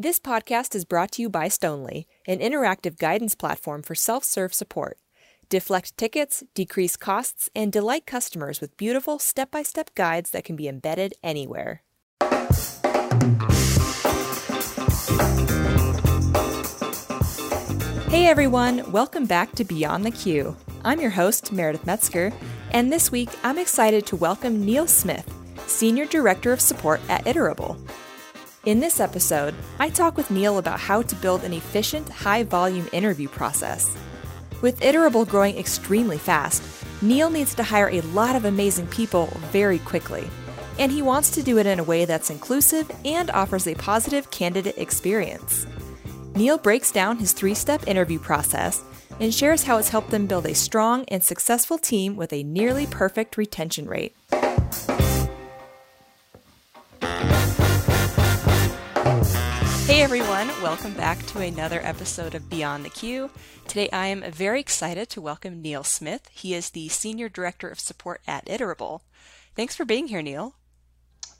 This 0.00 0.18
podcast 0.18 0.74
is 0.74 0.86
brought 0.86 1.12
to 1.12 1.20
you 1.20 1.28
by 1.28 1.48
Stonly, 1.48 2.06
an 2.26 2.38
interactive 2.38 2.96
guidance 2.96 3.34
platform 3.34 3.82
for 3.82 3.94
self 3.94 4.24
serve 4.24 4.54
support. 4.54 4.96
Deflect 5.50 5.94
tickets, 5.98 6.42
decrease 6.54 6.96
costs, 6.96 7.50
and 7.54 7.70
delight 7.70 8.06
customers 8.06 8.62
with 8.62 8.78
beautiful 8.78 9.18
step 9.18 9.50
by 9.50 9.62
step 9.62 9.94
guides 9.94 10.30
that 10.30 10.42
can 10.42 10.56
be 10.56 10.68
embedded 10.68 11.12
anywhere. 11.22 11.82
Hey 18.08 18.26
everyone, 18.26 18.90
welcome 18.90 19.26
back 19.26 19.52
to 19.56 19.64
Beyond 19.64 20.06
the 20.06 20.12
Queue. 20.12 20.56
I'm 20.82 21.02
your 21.02 21.10
host, 21.10 21.52
Meredith 21.52 21.84
Metzger, 21.84 22.32
and 22.70 22.90
this 22.90 23.12
week 23.12 23.28
I'm 23.44 23.58
excited 23.58 24.06
to 24.06 24.16
welcome 24.16 24.64
Neil 24.64 24.86
Smith, 24.86 25.30
Senior 25.66 26.06
Director 26.06 26.54
of 26.54 26.62
Support 26.62 27.02
at 27.10 27.26
Iterable. 27.26 27.76
In 28.66 28.78
this 28.78 29.00
episode, 29.00 29.54
I 29.78 29.88
talk 29.88 30.18
with 30.18 30.30
Neil 30.30 30.58
about 30.58 30.78
how 30.78 31.00
to 31.00 31.16
build 31.16 31.44
an 31.44 31.54
efficient, 31.54 32.10
high 32.10 32.42
volume 32.42 32.86
interview 32.92 33.26
process. 33.26 33.96
With 34.60 34.80
Iterable 34.80 35.26
growing 35.26 35.56
extremely 35.56 36.18
fast, 36.18 36.62
Neil 37.00 37.30
needs 37.30 37.54
to 37.54 37.62
hire 37.62 37.88
a 37.88 38.02
lot 38.02 38.36
of 38.36 38.44
amazing 38.44 38.86
people 38.88 39.28
very 39.50 39.78
quickly, 39.78 40.28
and 40.78 40.92
he 40.92 41.00
wants 41.00 41.30
to 41.30 41.42
do 41.42 41.56
it 41.56 41.64
in 41.64 41.78
a 41.78 41.84
way 41.84 42.04
that's 42.04 42.28
inclusive 42.28 42.90
and 43.06 43.30
offers 43.30 43.66
a 43.66 43.74
positive 43.76 44.30
candidate 44.30 44.76
experience. 44.76 45.66
Neil 46.34 46.58
breaks 46.58 46.92
down 46.92 47.16
his 47.16 47.32
three 47.32 47.54
step 47.54 47.88
interview 47.88 48.18
process 48.18 48.84
and 49.20 49.32
shares 49.32 49.64
how 49.64 49.78
it's 49.78 49.88
helped 49.88 50.10
them 50.10 50.26
build 50.26 50.44
a 50.44 50.54
strong 50.54 51.06
and 51.08 51.24
successful 51.24 51.78
team 51.78 52.14
with 52.14 52.30
a 52.34 52.42
nearly 52.42 52.86
perfect 52.86 53.38
retention 53.38 53.88
rate. 53.88 54.14
Hey 59.90 60.02
everyone, 60.02 60.46
welcome 60.62 60.94
back 60.94 61.18
to 61.26 61.40
another 61.40 61.80
episode 61.82 62.36
of 62.36 62.48
Beyond 62.48 62.84
the 62.84 62.90
Queue. 62.90 63.28
Today 63.66 63.88
I 63.92 64.06
am 64.06 64.22
very 64.30 64.60
excited 64.60 65.08
to 65.10 65.20
welcome 65.20 65.60
Neil 65.60 65.82
Smith. 65.82 66.28
He 66.30 66.54
is 66.54 66.70
the 66.70 66.88
Senior 66.88 67.28
Director 67.28 67.68
of 67.68 67.80
Support 67.80 68.20
at 68.24 68.46
Iterable. 68.46 69.00
Thanks 69.56 69.74
for 69.74 69.84
being 69.84 70.06
here, 70.06 70.22
Neil. 70.22 70.54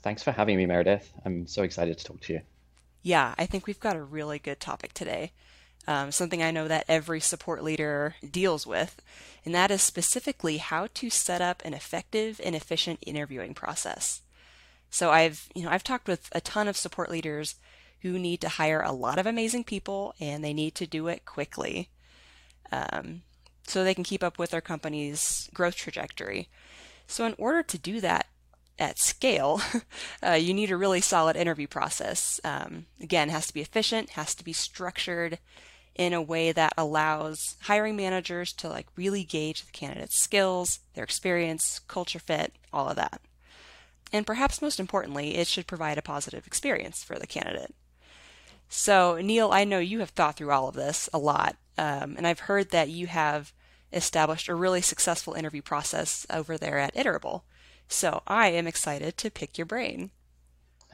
Thanks 0.03 0.21
for 0.21 0.33
having 0.33 0.57
me, 0.57 0.65
Meredith. 0.65 1.13
I'm 1.23 1.47
so 1.47 1.63
excited 1.63 1.97
to 1.97 2.03
talk 2.03 2.19
to 2.23 2.33
you. 2.33 2.41
Yeah, 3.01 3.35
I 3.37 3.45
think 3.45 3.67
we've 3.67 3.79
got 3.79 3.95
a 3.95 4.03
really 4.03 4.37
good 4.37 4.59
topic 4.59 4.93
today. 4.93 5.31
Um, 5.87 6.11
something 6.11 6.43
I 6.43 6.51
know 6.51 6.67
that 6.67 6.83
every 6.89 7.21
support 7.21 7.63
leader 7.63 8.15
deals 8.29 8.67
with, 8.67 9.01
and 9.45 9.55
that 9.55 9.71
is 9.71 9.81
specifically 9.81 10.57
how 10.57 10.89
to 10.95 11.09
set 11.09 11.41
up 11.41 11.61
an 11.63 11.73
effective 11.73 12.41
and 12.43 12.53
efficient 12.53 12.99
interviewing 13.07 13.53
process. 13.53 14.23
So 14.89 15.09
I've, 15.09 15.47
you 15.55 15.63
know, 15.63 15.69
I've 15.69 15.85
talked 15.85 16.09
with 16.09 16.27
a 16.33 16.41
ton 16.41 16.67
of 16.67 16.75
support 16.75 17.09
leaders 17.09 17.55
who 18.01 18.17
need 18.17 18.41
to 18.41 18.49
hire 18.49 18.81
a 18.81 18.91
lot 18.91 19.17
of 19.19 19.25
amazing 19.25 19.63
people 19.63 20.13
and 20.19 20.43
they 20.43 20.53
need 20.53 20.75
to 20.75 20.87
do 20.87 21.07
it 21.07 21.25
quickly 21.25 21.89
um, 22.71 23.21
so 23.63 23.83
they 23.83 23.93
can 23.93 24.03
keep 24.03 24.23
up 24.23 24.39
with 24.39 24.51
their 24.51 24.61
company's 24.61 25.49
growth 25.53 25.75
trajectory. 25.75 26.49
So, 27.07 27.25
in 27.25 27.35
order 27.37 27.63
to 27.63 27.77
do 27.77 27.99
that 28.01 28.27
at 28.79 28.97
scale, 28.97 29.61
uh, 30.25 30.31
you 30.31 30.53
need 30.53 30.71
a 30.71 30.77
really 30.77 31.01
solid 31.01 31.35
interview 31.35 31.67
process. 31.67 32.39
Um, 32.43 32.85
again, 32.99 33.29
has 33.29 33.47
to 33.47 33.53
be 33.53 33.61
efficient, 33.61 34.11
has 34.11 34.33
to 34.35 34.43
be 34.43 34.53
structured 34.53 35.39
in 35.95 36.13
a 36.13 36.21
way 36.21 36.51
that 36.51 36.73
allows 36.77 37.57
hiring 37.63 37.95
managers 37.95 38.53
to 38.53 38.69
like 38.69 38.87
really 38.95 39.23
gauge 39.23 39.65
the 39.65 39.71
candidate's 39.71 40.17
skills, 40.17 40.79
their 40.93 41.03
experience, 41.03 41.79
culture 41.87 42.19
fit, 42.19 42.53
all 42.71 42.87
of 42.89 42.95
that. 42.95 43.21
And 44.13 44.25
perhaps 44.25 44.61
most 44.61 44.79
importantly, 44.79 45.35
it 45.35 45.47
should 45.47 45.67
provide 45.67 45.97
a 45.97 46.01
positive 46.01 46.47
experience 46.47 47.03
for 47.03 47.17
the 47.17 47.27
candidate. 47.27 47.73
So, 48.73 49.17
Neil, 49.17 49.51
I 49.51 49.65
know 49.65 49.79
you 49.79 49.99
have 49.99 50.11
thought 50.11 50.37
through 50.37 50.51
all 50.51 50.69
of 50.69 50.75
this 50.75 51.09
a 51.11 51.17
lot, 51.17 51.57
um, 51.77 52.15
and 52.15 52.25
I've 52.25 52.39
heard 52.39 52.69
that 52.69 52.87
you 52.87 53.05
have 53.05 53.51
established 53.91 54.47
a 54.47 54.55
really 54.55 54.81
successful 54.81 55.33
interview 55.33 55.61
process 55.61 56.25
over 56.29 56.57
there 56.57 56.79
at 56.79 56.95
Iterable. 56.95 57.41
So, 57.89 58.23
I 58.25 58.47
am 58.47 58.67
excited 58.67 59.17
to 59.17 59.29
pick 59.29 59.57
your 59.57 59.65
brain. 59.65 60.11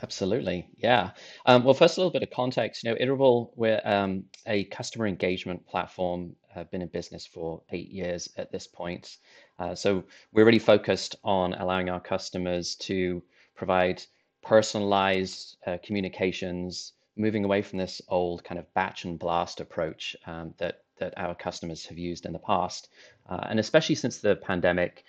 Absolutely, 0.01 0.67
yeah. 0.75 1.11
Um, 1.45 1.63
well, 1.63 1.75
first, 1.75 1.97
a 1.97 2.01
little 2.01 2.11
bit 2.11 2.23
of 2.23 2.31
context. 2.31 2.83
You 2.83 2.89
know, 2.89 2.95
Iterable, 2.97 3.51
we're 3.55 3.79
um, 3.85 4.23
a 4.47 4.63
customer 4.65 5.05
engagement 5.05 5.65
platform. 5.67 6.35
Have 6.55 6.71
been 6.71 6.81
in 6.81 6.87
business 6.87 7.27
for 7.27 7.61
eight 7.69 7.91
years 7.91 8.27
at 8.37 8.51
this 8.51 8.65
point. 8.65 9.17
Uh, 9.59 9.75
so 9.75 10.03
we're 10.33 10.45
really 10.45 10.57
focused 10.57 11.15
on 11.23 11.53
allowing 11.53 11.89
our 11.89 11.99
customers 11.99 12.73
to 12.77 13.21
provide 13.55 14.01
personalized 14.41 15.57
uh, 15.67 15.77
communications 15.83 16.93
moving 17.17 17.43
away 17.43 17.61
from 17.61 17.79
this 17.79 18.01
old 18.07 18.43
kind 18.43 18.59
of 18.59 18.73
batch 18.73 19.05
and 19.05 19.19
blast 19.19 19.59
approach 19.59 20.15
um, 20.25 20.53
that 20.57 20.83
that 20.99 21.13
our 21.17 21.35
customers 21.35 21.85
have 21.85 21.97
used 21.97 22.25
in 22.25 22.33
the 22.33 22.39
past, 22.39 22.89
uh, 23.29 23.45
and 23.49 23.59
especially 23.59 23.95
since 23.95 24.17
the 24.17 24.35
pandemic, 24.35 25.03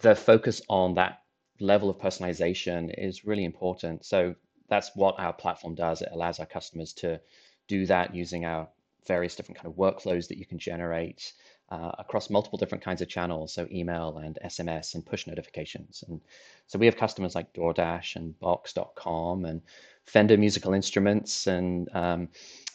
the 0.00 0.14
focus 0.14 0.60
on 0.68 0.94
that 0.94 1.22
level 1.60 1.88
of 1.88 1.96
personalization 1.98 2.92
is 2.98 3.24
really 3.24 3.44
important. 3.44 4.04
So 4.04 4.34
that's 4.68 4.90
what 4.94 5.18
our 5.18 5.32
platform 5.32 5.74
does. 5.74 6.02
It 6.02 6.10
allows 6.12 6.40
our 6.40 6.46
customers 6.46 6.92
to 6.94 7.20
do 7.68 7.86
that 7.86 8.14
using 8.14 8.44
our 8.44 8.68
various 9.06 9.34
different 9.34 9.58
kind 9.58 9.66
of 9.66 9.78
workflows 9.78 10.28
that 10.28 10.38
you 10.38 10.46
can 10.46 10.58
generate 10.58 11.32
uh, 11.70 11.92
across 11.98 12.28
multiple 12.28 12.58
different 12.58 12.84
kinds 12.84 13.00
of 13.00 13.08
channels, 13.08 13.54
so 13.54 13.66
email 13.70 14.18
and 14.18 14.38
SMS 14.44 14.94
and 14.94 15.06
push 15.06 15.26
notifications. 15.26 16.04
And 16.06 16.20
so 16.66 16.78
we 16.78 16.86
have 16.86 16.96
customers 16.96 17.34
like 17.34 17.54
DoorDash 17.54 18.16
and 18.16 18.38
Box.com 18.38 19.46
and 19.46 19.62
Fender 20.06 20.36
Musical 20.36 20.74
Instruments 20.74 21.46
and 21.46 21.88
um, 21.94 22.28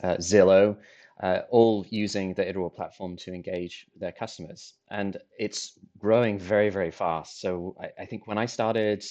uh, 0.04 0.16
Zillow, 0.16 0.78
uh, 1.22 1.40
all 1.50 1.86
using 1.90 2.34
the 2.34 2.44
Iterable 2.44 2.74
platform 2.74 3.18
to 3.18 3.34
engage 3.34 3.88
their 4.00 4.12
customers. 4.12 4.74
And 4.90 5.18
it's 5.40 5.78
growing 5.98 6.38
very, 6.40 6.70
very 6.70 6.92
fast. 6.92 7.42
So 7.42 7.76
I, 7.82 8.04
I 8.04 8.06
think 8.06 8.28
when 8.28 8.38
I 8.38 8.46
started 8.46 9.04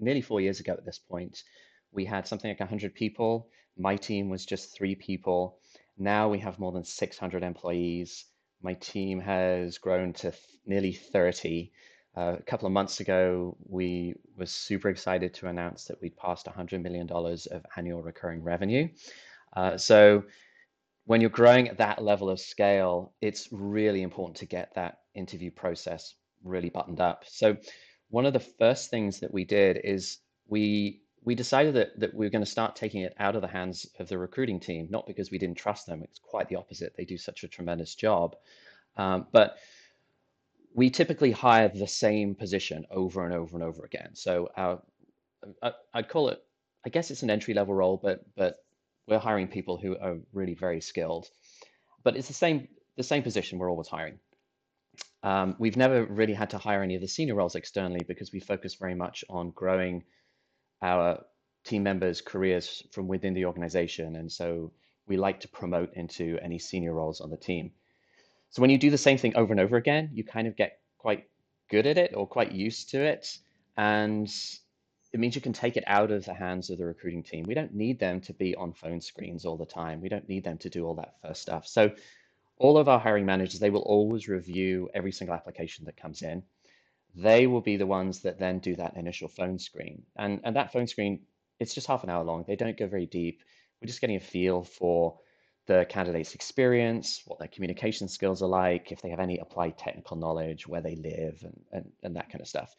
nearly 0.00 0.22
four 0.22 0.40
years 0.40 0.60
ago 0.60 0.72
at 0.72 0.84
this 0.84 0.98
point, 0.98 1.42
we 1.92 2.04
had 2.04 2.26
something 2.26 2.50
like 2.50 2.60
100 2.60 2.94
people. 2.94 3.48
My 3.78 3.96
team 3.96 4.28
was 4.28 4.44
just 4.44 4.76
three 4.76 4.94
people. 4.94 5.58
Now 5.98 6.28
we 6.28 6.38
have 6.40 6.58
more 6.58 6.72
than 6.72 6.84
600 6.84 7.42
employees. 7.42 8.26
My 8.62 8.74
team 8.74 9.20
has 9.20 9.78
grown 9.78 10.12
to 10.14 10.32
nearly 10.66 10.92
30. 10.92 11.70
Uh, 12.16 12.36
a 12.38 12.42
couple 12.42 12.66
of 12.66 12.72
months 12.72 13.00
ago, 13.00 13.56
we 13.68 14.14
were 14.36 14.46
super 14.46 14.88
excited 14.88 15.34
to 15.34 15.48
announce 15.48 15.84
that 15.84 16.00
we'd 16.00 16.16
passed 16.16 16.46
$100 16.46 16.82
million 16.82 17.10
of 17.10 17.66
annual 17.76 18.02
recurring 18.02 18.42
revenue. 18.42 18.88
Uh, 19.54 19.76
so 19.76 20.24
when 21.04 21.20
you're 21.20 21.30
growing 21.30 21.68
at 21.68 21.78
that 21.78 22.02
level 22.02 22.30
of 22.30 22.40
scale, 22.40 23.12
it's 23.20 23.48
really 23.52 24.02
important 24.02 24.36
to 24.36 24.46
get 24.46 24.74
that 24.74 25.00
interview 25.14 25.50
process 25.50 26.14
really 26.42 26.70
buttoned 26.70 27.00
up. 27.00 27.24
So 27.26 27.56
one 28.08 28.24
of 28.24 28.32
the 28.32 28.40
first 28.40 28.90
things 28.90 29.20
that 29.20 29.32
we 29.32 29.44
did 29.44 29.80
is 29.84 30.18
we 30.48 31.02
we 31.24 31.34
decided 31.34 31.74
that, 31.74 31.98
that 31.98 32.14
we 32.14 32.24
were 32.24 32.30
going 32.30 32.44
to 32.44 32.50
start 32.50 32.76
taking 32.76 33.00
it 33.02 33.12
out 33.18 33.34
of 33.34 33.42
the 33.42 33.48
hands 33.48 33.84
of 33.98 34.08
the 34.08 34.16
recruiting 34.16 34.60
team, 34.60 34.86
not 34.90 35.08
because 35.08 35.28
we 35.28 35.38
didn't 35.38 35.56
trust 35.56 35.84
them. 35.84 36.04
It's 36.04 36.20
quite 36.20 36.48
the 36.48 36.54
opposite. 36.54 36.94
They 36.96 37.04
do 37.04 37.18
such 37.18 37.42
a 37.42 37.48
tremendous 37.48 37.96
job. 37.96 38.36
Um, 38.96 39.26
but 39.32 39.56
we 40.76 40.90
typically 40.90 41.32
hire 41.32 41.70
the 41.70 41.86
same 41.88 42.34
position 42.34 42.84
over 42.90 43.24
and 43.24 43.34
over 43.34 43.56
and 43.56 43.64
over 43.64 43.82
again. 43.84 44.10
So 44.12 44.50
our, 44.58 44.82
I, 45.62 45.72
I'd 45.94 46.08
call 46.10 46.28
it, 46.28 46.38
I 46.84 46.90
guess 46.90 47.10
it's 47.10 47.22
an 47.22 47.30
entry 47.30 47.54
level 47.54 47.74
role, 47.74 47.98
but 48.00 48.20
but 48.36 48.56
we're 49.08 49.18
hiring 49.18 49.48
people 49.48 49.78
who 49.78 49.96
are 49.96 50.18
really 50.32 50.54
very 50.54 50.82
skilled. 50.82 51.28
But 52.04 52.16
it's 52.16 52.28
the 52.28 52.34
same 52.34 52.68
the 52.98 53.02
same 53.02 53.22
position 53.22 53.58
we're 53.58 53.70
always 53.70 53.88
hiring. 53.88 54.18
Um, 55.22 55.56
we've 55.58 55.78
never 55.78 56.04
really 56.04 56.34
had 56.34 56.50
to 56.50 56.58
hire 56.58 56.82
any 56.82 56.94
of 56.94 57.00
the 57.00 57.08
senior 57.08 57.34
roles 57.34 57.54
externally 57.54 58.04
because 58.06 58.30
we 58.32 58.40
focus 58.40 58.74
very 58.74 58.94
much 58.94 59.24
on 59.30 59.52
growing 59.52 60.04
our 60.82 61.24
team 61.64 61.82
members' 61.84 62.20
careers 62.20 62.82
from 62.92 63.08
within 63.08 63.32
the 63.32 63.46
organization, 63.46 64.14
and 64.14 64.30
so 64.30 64.72
we 65.08 65.16
like 65.16 65.40
to 65.40 65.48
promote 65.48 65.94
into 65.94 66.38
any 66.42 66.58
senior 66.58 66.92
roles 66.92 67.22
on 67.22 67.30
the 67.30 67.36
team. 67.38 67.72
So 68.56 68.62
when 68.62 68.70
you 68.70 68.78
do 68.78 68.88
the 68.88 68.96
same 68.96 69.18
thing 69.18 69.36
over 69.36 69.52
and 69.52 69.60
over 69.60 69.76
again, 69.76 70.08
you 70.14 70.24
kind 70.24 70.48
of 70.48 70.56
get 70.56 70.80
quite 70.96 71.28
good 71.68 71.86
at 71.86 71.98
it 71.98 72.14
or 72.16 72.26
quite 72.26 72.52
used 72.52 72.88
to 72.92 73.02
it. 73.04 73.36
And 73.76 74.34
it 75.12 75.20
means 75.20 75.34
you 75.34 75.42
can 75.42 75.52
take 75.52 75.76
it 75.76 75.84
out 75.86 76.10
of 76.10 76.24
the 76.24 76.32
hands 76.32 76.70
of 76.70 76.78
the 76.78 76.86
recruiting 76.86 77.22
team. 77.22 77.44
We 77.46 77.52
don't 77.52 77.74
need 77.74 77.98
them 77.98 78.22
to 78.22 78.32
be 78.32 78.56
on 78.56 78.72
phone 78.72 79.02
screens 79.02 79.44
all 79.44 79.58
the 79.58 79.66
time. 79.66 80.00
We 80.00 80.08
don't 80.08 80.26
need 80.26 80.42
them 80.42 80.56
to 80.56 80.70
do 80.70 80.86
all 80.86 80.94
that 80.94 81.16
first 81.20 81.42
stuff. 81.42 81.66
So 81.66 81.90
all 82.56 82.78
of 82.78 82.88
our 82.88 82.98
hiring 82.98 83.26
managers, 83.26 83.60
they 83.60 83.68
will 83.68 83.82
always 83.82 84.26
review 84.26 84.88
every 84.94 85.12
single 85.12 85.36
application 85.36 85.84
that 85.84 85.98
comes 85.98 86.22
in. 86.22 86.42
They 87.14 87.46
will 87.46 87.60
be 87.60 87.76
the 87.76 87.86
ones 87.86 88.22
that 88.22 88.38
then 88.38 88.60
do 88.60 88.74
that 88.76 88.96
initial 88.96 89.28
phone 89.28 89.58
screen. 89.58 90.04
And, 90.16 90.40
and 90.44 90.56
that 90.56 90.72
phone 90.72 90.86
screen, 90.86 91.26
it's 91.60 91.74
just 91.74 91.88
half 91.88 92.04
an 92.04 92.08
hour 92.08 92.24
long. 92.24 92.46
They 92.48 92.56
don't 92.56 92.78
go 92.78 92.86
very 92.86 93.04
deep. 93.04 93.42
We're 93.82 93.88
just 93.88 94.00
getting 94.00 94.16
a 94.16 94.20
feel 94.20 94.62
for 94.64 95.18
the 95.66 95.86
candidate's 95.88 96.34
experience, 96.34 97.22
what 97.26 97.38
their 97.38 97.48
communication 97.48 98.08
skills 98.08 98.42
are 98.42 98.48
like, 98.48 98.92
if 98.92 99.02
they 99.02 99.10
have 99.10 99.20
any 99.20 99.38
applied 99.38 99.76
technical 99.76 100.16
knowledge, 100.16 100.66
where 100.66 100.80
they 100.80 100.96
live, 100.96 101.42
and, 101.42 101.60
and, 101.72 101.92
and 102.02 102.16
that 102.16 102.30
kind 102.30 102.40
of 102.40 102.48
stuff. 102.48 102.74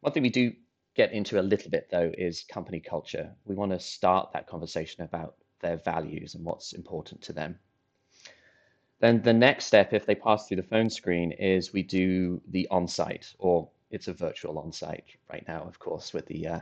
One 0.00 0.12
thing 0.12 0.22
we 0.22 0.30
do 0.30 0.52
get 0.94 1.12
into 1.12 1.40
a 1.40 1.42
little 1.42 1.70
bit, 1.70 1.88
though, 1.90 2.12
is 2.18 2.44
company 2.44 2.80
culture. 2.80 3.30
We 3.44 3.54
want 3.54 3.72
to 3.72 3.80
start 3.80 4.32
that 4.32 4.46
conversation 4.46 5.04
about 5.04 5.36
their 5.60 5.76
values 5.76 6.34
and 6.34 6.44
what's 6.44 6.72
important 6.72 7.22
to 7.22 7.32
them. 7.32 7.58
Then 8.98 9.22
the 9.22 9.32
next 9.32 9.66
step, 9.66 9.92
if 9.92 10.06
they 10.06 10.14
pass 10.14 10.46
through 10.46 10.58
the 10.58 10.62
phone 10.62 10.90
screen, 10.90 11.32
is 11.32 11.72
we 11.72 11.82
do 11.82 12.40
the 12.48 12.68
on-site, 12.70 13.34
or 13.38 13.68
it's 13.90 14.08
a 14.08 14.12
virtual 14.12 14.58
on-site 14.58 15.04
right 15.30 15.44
now, 15.48 15.62
of 15.62 15.78
course, 15.78 16.12
with 16.12 16.26
the 16.26 16.46
uh, 16.46 16.60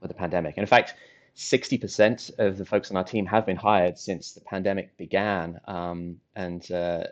with 0.00 0.08
the 0.08 0.14
pandemic. 0.14 0.56
And 0.56 0.62
in 0.62 0.68
fact, 0.68 0.94
60% 1.36 2.38
of 2.38 2.58
the 2.58 2.64
folks 2.66 2.90
on 2.90 2.96
our 2.96 3.04
team 3.04 3.26
have 3.26 3.46
been 3.46 3.56
hired 3.56 3.98
since 3.98 4.32
the 4.32 4.40
pandemic 4.40 4.96
began, 4.96 5.60
um, 5.66 6.16
and 6.34 6.70
uh, 6.70 7.04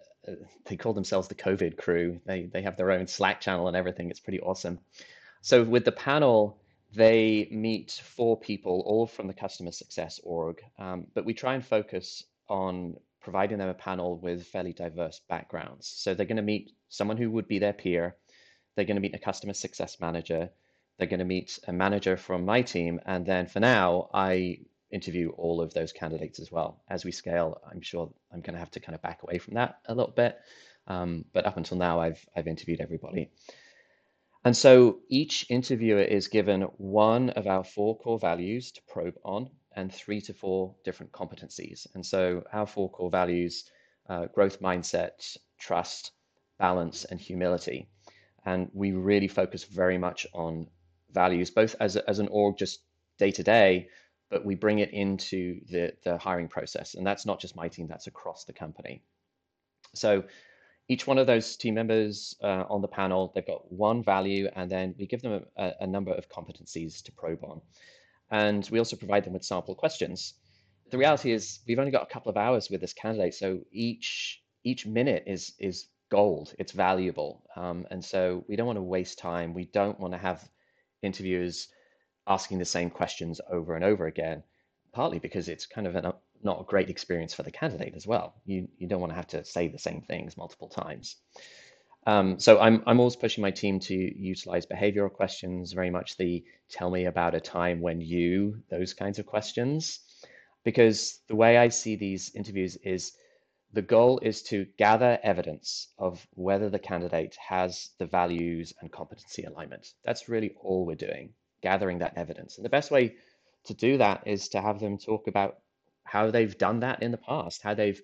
they 0.65 0.77
call 0.77 0.93
themselves 0.93 1.29
the 1.29 1.35
COVID 1.35 1.77
crew. 1.77 2.21
They 2.27 2.43
they 2.53 2.63
have 2.63 2.77
their 2.77 2.91
own 2.91 3.07
Slack 3.07 3.41
channel 3.41 3.69
and 3.69 3.77
everything. 3.77 4.11
It's 4.11 4.21
pretty 4.21 4.41
awesome. 4.41 4.81
So 5.41 5.65
with 5.65 5.85
the 5.85 5.93
panel, 5.93 6.59
they 6.95 7.49
meet 7.51 8.03
four 8.05 8.39
people, 8.39 8.83
all 8.87 9.07
from 9.07 9.27
the 9.27 9.35
customer 9.35 9.73
success 9.73 10.21
org, 10.25 10.61
um, 10.79 11.07
but 11.15 11.25
we 11.25 11.35
try 11.35 11.55
and 11.55 11.65
focus 11.65 12.25
on 12.49 12.97
providing 13.21 13.59
them 13.59 13.69
a 13.69 13.75
panel 13.75 14.19
with 14.19 14.47
fairly 14.47 14.73
diverse 14.73 15.21
backgrounds. 15.29 15.87
So 15.87 16.15
they're 16.15 16.27
going 16.27 16.37
to 16.37 16.43
meet 16.43 16.73
someone 16.89 17.17
who 17.17 17.31
would 17.31 17.47
be 17.47 17.59
their 17.59 17.73
peer. 17.73 18.17
They're 18.75 18.87
going 18.87 18.97
to 18.97 19.03
meet 19.03 19.15
a 19.15 19.19
customer 19.19 19.53
success 19.53 20.01
manager. 20.01 20.51
They're 20.99 21.09
going 21.09 21.21
to 21.21 21.25
meet 21.25 21.59
a 21.69 21.73
manager 21.73 22.17
from 22.17 22.45
my 22.45 22.63
team. 22.63 23.01
And 23.07 23.25
then 23.25 23.47
for 23.47 23.61
now, 23.61 24.11
I 24.13 24.59
interview 24.91 25.31
all 25.31 25.61
of 25.61 25.73
those 25.75 25.93
candidates 25.93 26.41
as 26.41 26.51
well. 26.51 26.83
As 26.89 27.05
we 27.05 27.13
scale, 27.13 27.61
I'm 27.71 27.81
sure 27.81 28.13
I'm 28.33 28.41
going 28.41 28.55
to 28.55 28.61
have 28.61 28.71
to 28.73 28.81
kind 28.81 28.95
of 28.95 29.03
back 29.03 29.23
away 29.23 29.39
from 29.39 29.55
that 29.55 29.79
a 29.87 29.95
little 29.95 30.13
bit. 30.13 30.39
Um, 30.87 31.25
but 31.33 31.47
up 31.47 31.57
until 31.57 31.77
now, 31.77 32.01
I've, 32.01 32.25
I've 32.35 32.49
interviewed 32.49 32.81
everybody. 32.81 33.31
And 34.45 34.57
so 34.57 35.01
each 35.09 35.47
interviewer 35.51 36.01
is 36.01 36.29
given 36.29 36.63
one 36.79 37.31
of 37.31 37.47
our 37.47 37.65
four 37.65 37.99
core 37.99 38.19
values 38.19 38.73
to 38.73 38.81
probe 38.89 39.17
on 39.25 39.51
and 39.77 39.93
three 39.93 40.21
to 40.23 40.33
four 40.33 40.75
different 40.85 41.13
competencies. 41.13 41.87
And 41.95 42.05
so 42.05 42.43
our 42.53 42.67
four 42.67 42.91
core 42.91 43.11
values, 43.11 43.65
uh, 44.09 44.27
growth 44.27 44.61
mindset, 44.61 45.37
trust, 45.59 46.13
balance, 46.59 47.05
and 47.05 47.21
humility. 47.21 47.89
And 48.47 48.71
we 48.73 48.93
really 48.93 49.29
focus 49.29 49.65
very 49.65 49.99
much 49.99 50.27
on 50.33 50.69
values, 51.13 51.51
both 51.51 51.75
as, 51.81 51.97
as 51.97 52.19
an 52.19 52.29
org, 52.29 52.57
just 52.57 52.81
day 53.19 53.31
to 53.33 53.43
day, 53.43 53.89
but 54.31 54.45
we 54.45 54.55
bring 54.55 54.79
it 54.79 54.91
into 54.91 55.61
the, 55.71 55.93
the 56.05 56.19
hiring 56.19 56.49
process. 56.49 56.95
And 56.95 57.07
that's 57.07 57.27
not 57.27 57.41
just 57.41 57.57
my 57.57 57.69
team, 57.69 57.87
that's 57.89 58.07
across 58.07 58.45
the 58.45 58.53
company. 58.53 59.03
So 59.95 60.25
each 60.89 61.07
one 61.07 61.19
of 61.19 61.27
those 61.27 61.57
team 61.57 61.75
members 61.75 62.35
uh, 62.43 62.65
on 62.69 62.81
the 62.81 62.89
panel, 62.89 63.33
they've 63.35 63.47
got 63.47 63.71
one 63.71 64.03
value, 64.03 64.49
and 64.55 64.71
then 64.71 64.95
we 64.99 65.07
give 65.07 65.23
them 65.23 65.45
a, 65.57 65.73
a 65.81 65.87
number 65.87 66.13
of 66.13 66.29
competencies 66.29 67.03
to 67.03 67.13
probe 67.13 67.45
on. 67.45 67.61
And 68.31 68.69
we 68.71 68.79
also 68.79 68.97
provide 68.97 69.25
them 69.25 69.33
with 69.33 69.45
sample 69.45 69.75
questions. 69.75 70.35
The 70.91 70.99
reality 70.99 71.33
is 71.33 71.61
we've 71.67 71.79
only 71.79 71.91
got 71.91 72.03
a 72.03 72.13
couple 72.13 72.31
of 72.31 72.37
hours 72.37 72.71
with 72.71 72.81
this 72.81 72.95
candidate, 72.95 73.35
so 73.35 73.61
each 73.73 74.43
each 74.65 74.87
minute 74.87 75.25
is 75.27 75.53
is 75.59 75.89
gold. 76.11 76.55
It's 76.59 76.73
valuable, 76.73 77.43
um, 77.57 77.87
and 77.91 78.03
so 78.03 78.45
we 78.49 78.57
don't 78.57 78.67
want 78.67 78.79
to 78.79 78.83
waste 78.83 79.19
time. 79.19 79.53
We 79.53 79.67
don't 79.67 80.01
want 80.01 80.15
to 80.15 80.19
have 80.19 80.49
interviewers 81.03 81.69
asking 82.27 82.59
the 82.59 82.65
same 82.65 82.91
questions 82.91 83.41
over 83.51 83.75
and 83.75 83.85
over 83.85 84.07
again. 84.07 84.43
Partly 84.93 85.19
because 85.19 85.49
it's 85.49 85.67
kind 85.67 85.87
of 85.87 85.97
an, 85.97 86.13
not 86.43 86.61
a 86.61 86.65
great 86.65 86.91
experience 86.91 87.35
for 87.35 87.43
the 87.43 87.51
candidate 87.51 87.95
as 87.95 88.07
well. 88.07 88.35
You 88.45 88.69
you 88.79 88.89
don't 88.89 89.01
want 89.01 89.13
to 89.13 89.17
have 89.17 89.27
to 89.29 89.45
say 89.45 89.69
the 89.69 89.79
same 89.79 90.03
things 90.03 90.37
multiple 90.37 90.69
times. 90.69 91.17
Um, 92.07 92.39
so 92.39 92.59
I'm, 92.59 92.83
I'm 92.87 93.01
always 93.01 93.17
pushing 93.17 93.43
my 93.43 93.51
team 93.51 93.79
to 93.81 93.95
utilize 93.95 94.65
behavioral 94.65 95.13
questions, 95.13 95.75
very 95.75 95.91
much 95.91 96.17
the 96.17 96.43
tell 96.71 96.91
me 96.91 97.05
about 97.05 97.35
a 97.35 97.41
time 97.41 97.83
when 97.83 98.01
you, 98.01 98.63
those 98.71 98.95
kinds 98.95 99.19
of 99.19 99.27
questions. 99.27 100.01
Because 100.65 101.21
the 101.29 101.37
way 101.37 101.59
I 101.59 101.69
see 101.69 101.97
these 101.97 102.35
interviews 102.35 102.77
is 102.77 103.13
the 103.73 103.83
goal 103.83 104.19
is 104.21 104.43
to 104.45 104.67
gather 104.79 105.19
evidence 105.23 105.89
of 105.99 106.27
whether 106.35 106.71
the 106.71 106.79
candidate 106.79 107.37
has 107.37 107.91
the 107.99 108.07
values 108.07 108.73
and 108.81 108.91
competency 108.91 109.45
alignment. 109.45 109.93
That's 110.05 110.29
really 110.29 110.55
all 110.63 110.87
we're 110.87 110.97
doing, 110.97 111.35
gathering 111.63 111.99
that 111.99 112.17
evidence. 112.17 112.57
And 112.57 112.65
the 112.65 112.71
best 112.71 112.91
way 112.91 113.17
to 113.65 113.75
do 113.75 113.99
that 113.99 114.27
is 114.27 114.49
to 114.51 114.61
have 114.61 114.81
them 114.81 114.97
talk 114.99 115.27
about 115.27 115.59
how 116.05 116.31
they've 116.31 116.57
done 116.57 116.81
that 116.81 117.03
in 117.03 117.11
the 117.11 117.19
past, 117.19 117.63
how 117.63 117.75
they've 117.75 118.01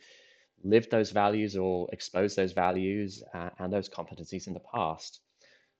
lived 0.62 0.90
those 0.90 1.10
values 1.10 1.56
or 1.56 1.88
exposed 1.92 2.36
those 2.36 2.52
values 2.52 3.22
uh, 3.32 3.50
and 3.58 3.72
those 3.72 3.88
competencies 3.88 4.46
in 4.46 4.54
the 4.54 4.60
past. 4.74 5.20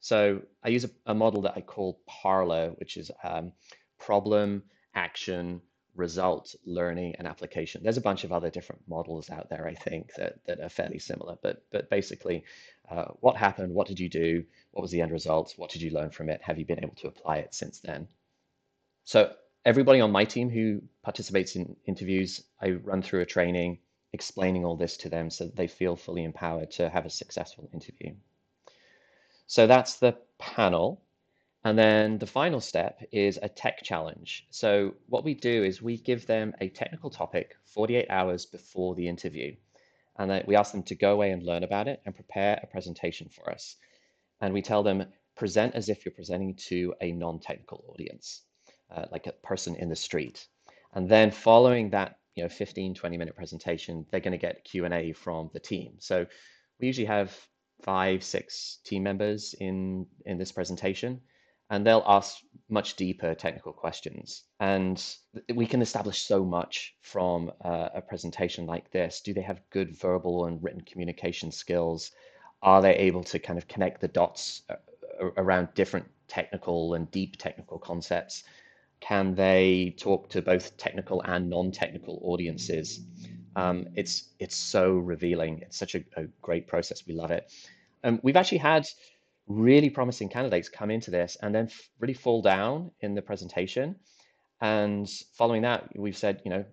So 0.01 0.43
I 0.63 0.69
use 0.69 0.85
a, 0.85 0.91
a 1.07 1.15
model 1.15 1.43
that 1.43 1.55
I 1.57 1.61
call 1.61 2.01
PARLA, 2.07 2.79
which 2.79 2.97
is 2.97 3.11
um, 3.23 3.53
problem, 3.99 4.63
action, 4.95 5.61
result, 5.95 6.55
learning, 6.65 7.15
and 7.19 7.27
application. 7.27 7.83
There's 7.83 7.97
a 7.97 8.03
bunch 8.03 8.25
of 8.25 8.33
other 8.33 8.51
different 8.51 8.83
models 8.89 9.31
out 9.31 9.49
there, 9.49 9.67
I 9.67 9.75
think, 9.75 10.15
that, 10.17 10.45
that 10.47 10.61
are 10.61 10.69
fairly 10.69 10.99
similar. 10.99 11.37
But, 11.43 11.65
but 11.71 11.91
basically, 11.91 12.45
uh, 12.91 13.07
what 13.21 13.37
happened? 13.37 13.75
What 13.75 13.87
did 13.87 14.01
you 14.01 14.09
do? 14.09 14.45
What 14.73 14.83
was 14.83 14.91
the 14.91 15.01
end 15.01 15.13
result? 15.13 15.55
What 15.57 15.71
did 15.71 15.83
you 15.83 15.91
learn 15.91 16.11
from 16.11 16.29
it? 16.29 16.41
Have 16.43 16.59
you 16.59 16.65
been 16.65 16.83
able 16.83 16.97
to 16.97 17.09
apply 17.09 17.39
it 17.39 17.55
since 17.55 17.81
then? 17.81 18.09
So 19.05 19.33
everybody 19.65 20.01
on 20.01 20.11
my 20.11 20.25
team 20.25 20.51
who 20.51 20.83
participates 21.03 21.57
in 21.57 21.77
interviews, 21.87 22.43
I 22.61 22.73
run 22.73 23.03
through 23.03 23.21
a 23.21 23.27
training 23.27 23.79
explaining 24.15 24.65
all 24.65 24.77
this 24.77 24.97
to 24.97 25.09
them 25.09 25.29
so 25.29 25.45
that 25.45 25.57
they 25.57 25.67
feel 25.67 25.97
fully 25.97 26.23
empowered 26.23 26.71
to 26.71 26.89
have 26.89 27.05
a 27.05 27.11
successful 27.11 27.69
interview. 27.75 28.15
So 29.49 29.67
that's 29.67 29.97
the 29.97 30.17
panel. 30.39 31.03
And 31.65 31.79
then 31.79 32.19
the 32.19 32.27
final 32.27 32.61
step 32.61 33.03
is 33.11 33.39
a 33.43 33.49
tech 33.49 33.83
challenge. 33.83 34.47
So 34.51 34.95
what 35.07 35.25
we 35.25 35.33
do 35.35 35.65
is 35.65 35.81
we 35.81 35.97
give 35.97 36.27
them 36.27 36.53
a 36.61 36.69
technical 36.69 37.09
topic 37.09 37.57
48 37.65 38.07
hours 38.11 38.45
before 38.45 38.95
the 38.95 39.09
interview. 39.09 39.57
And 40.19 40.31
then 40.31 40.45
we 40.47 40.57
ask 40.57 40.73
them 40.73 40.83
to 40.85 40.95
go 40.95 41.15
away 41.15 41.31
and 41.31 41.43
learn 41.43 41.65
about 41.65 41.89
it 41.89 42.03
and 42.05 42.15
prepare 42.15 42.61
a 42.63 42.67
presentation 42.67 43.29
for 43.31 43.51
us. 43.51 43.77
And 44.41 44.53
we 44.53 44.63
tell 44.63 44.83
them, 44.83 45.07
present 45.37 45.75
as 45.75 45.89
if 45.89 46.05
you're 46.05 46.13
presenting 46.13 46.55
to 46.55 46.95
a 47.01 47.11
non-technical 47.11 47.85
audience, 47.89 48.43
uh, 48.95 49.07
like 49.11 49.27
a 49.27 49.33
person 49.33 49.75
in 49.77 49.89
the 49.89 49.97
street. 49.97 50.47
And 50.93 51.09
then 51.09 51.31
following 51.31 51.91
that 51.91 52.19
you 52.35 52.43
know 52.43 52.49
15 52.49 52.95
20 52.95 53.17
minute 53.17 53.37
presentation 53.37 54.05
they're 54.11 54.21
going 54.21 54.33
to 54.33 54.39
get 54.39 54.65
q&a 54.65 55.13
from 55.13 55.51
the 55.53 55.61
team 55.61 55.95
so 55.99 56.27
we 56.81 56.87
usually 56.87 57.07
have 57.07 57.33
five 57.83 58.25
six 58.25 58.81
team 58.85 59.03
members 59.03 59.55
in 59.61 60.07
in 60.27 60.39
this 60.39 60.53
presentation 60.53 61.21
and 61.71 61.87
they'll 61.87 62.05
ask 62.07 62.39
much 62.69 62.97
deeper 62.97 63.35
technical 63.35 63.73
questions 63.73 64.45
and 64.61 65.17
we 65.55 65.67
can 65.67 65.83
establish 65.83 66.23
so 66.23 66.45
much 66.45 66.95
from 67.03 67.51
a, 67.61 67.91
a 67.97 68.03
presentation 68.03 68.67
like 68.67 68.91
this 68.91 69.21
do 69.21 69.35
they 69.35 69.43
have 69.43 69.61
good 69.71 69.97
verbal 69.97 70.47
and 70.47 70.63
written 70.63 70.81
communication 70.83 71.51
skills 71.51 72.11
are 72.63 72.81
they 72.81 72.95
able 72.97 73.23
to 73.23 73.39
kind 73.39 73.59
of 73.59 73.69
connect 73.69 74.01
the 74.01 74.09
dots 74.09 74.63
uh, 74.71 74.77
around 75.37 75.69
different 75.75 76.07
technical 76.29 76.95
and 76.95 77.11
deep 77.11 77.37
technical 77.37 77.79
concepts 77.79 78.45
can 79.05 79.35
they 79.35 79.95
talk 79.99 80.31
to 80.31 80.41
both 80.41 80.79
technical 80.79 81.21
and 81.27 81.51
non-technical 81.51 82.21
audiences? 82.23 83.01
Um, 83.55 83.89
it's 83.95 84.31
it's 84.39 84.57
so 84.57 84.93
revealing. 84.93 85.61
It's 85.61 85.77
such 85.77 85.95
a, 85.95 86.03
a 86.17 86.25
great 86.41 86.67
process. 86.67 87.07
We 87.07 87.13
love 87.13 87.31
it. 87.31 87.53
Um, 88.03 88.19
we've 88.23 88.37
actually 88.37 88.59
had 88.59 88.87
really 89.47 89.91
promising 89.91 90.29
candidates 90.29 90.69
come 90.69 90.91
into 90.91 91.11
this 91.11 91.37
and 91.43 91.55
then 91.55 91.69
really 92.01 92.15
fall 92.15 92.43
down 92.43 92.91
in 93.01 93.15
the 93.15 93.23
presentation. 93.23 93.97
And 94.61 95.09
following 95.37 95.63
that, 95.63 95.89
we've 95.97 96.17
said, 96.17 96.41
you 96.45 96.51
know, 96.51 96.65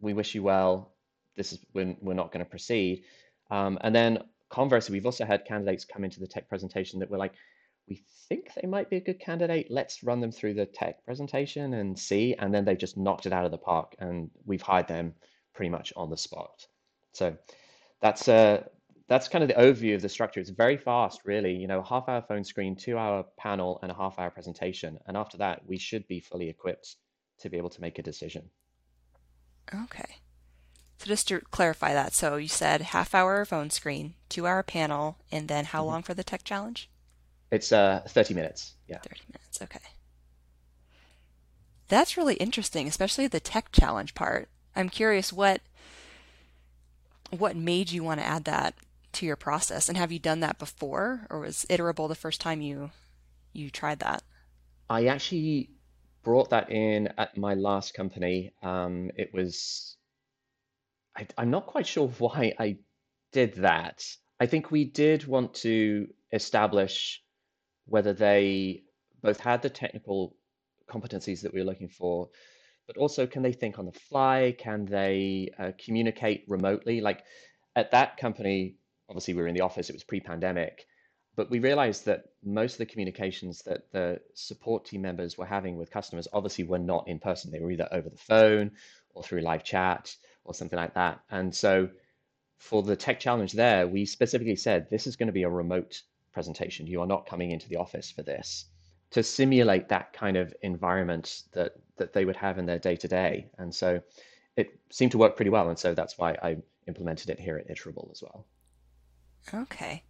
we 0.00 0.12
wish 0.12 0.34
you 0.34 0.42
well. 0.42 0.94
This 1.36 1.52
is 1.52 1.64
when 1.72 1.96
we're 2.00 2.14
not 2.14 2.32
going 2.32 2.44
to 2.44 2.50
proceed. 2.50 3.04
Um, 3.50 3.78
and 3.80 3.94
then 3.94 4.18
conversely, 4.50 4.92
we've 4.94 5.06
also 5.06 5.24
had 5.24 5.46
candidates 5.46 5.84
come 5.84 6.04
into 6.04 6.20
the 6.20 6.26
tech 6.26 6.48
presentation 6.48 7.00
that 7.00 7.10
were 7.10 7.18
like, 7.18 7.32
we 7.88 8.02
think 8.28 8.50
they 8.54 8.68
might 8.68 8.90
be 8.90 8.96
a 8.96 9.00
good 9.00 9.18
candidate. 9.18 9.66
Let's 9.70 10.02
run 10.02 10.20
them 10.20 10.30
through 10.32 10.54
the 10.54 10.66
tech 10.66 11.04
presentation 11.04 11.74
and 11.74 11.98
see. 11.98 12.34
And 12.38 12.54
then 12.54 12.64
they 12.64 12.76
just 12.76 12.96
knocked 12.96 13.26
it 13.26 13.32
out 13.32 13.44
of 13.44 13.50
the 13.50 13.58
park, 13.58 13.94
and 13.98 14.30
we've 14.44 14.62
hired 14.62 14.88
them 14.88 15.14
pretty 15.54 15.70
much 15.70 15.92
on 15.96 16.10
the 16.10 16.16
spot. 16.16 16.66
So 17.12 17.36
that's 18.00 18.28
uh, 18.28 18.64
that's 19.12 19.28
kind 19.28 19.44
of 19.44 19.48
the 19.48 19.62
overview 19.62 19.94
of 19.94 20.00
the 20.00 20.08
structure. 20.08 20.40
It's 20.40 20.48
very 20.48 20.78
fast, 20.78 21.20
really. 21.26 21.54
You 21.54 21.66
know, 21.66 21.82
half 21.82 22.08
hour 22.08 22.22
phone 22.22 22.44
screen, 22.44 22.76
two 22.76 22.96
hour 22.96 23.26
panel, 23.38 23.78
and 23.82 23.92
a 23.92 23.94
half 23.94 24.18
hour 24.18 24.30
presentation. 24.30 24.98
And 25.06 25.18
after 25.18 25.36
that, 25.36 25.66
we 25.66 25.76
should 25.76 26.08
be 26.08 26.20
fully 26.20 26.48
equipped 26.48 26.96
to 27.40 27.50
be 27.50 27.58
able 27.58 27.68
to 27.70 27.80
make 27.82 27.98
a 27.98 28.02
decision. 28.02 28.48
Okay. 29.74 30.16
So 30.96 31.06
just 31.06 31.28
to 31.28 31.40
clarify 31.40 31.92
that, 31.92 32.14
so 32.14 32.36
you 32.36 32.48
said 32.48 32.80
half 32.80 33.14
hour 33.14 33.44
phone 33.44 33.68
screen, 33.68 34.14
two 34.30 34.46
hour 34.46 34.62
panel, 34.62 35.18
and 35.30 35.46
then 35.46 35.66
how 35.66 35.80
mm-hmm. 35.80 35.88
long 35.88 36.02
for 36.02 36.14
the 36.14 36.24
tech 36.24 36.42
challenge? 36.44 36.88
It's 37.50 37.70
uh 37.70 38.00
30 38.08 38.32
minutes. 38.32 38.76
Yeah. 38.88 38.98
30 38.98 39.20
minutes. 39.28 39.60
Okay. 39.60 39.90
That's 41.88 42.16
really 42.16 42.36
interesting, 42.36 42.88
especially 42.88 43.26
the 43.26 43.40
tech 43.40 43.72
challenge 43.72 44.14
part. 44.14 44.48
I'm 44.74 44.88
curious 44.88 45.34
what 45.34 45.60
what 47.28 47.56
made 47.56 47.90
you 47.90 48.02
want 48.02 48.20
to 48.20 48.26
add 48.26 48.44
that 48.44 48.74
to 49.12 49.26
your 49.26 49.36
process 49.36 49.88
and 49.88 49.98
have 49.98 50.12
you 50.12 50.18
done 50.18 50.40
that 50.40 50.58
before 50.58 51.26
or 51.30 51.40
was 51.40 51.66
Iterable 51.68 52.08
the 52.08 52.14
first 52.14 52.40
time 52.40 52.60
you 52.60 52.90
you 53.52 53.70
tried 53.70 54.00
that? 54.00 54.22
I 54.88 55.06
actually 55.06 55.70
brought 56.22 56.50
that 56.50 56.70
in 56.70 57.08
at 57.18 57.36
my 57.36 57.54
last 57.54 57.94
company. 57.94 58.52
Um, 58.62 59.10
it 59.16 59.32
was 59.32 59.96
I, 61.16 61.26
I'm 61.36 61.50
not 61.50 61.66
quite 61.66 61.86
sure 61.86 62.08
why 62.18 62.54
I 62.58 62.78
did 63.32 63.54
that. 63.56 64.04
I 64.40 64.46
think 64.46 64.70
we 64.70 64.84
did 64.84 65.26
want 65.26 65.54
to 65.54 66.08
establish 66.32 67.22
whether 67.86 68.12
they 68.12 68.82
both 69.22 69.40
had 69.40 69.62
the 69.62 69.70
technical 69.70 70.36
competencies 70.90 71.42
that 71.42 71.52
we 71.52 71.60
were 71.60 71.66
looking 71.66 71.88
for, 71.88 72.28
but 72.86 72.96
also 72.96 73.26
can 73.26 73.42
they 73.42 73.52
think 73.52 73.78
on 73.78 73.86
the 73.86 73.92
fly? 73.92 74.54
Can 74.58 74.84
they 74.84 75.50
uh, 75.58 75.72
communicate 75.84 76.44
remotely? 76.48 77.00
Like 77.00 77.22
at 77.76 77.92
that 77.92 78.16
company, 78.16 78.76
obviously 79.12 79.34
we 79.34 79.42
were 79.42 79.48
in 79.48 79.54
the 79.54 79.60
office, 79.60 79.90
it 79.90 79.92
was 79.92 80.04
pre-pandemic, 80.04 80.86
but 81.36 81.50
we 81.50 81.58
realized 81.58 82.06
that 82.06 82.24
most 82.42 82.72
of 82.72 82.78
the 82.78 82.86
communications 82.86 83.60
that 83.64 83.92
the 83.92 84.18
support 84.32 84.86
team 84.86 85.02
members 85.02 85.36
were 85.36 85.44
having 85.44 85.76
with 85.76 85.90
customers 85.90 86.26
obviously 86.32 86.64
were 86.64 86.78
not 86.78 87.08
in 87.08 87.18
person. 87.18 87.50
They 87.50 87.60
were 87.60 87.70
either 87.70 87.88
over 87.92 88.08
the 88.08 88.16
phone 88.16 88.70
or 89.12 89.22
through 89.22 89.42
live 89.42 89.64
chat 89.64 90.16
or 90.44 90.54
something 90.54 90.78
like 90.78 90.94
that. 90.94 91.20
And 91.30 91.54
so 91.54 91.90
for 92.56 92.82
the 92.82 92.96
tech 92.96 93.20
challenge 93.20 93.52
there, 93.52 93.86
we 93.86 94.06
specifically 94.06 94.56
said 94.56 94.88
this 94.88 95.06
is 95.06 95.16
going 95.16 95.26
to 95.26 95.32
be 95.32 95.42
a 95.42 95.50
remote 95.50 96.00
presentation. 96.32 96.86
You 96.86 97.02
are 97.02 97.06
not 97.06 97.26
coming 97.26 97.50
into 97.50 97.68
the 97.68 97.76
office 97.76 98.10
for 98.10 98.22
this 98.22 98.64
to 99.10 99.22
simulate 99.22 99.90
that 99.90 100.14
kind 100.14 100.38
of 100.38 100.54
environment 100.62 101.42
that 101.52 101.72
that 101.98 102.14
they 102.14 102.24
would 102.24 102.36
have 102.36 102.58
in 102.58 102.64
their 102.64 102.78
day 102.78 102.96
to 102.96 103.08
day. 103.08 103.50
And 103.58 103.74
so 103.74 104.00
it 104.56 104.70
seemed 104.90 105.12
to 105.12 105.18
work 105.18 105.36
pretty 105.36 105.50
well. 105.50 105.68
And 105.68 105.78
so 105.78 105.92
that's 105.92 106.16
why 106.16 106.32
I 106.42 106.56
implemented 106.88 107.28
it 107.28 107.38
here 107.38 107.58
at 107.58 107.68
Iterable 107.68 108.10
as 108.10 108.22
well. 108.22 108.46
Okay. 109.54 110.04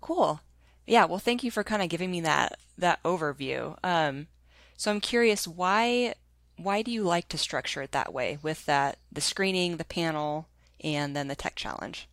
Cool. 0.00 0.40
Yeah, 0.86 1.04
well 1.04 1.18
thank 1.18 1.42
you 1.44 1.50
for 1.50 1.64
kind 1.64 1.82
of 1.82 1.88
giving 1.88 2.10
me 2.10 2.20
that 2.22 2.58
that 2.78 3.02
overview. 3.02 3.76
Um, 3.84 4.28
so 4.76 4.90
I'm 4.90 5.00
curious 5.00 5.46
why 5.48 6.14
why 6.56 6.82
do 6.82 6.90
you 6.90 7.02
like 7.02 7.28
to 7.28 7.38
structure 7.38 7.82
it 7.82 7.92
that 7.92 8.12
way 8.14 8.38
with 8.42 8.64
that 8.66 8.98
the 9.12 9.20
screening, 9.20 9.76
the 9.76 9.84
panel, 9.84 10.48
and 10.80 11.14
then 11.16 11.28
the 11.28 11.36
tech 11.36 11.56
challenge? 11.56 12.08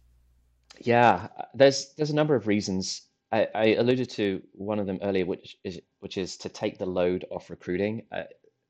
Yeah, 0.80 1.28
there's 1.54 1.94
there's 1.96 2.10
a 2.10 2.16
number 2.16 2.36
of 2.36 2.48
reasons. 2.48 3.02
I, 3.32 3.48
I 3.56 3.66
alluded 3.76 4.10
to 4.12 4.42
one 4.54 4.80
of 4.80 4.86
them 4.88 5.00
earlier, 5.02 5.26
which 5.26 5.58
is 5.64 5.80
which 6.00 6.18
is 6.18 6.38
to 6.38 6.50
take 6.50 6.78
the 6.78 6.86
load 6.86 7.26
off 7.32 7.50
recruiting. 7.50 8.04
Uh, 8.12 8.24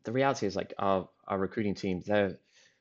the 0.04 0.12
reality 0.12 0.46
is 0.46 0.56
like 0.56 0.74
our 0.78 1.10
our 1.28 1.38
recruiting 1.40 1.76
team, 1.76 2.02
they're 2.06 2.38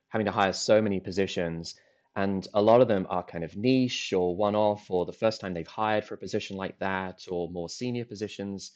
having 0.09 0.27
to 0.27 0.33
hire 0.33 0.53
so 0.53 0.83
many 0.83 1.01
positions, 1.01 1.75
and 2.15 2.47
a 2.55 2.63
lot 2.63 2.81
of 2.81 2.89
them 2.89 3.07
are 3.09 3.23
kind 3.23 3.45
of 3.45 3.57
niche 3.57 4.13
or 4.13 4.37
one-off, 4.37 4.91
or 4.91 5.07
the 5.07 5.13
first 5.13 5.41
time 5.41 5.55
they've 5.55 5.67
hired 5.67 6.05
for 6.05 6.15
a 6.15 6.19
position 6.19 6.57
like 6.57 6.79
that, 6.79 7.25
or 7.31 7.49
more 7.51 7.69
senior 7.69 8.05
positions, 8.05 8.73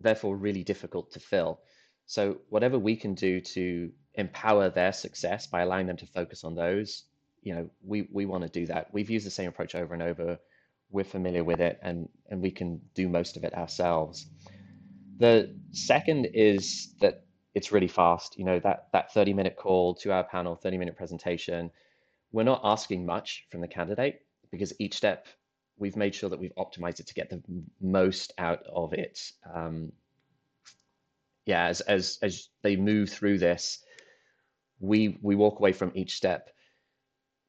therefore 0.00 0.36
really 0.36 0.62
difficult 0.64 1.10
to 1.12 1.20
fill. 1.20 1.60
So 2.06 2.38
whatever 2.48 2.78
we 2.78 2.96
can 2.96 3.14
do 3.14 3.40
to 3.40 3.90
empower 4.14 4.70
their 4.70 4.92
success 4.92 5.46
by 5.46 5.62
allowing 5.62 5.86
them 5.86 5.96
to 5.98 6.06
focus 6.06 6.44
on 6.44 6.54
those, 6.54 7.04
you 7.42 7.54
know, 7.54 7.70
we 7.82 8.08
we 8.12 8.26
want 8.26 8.42
to 8.44 8.48
do 8.48 8.66
that. 8.66 8.92
We've 8.92 9.10
used 9.10 9.26
the 9.26 9.30
same 9.30 9.48
approach 9.48 9.74
over 9.74 9.94
and 9.94 10.02
over. 10.02 10.38
We're 10.90 11.04
familiar 11.04 11.44
with 11.44 11.60
it, 11.60 11.78
and 11.82 12.08
and 12.30 12.42
we 12.42 12.50
can 12.50 12.80
do 12.94 13.08
most 13.08 13.36
of 13.36 13.44
it 13.44 13.54
ourselves. 13.54 14.26
The 15.18 15.54
second 15.72 16.28
is 16.34 16.94
that 17.00 17.24
it's 17.54 17.72
really 17.72 17.88
fast. 17.88 18.38
You 18.38 18.44
know, 18.44 18.58
that 18.60 18.88
that 18.92 19.12
30 19.12 19.34
minute 19.34 19.56
call, 19.56 19.94
two 19.94 20.12
hour 20.12 20.24
panel, 20.24 20.56
30 20.56 20.78
minute 20.78 20.96
presentation. 20.96 21.70
We're 22.32 22.44
not 22.44 22.60
asking 22.64 23.06
much 23.06 23.46
from 23.50 23.60
the 23.60 23.68
candidate 23.68 24.20
because 24.50 24.72
each 24.78 24.94
step 24.94 25.26
we've 25.78 25.96
made 25.96 26.14
sure 26.14 26.30
that 26.30 26.38
we've 26.38 26.54
optimized 26.58 27.00
it 27.00 27.06
to 27.06 27.14
get 27.14 27.30
the 27.30 27.42
most 27.80 28.32
out 28.38 28.64
of 28.72 28.92
it. 28.92 29.20
Um, 29.52 29.92
yeah, 31.46 31.66
as 31.66 31.80
as 31.82 32.18
as 32.22 32.48
they 32.62 32.76
move 32.76 33.08
through 33.08 33.38
this, 33.38 33.78
we 34.80 35.18
we 35.22 35.34
walk 35.34 35.58
away 35.58 35.72
from 35.72 35.92
each 35.94 36.14
step 36.14 36.50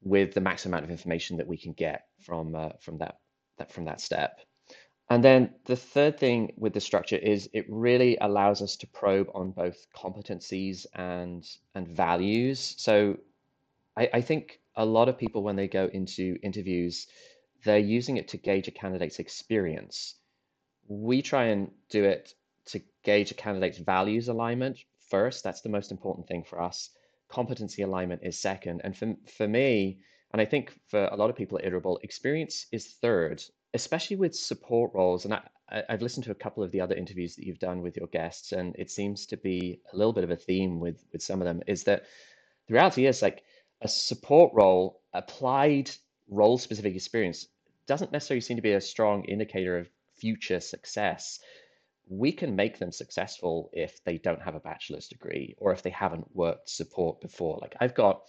with 0.02 0.34
the 0.34 0.42
max 0.42 0.66
amount 0.66 0.86
of 0.86 0.92
information 0.92 1.38
that 1.38 1.48
we 1.48 1.58
can 1.58 1.74
get 1.74 2.06
from 2.22 2.56
uh, 2.56 2.70
from 2.80 2.98
that 3.00 3.20
that 3.58 3.72
from 3.72 3.86
that 3.86 4.00
step. 4.00 4.40
And 5.12 5.24
then 5.24 5.56
the 5.66 5.76
third 5.76 6.20
thing 6.20 6.54
with 6.56 6.74
the 6.74 6.80
structure 6.80 7.18
is 7.18 7.50
it 7.52 7.66
really 7.68 8.16
allows 8.22 8.62
us 8.62 8.78
to 8.78 8.88
probe 8.88 9.28
on 9.34 9.52
both 9.52 9.88
competencies 9.96 10.86
and 10.94 11.46
and 11.76 11.88
values. 11.88 12.76
So 12.78 13.18
I, 13.98 14.10
I 14.14 14.22
think 14.22 14.62
a 14.80 14.86
lot 14.86 15.10
of 15.10 15.18
people 15.18 15.44
when 15.44 15.58
they 15.58 15.68
go 15.68 15.90
into 15.92 16.38
interviews, 16.42 17.06
they're 17.66 17.78
using 17.78 18.16
it 18.16 18.30
to 18.30 18.38
gauge 18.38 18.70
a 18.70 18.72
candidate's 18.72 19.20
experience. 19.20 20.16
We 20.88 21.22
try 21.22 21.48
and 21.48 21.72
do 21.90 22.06
it 22.06 22.34
to 22.68 22.82
gauge 23.04 23.30
a 23.30 23.36
candidate's 23.36 23.78
values 23.78 24.30
alignment 24.30 24.80
first. 25.10 25.44
That's 25.44 25.62
the 25.62 25.76
most 25.78 25.92
important 25.92 26.28
thing 26.28 26.44
for 26.44 26.62
us. 26.62 26.92
Competency 27.28 27.82
alignment 27.82 28.22
is 28.24 28.40
second. 28.40 28.80
And 28.86 28.96
for, 28.96 29.16
for 29.28 29.48
me, 29.48 30.00
and 30.32 30.42
I 30.42 30.46
think 30.46 30.80
for 30.88 31.10
a 31.12 31.16
lot 31.18 31.30
of 31.30 31.36
people 31.36 31.60
at 31.60 31.66
Iterable, 31.66 31.98
experience 32.02 32.66
is 32.72 32.88
third, 33.02 33.44
especially 33.74 34.16
with 34.16 34.34
support 34.34 34.92
roles. 34.94 35.26
And 35.26 35.34
I, 35.34 35.42
I've 35.90 36.02
listened 36.02 36.24
to 36.24 36.32
a 36.32 36.36
couple 36.44 36.64
of 36.64 36.72
the 36.72 36.80
other 36.80 36.96
interviews 36.96 37.36
that 37.36 37.46
you've 37.46 37.60
done 37.60 37.82
with 37.82 37.98
your 37.98 38.08
guests, 38.08 38.54
and 38.54 38.74
it 38.80 38.90
seems 38.90 39.26
to 39.28 39.38
be 39.38 39.82
a 39.92 39.98
little 39.98 40.14
bit 40.14 40.24
of 40.24 40.32
a 40.32 40.38
theme 40.38 40.80
with 40.80 41.04
with 41.12 41.22
some 41.22 41.42
of 41.42 41.46
them. 41.46 41.62
Is 41.68 41.84
that 41.84 42.06
the 42.68 42.76
reality 42.76 43.06
is 43.08 43.22
like 43.22 43.44
a 43.82 43.88
support 43.88 44.54
role 44.54 45.02
applied 45.14 45.90
role 46.30 46.58
specific 46.58 46.96
experience 46.96 47.48
doesn't 47.88 48.12
necessarily 48.12 48.42
seem 48.42 48.58
to 48.58 48.62
be 48.62 48.74
a 48.74 48.82
strong 48.82 49.24
indicator 49.26 49.78
of 49.78 49.90
future 50.18 50.60
success 50.60 51.40
we 52.10 52.32
can 52.32 52.56
make 52.56 52.80
them 52.80 52.92
successful 52.92 53.70
if 53.72 54.04
they 54.04 54.18
don't 54.18 54.42
have 54.42 54.56
a 54.56 54.60
bachelor's 54.60 55.08
degree 55.08 55.56
or 55.60 55.72
if 55.72 55.84
they 55.84 55.92
haven't 55.92 56.26
worked 56.34 56.68
support 56.70 57.22
before. 57.22 57.60
Like 57.62 57.76
I've 57.80 57.94
got 57.94 58.24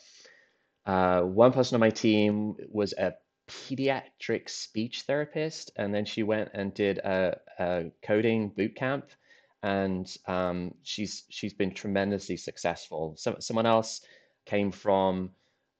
uh, 0.85 1.23
one 1.23 1.53
person 1.53 1.77
on 1.77 1.81
my 1.81 1.91
team 1.91 2.57
was 2.69 2.93
a 2.93 3.15
pediatric 3.49 4.49
speech 4.49 5.03
therapist, 5.03 5.73
and 5.77 5.95
then 5.95 6.05
she 6.05 6.23
went 6.23 6.51
and 6.53 6.75
did 6.75 6.99
a, 6.99 7.39
a 7.59 7.85
coding 8.03 8.51
boot 8.51 8.77
camp, 8.77 9.07
and 9.63 10.15
um, 10.27 10.75
she's 10.83 11.25
she's 11.31 11.55
been 11.55 11.73
tremendously 11.73 12.37
successful. 12.37 13.15
So, 13.17 13.37
someone 13.41 13.67
else 13.67 14.03
came 14.47 14.71
from 14.71 15.31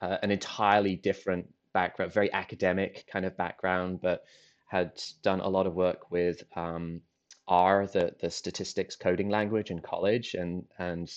uh, 0.01 0.19
an 0.23 0.31
entirely 0.31 0.97
different 0.97 1.47
background, 1.73 2.13
very 2.13 2.33
academic 2.33 3.07
kind 3.13 3.25
of 3.25 3.37
background, 3.37 4.01
but 4.01 4.25
had 4.67 4.93
done 5.23 5.41
a 5.41 5.49
lot 5.49 5.67
of 5.67 5.75
work 5.75 6.11
with 6.11 6.43
um, 6.57 7.01
R, 7.49 7.87
the, 7.87 8.15
the 8.21 8.31
statistics 8.31 8.97
coding 8.97 9.29
language 9.29 9.71
in 9.71 9.81
college, 9.81 10.35
and 10.35 10.65
and 10.79 11.13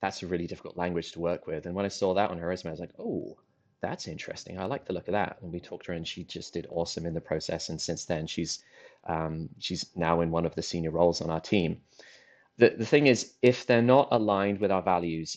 that's 0.00 0.22
a 0.22 0.26
really 0.26 0.46
difficult 0.46 0.76
language 0.76 1.12
to 1.12 1.20
work 1.20 1.46
with. 1.46 1.66
And 1.66 1.74
when 1.74 1.84
I 1.84 1.88
saw 1.88 2.14
that 2.14 2.30
on 2.30 2.38
her 2.38 2.48
resume, 2.48 2.70
I 2.70 2.72
was 2.72 2.80
like, 2.80 2.94
oh, 2.98 3.36
that's 3.80 4.08
interesting. 4.08 4.58
I 4.58 4.64
like 4.64 4.84
the 4.84 4.92
look 4.92 5.08
of 5.08 5.12
that. 5.12 5.38
And 5.42 5.52
we 5.52 5.60
talked 5.60 5.86
to 5.86 5.92
her, 5.92 5.96
and 5.96 6.06
she 6.06 6.24
just 6.24 6.54
did 6.54 6.66
awesome 6.70 7.06
in 7.06 7.14
the 7.14 7.20
process. 7.20 7.68
And 7.68 7.80
since 7.80 8.04
then, 8.04 8.26
she's 8.26 8.62
um, 9.08 9.48
she's 9.58 9.86
now 9.96 10.20
in 10.20 10.30
one 10.30 10.46
of 10.46 10.54
the 10.54 10.62
senior 10.62 10.92
roles 10.92 11.20
on 11.20 11.30
our 11.30 11.40
team. 11.40 11.80
The 12.58 12.70
the 12.70 12.86
thing 12.86 13.08
is, 13.08 13.34
if 13.42 13.66
they're 13.66 13.82
not 13.82 14.08
aligned 14.12 14.60
with 14.60 14.70
our 14.70 14.82
values, 14.82 15.36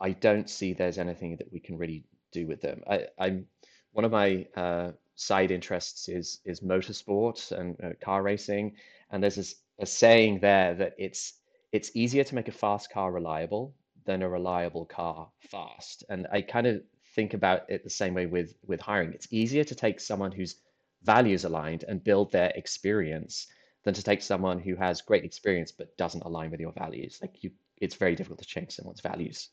I 0.00 0.10
don't 0.10 0.50
see 0.50 0.74
there's 0.74 0.98
anything 0.98 1.36
that 1.36 1.50
we 1.52 1.60
can 1.60 1.78
really 1.78 2.04
do 2.40 2.46
with 2.46 2.60
them. 2.60 2.82
I, 2.88 3.06
I'm 3.18 3.46
one 3.92 4.04
of 4.04 4.12
my 4.12 4.46
uh, 4.56 4.90
side 5.14 5.50
interests 5.50 6.08
is 6.08 6.40
is 6.44 6.60
motorsport 6.60 7.38
and 7.58 7.76
uh, 7.82 7.92
car 8.08 8.22
racing, 8.22 8.74
and 9.10 9.22
there's 9.22 9.36
this 9.36 9.54
a 9.78 9.86
saying 9.86 10.40
there 10.40 10.74
that 10.74 10.94
it's 10.98 11.22
it's 11.72 11.90
easier 11.94 12.24
to 12.24 12.34
make 12.34 12.48
a 12.48 12.58
fast 12.64 12.92
car 12.92 13.12
reliable 13.12 13.74
than 14.04 14.22
a 14.22 14.28
reliable 14.28 14.86
car 14.86 15.28
fast. 15.40 16.04
And 16.08 16.26
I 16.32 16.40
kind 16.42 16.66
of 16.66 16.82
think 17.14 17.34
about 17.34 17.68
it 17.68 17.82
the 17.82 17.90
same 18.02 18.14
way 18.14 18.26
with 18.26 18.54
with 18.66 18.80
hiring. 18.80 19.12
It's 19.12 19.28
easier 19.30 19.64
to 19.64 19.74
take 19.74 20.00
someone 20.00 20.32
whose 20.32 20.56
values 21.02 21.44
aligned 21.44 21.84
and 21.88 22.02
build 22.02 22.32
their 22.32 22.52
experience 22.54 23.46
than 23.84 23.94
to 23.94 24.02
take 24.02 24.22
someone 24.22 24.58
who 24.58 24.74
has 24.76 25.00
great 25.00 25.24
experience 25.24 25.72
but 25.72 25.96
doesn't 25.96 26.24
align 26.24 26.50
with 26.50 26.60
your 26.60 26.72
values. 26.72 27.18
Like 27.22 27.42
you 27.42 27.50
it's 27.78 27.96
very 27.96 28.14
difficult 28.14 28.40
to 28.40 28.46
change 28.54 28.72
someone's 28.72 29.02
values. 29.12 29.50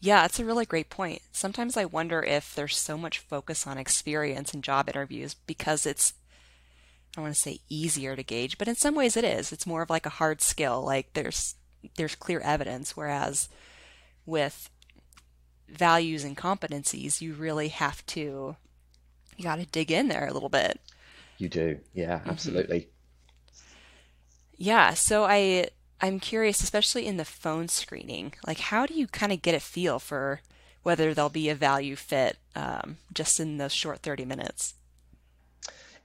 Yeah, 0.00 0.24
it's 0.24 0.38
a 0.38 0.44
really 0.44 0.64
great 0.64 0.90
point. 0.90 1.22
Sometimes 1.32 1.76
I 1.76 1.84
wonder 1.84 2.22
if 2.22 2.54
there's 2.54 2.76
so 2.76 2.96
much 2.96 3.18
focus 3.18 3.66
on 3.66 3.78
experience 3.78 4.54
in 4.54 4.62
job 4.62 4.88
interviews 4.88 5.34
because 5.34 5.86
it's 5.86 6.14
I 7.16 7.20
want 7.20 7.34
to 7.34 7.40
say 7.40 7.60
easier 7.68 8.14
to 8.14 8.22
gauge, 8.22 8.58
but 8.58 8.68
in 8.68 8.76
some 8.76 8.94
ways 8.94 9.16
it 9.16 9.24
is. 9.24 9.52
It's 9.52 9.66
more 9.66 9.82
of 9.82 9.90
like 9.90 10.06
a 10.06 10.10
hard 10.10 10.40
skill. 10.40 10.82
Like 10.84 11.14
there's 11.14 11.56
there's 11.96 12.14
clear 12.14 12.40
evidence, 12.40 12.96
whereas 12.96 13.48
with 14.24 14.70
values 15.68 16.22
and 16.22 16.36
competencies, 16.36 17.20
you 17.20 17.34
really 17.34 17.68
have 17.68 18.06
to 18.06 18.56
you 19.36 19.44
got 19.44 19.56
to 19.56 19.66
dig 19.66 19.90
in 19.90 20.08
there 20.08 20.26
a 20.26 20.32
little 20.32 20.48
bit. 20.48 20.80
You 21.38 21.48
do, 21.48 21.78
yeah, 21.94 22.18
mm-hmm. 22.18 22.30
absolutely. 22.30 22.80
Mm-hmm. 22.80 22.90
Yeah, 24.58 24.94
so 24.94 25.24
I 25.24 25.68
I'm 26.00 26.20
curious, 26.20 26.62
especially 26.62 27.06
in 27.06 27.16
the 27.16 27.24
phone 27.24 27.68
screening, 27.68 28.34
like 28.46 28.60
how 28.60 28.86
do 28.86 28.94
you 28.94 29.06
kind 29.06 29.32
of 29.32 29.42
get 29.42 29.54
a 29.54 29.60
feel 29.60 29.98
for 29.98 30.40
whether 30.82 31.12
there'll 31.12 31.28
be 31.28 31.48
a 31.48 31.54
value 31.54 31.96
fit 31.96 32.38
um, 32.54 32.98
just 33.12 33.40
in 33.40 33.58
those 33.58 33.72
short 33.72 33.98
30 34.00 34.24
minutes? 34.24 34.74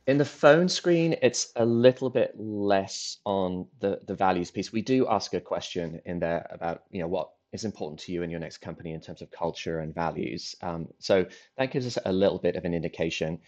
In 0.06 0.18
the 0.18 0.26
phone 0.26 0.68
screen, 0.68 1.16
it's 1.22 1.54
a 1.56 1.66
little 1.66 2.10
bit 2.10 2.34
less 2.38 3.20
on 3.26 3.68
the, 3.80 4.02
the 4.06 4.16
values 4.16 4.52
piece. 4.52 4.74
We 4.74 4.82
do 4.82 5.08
ask 5.08 5.34
a 5.34 5.40
question 5.40 6.02
in 6.06 6.20
there 6.20 6.46
about, 6.50 6.84
you 6.90 7.00
know, 7.00 7.08
what 7.08 7.30
is 7.54 7.64
important 7.64 8.00
to 8.00 8.12
you 8.12 8.24
and 8.24 8.32
your 8.32 8.42
next 8.42 8.58
company 8.58 8.92
in 8.94 9.00
terms 9.00 9.22
of 9.22 9.32
culture 9.32 9.80
and 9.80 9.94
values. 9.94 10.56
Um, 10.62 10.88
so 11.00 11.26
that 11.58 11.72
gives 11.72 11.86
us 11.86 11.98
a 12.04 12.12
little 12.12 12.40
bit 12.40 12.56
of 12.56 12.66
an 12.66 12.74
indication. 12.74 13.40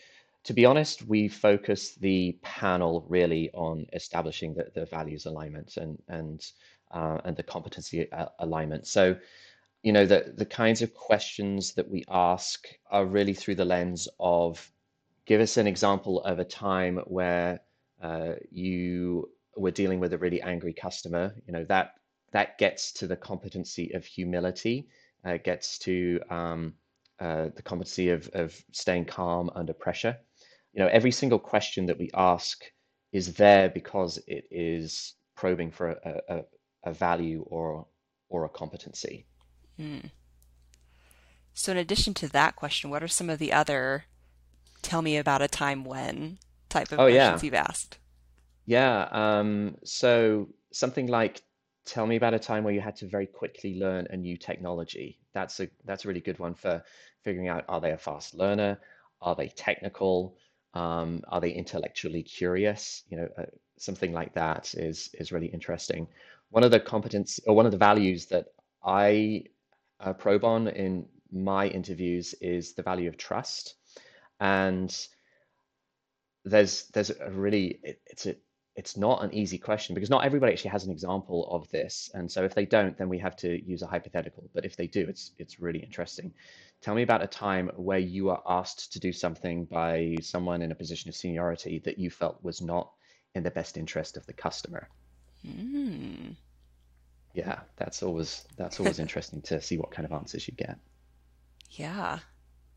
To 0.46 0.54
be 0.54 0.66
honest, 0.66 1.08
we 1.08 1.28
focus 1.28 1.96
the 1.96 2.38
panel 2.44 3.04
really 3.10 3.50
on 3.54 3.88
establishing 3.94 4.54
the, 4.54 4.70
the 4.76 4.86
values 4.86 5.26
alignment 5.26 5.78
and 5.78 5.98
and 6.08 6.46
uh, 6.92 7.20
and 7.26 7.36
the 7.36 7.44
competency 7.44 8.12
uh, 8.12 8.28
alignment. 8.40 8.86
So, 8.86 9.18
you 9.82 9.92
know, 9.92 10.06
the 10.06 10.34
the 10.38 10.46
kinds 10.46 10.84
of 10.84 10.94
questions 10.94 11.74
that 11.74 11.90
we 11.90 12.06
ask 12.10 12.68
are 12.92 13.06
really 13.06 13.34
through 13.34 13.56
the 13.56 13.66
lens 13.66 14.08
of 14.20 14.72
give 15.26 15.42
us 15.42 15.58
an 15.58 15.66
example 15.66 16.22
of 16.22 16.38
a 16.38 16.46
time 16.46 16.98
where 17.06 17.62
uh, 18.02 18.34
you 18.52 19.30
were 19.58 19.72
dealing 19.72 20.00
with 20.00 20.14
a 20.14 20.18
really 20.20 20.44
angry 20.44 20.74
customer. 20.74 21.34
You 21.48 21.54
know 21.54 21.66
that 21.66 21.96
that 22.34 22.60
gets 22.60 22.92
to 22.94 23.08
the 23.08 23.16
competency 23.16 23.94
of 23.96 24.06
humility, 24.06 24.90
uh, 25.24 25.38
gets 25.38 25.80
to 25.80 26.20
um, 26.30 26.76
uh, 27.20 27.50
the 27.56 27.62
competency 27.64 28.10
of, 28.10 28.30
of 28.34 28.64
staying 28.72 29.06
calm 29.06 29.50
under 29.56 29.74
pressure. 29.74 30.18
You 30.76 30.84
know, 30.84 30.90
every 30.92 31.12
single 31.12 31.40
question 31.40 31.86
that 31.88 31.98
we 31.98 32.10
ask 32.14 32.64
is 33.12 33.34
there 33.36 33.70
because 33.70 34.20
it 34.28 34.46
is 34.52 35.14
probing 35.36 35.72
for 35.72 35.92
a, 35.92 36.22
a, 36.30 36.42
a 36.84 36.94
value 36.94 37.44
or 37.48 37.88
or 38.30 38.46
a 38.46 38.50
competency. 38.50 39.26
Mm. 39.80 40.12
So, 41.54 41.72
in 41.72 41.78
addition 41.78 42.14
to 42.16 42.28
that 42.30 42.56
question, 42.56 42.90
what 42.90 43.02
are 43.02 43.08
some 43.08 43.30
of 43.30 43.40
the 43.40 43.54
other 43.54 44.06
"tell 44.82 45.02
me 45.02 45.18
about 45.18 45.42
a 45.42 45.48
time 45.48 45.86
when" 45.86 46.40
type 46.70 46.92
of 46.92 47.00
oh, 47.00 47.06
questions 47.06 47.42
yeah. 47.42 47.46
you've 47.46 47.54
asked? 47.54 47.98
Yeah. 48.66 49.08
Um, 49.12 49.78
so 49.84 50.50
something 50.72 51.08
like 51.08 51.42
tell 51.86 52.08
me 52.08 52.16
about 52.16 52.34
a 52.34 52.40
time 52.40 52.64
where 52.64 52.74
you 52.74 52.82
had 52.82 52.96
to 52.98 53.08
very 53.08 53.28
quickly 53.28 53.80
learn 53.80 54.08
a 54.10 54.18
new 54.18 54.38
technology. 54.38 55.20
That's 55.34 55.60
a 55.60 55.70
that's 55.86 56.06
a 56.06 56.08
really 56.08 56.22
good 56.22 56.40
one 56.40 56.56
for 56.56 56.84
figuring 57.24 57.48
out 57.48 57.66
are 57.70 57.80
they 57.80 57.92
a 57.92 57.98
fast 57.98 58.34
learner? 58.34 58.80
Are 59.22 59.36
they 59.36 59.48
technical? 59.48 60.38
Um, 60.76 61.22
are 61.30 61.42
they 61.42 61.52
intellectually 61.52 62.22
curious? 62.24 63.04
You 63.10 63.18
know, 63.18 63.30
uh, 63.38 63.46
something 63.78 64.14
like 64.14 64.34
that 64.36 64.74
is 64.76 65.10
is 65.14 65.32
really 65.32 65.48
interesting. 65.48 66.08
One 66.50 66.64
of 66.64 66.72
the 66.72 66.80
competence 66.80 67.40
or 67.48 67.56
one 67.56 67.66
of 67.66 67.72
the 67.72 67.78
values 67.78 68.28
that 68.28 68.48
I 68.84 69.46
uh, 70.00 70.14
probe 70.14 70.44
on 70.44 70.68
in 70.68 71.08
my 71.32 71.68
interviews 71.68 72.36
is 72.42 72.74
the 72.74 72.84
value 72.84 73.10
of 73.10 73.18
trust, 73.18 73.76
and 74.40 74.96
there's 76.44 76.88
there's 76.94 77.10
a 77.10 77.32
really 77.32 77.80
it, 77.84 78.02
it's 78.06 78.26
a 78.26 78.36
it's 78.76 78.98
not 78.98 79.24
an 79.24 79.34
easy 79.34 79.58
question 79.58 79.96
because 79.96 80.10
not 80.10 80.26
everybody 80.26 80.52
actually 80.52 80.72
has 80.72 80.84
an 80.84 80.92
example 80.92 81.48
of 81.50 81.70
this. 81.72 82.12
And 82.14 82.30
so 82.30 82.44
if 82.44 82.54
they 82.54 82.66
don't, 82.66 82.98
then 82.98 83.08
we 83.08 83.18
have 83.20 83.36
to 83.38 83.64
use 83.66 83.82
a 83.82 83.88
hypothetical. 83.88 84.50
But 84.54 84.66
if 84.66 84.76
they 84.76 84.88
do, 84.88 85.06
it's 85.08 85.32
it's 85.40 85.60
really 85.60 85.80
interesting. 85.80 86.34
Tell 86.82 86.94
me 86.94 87.04
about 87.04 87.24
a 87.24 87.28
time 87.28 87.72
where 87.78 88.00
you 88.00 88.26
were 88.26 88.40
asked 88.48 88.92
to 88.94 89.00
do 89.00 89.14
something 89.14 89.66
by 89.66 90.18
someone 90.22 90.62
in 90.62 90.72
a 90.72 90.76
position 90.76 91.08
of 91.10 91.16
seniority 91.16 91.80
that 91.86 91.98
you 91.98 92.10
felt 92.10 92.44
was 92.44 92.62
not 92.62 92.92
in 93.34 93.44
the 93.44 93.52
best 93.52 93.78
interest 93.78 94.18
of 94.18 94.26
the 94.26 94.34
customer. 94.34 94.90
Mm. 95.48 96.36
Yeah, 97.34 97.60
that's 97.78 98.04
always 98.04 98.46
that's 98.58 98.80
always 98.80 99.00
interesting 99.06 99.42
to 99.44 99.62
see 99.62 99.78
what 99.78 99.92
kind 99.92 100.06
of 100.06 100.12
answers 100.12 100.48
you 100.50 100.54
get. 100.54 100.78
Yeah, 101.72 102.20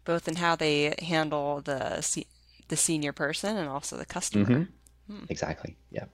both 0.05 0.28
in 0.28 0.37
how 0.37 0.55
they 0.55 0.95
handle 1.00 1.61
the 1.61 2.05
the 2.69 2.76
senior 2.76 3.12
person 3.12 3.57
and 3.57 3.69
also 3.69 3.97
the 3.97 4.07
customer. 4.07 4.45
Mm-hmm. 4.45 4.62
Hmm. 5.08 5.24
Exactly. 5.28 5.76
Yeah. 5.90 6.04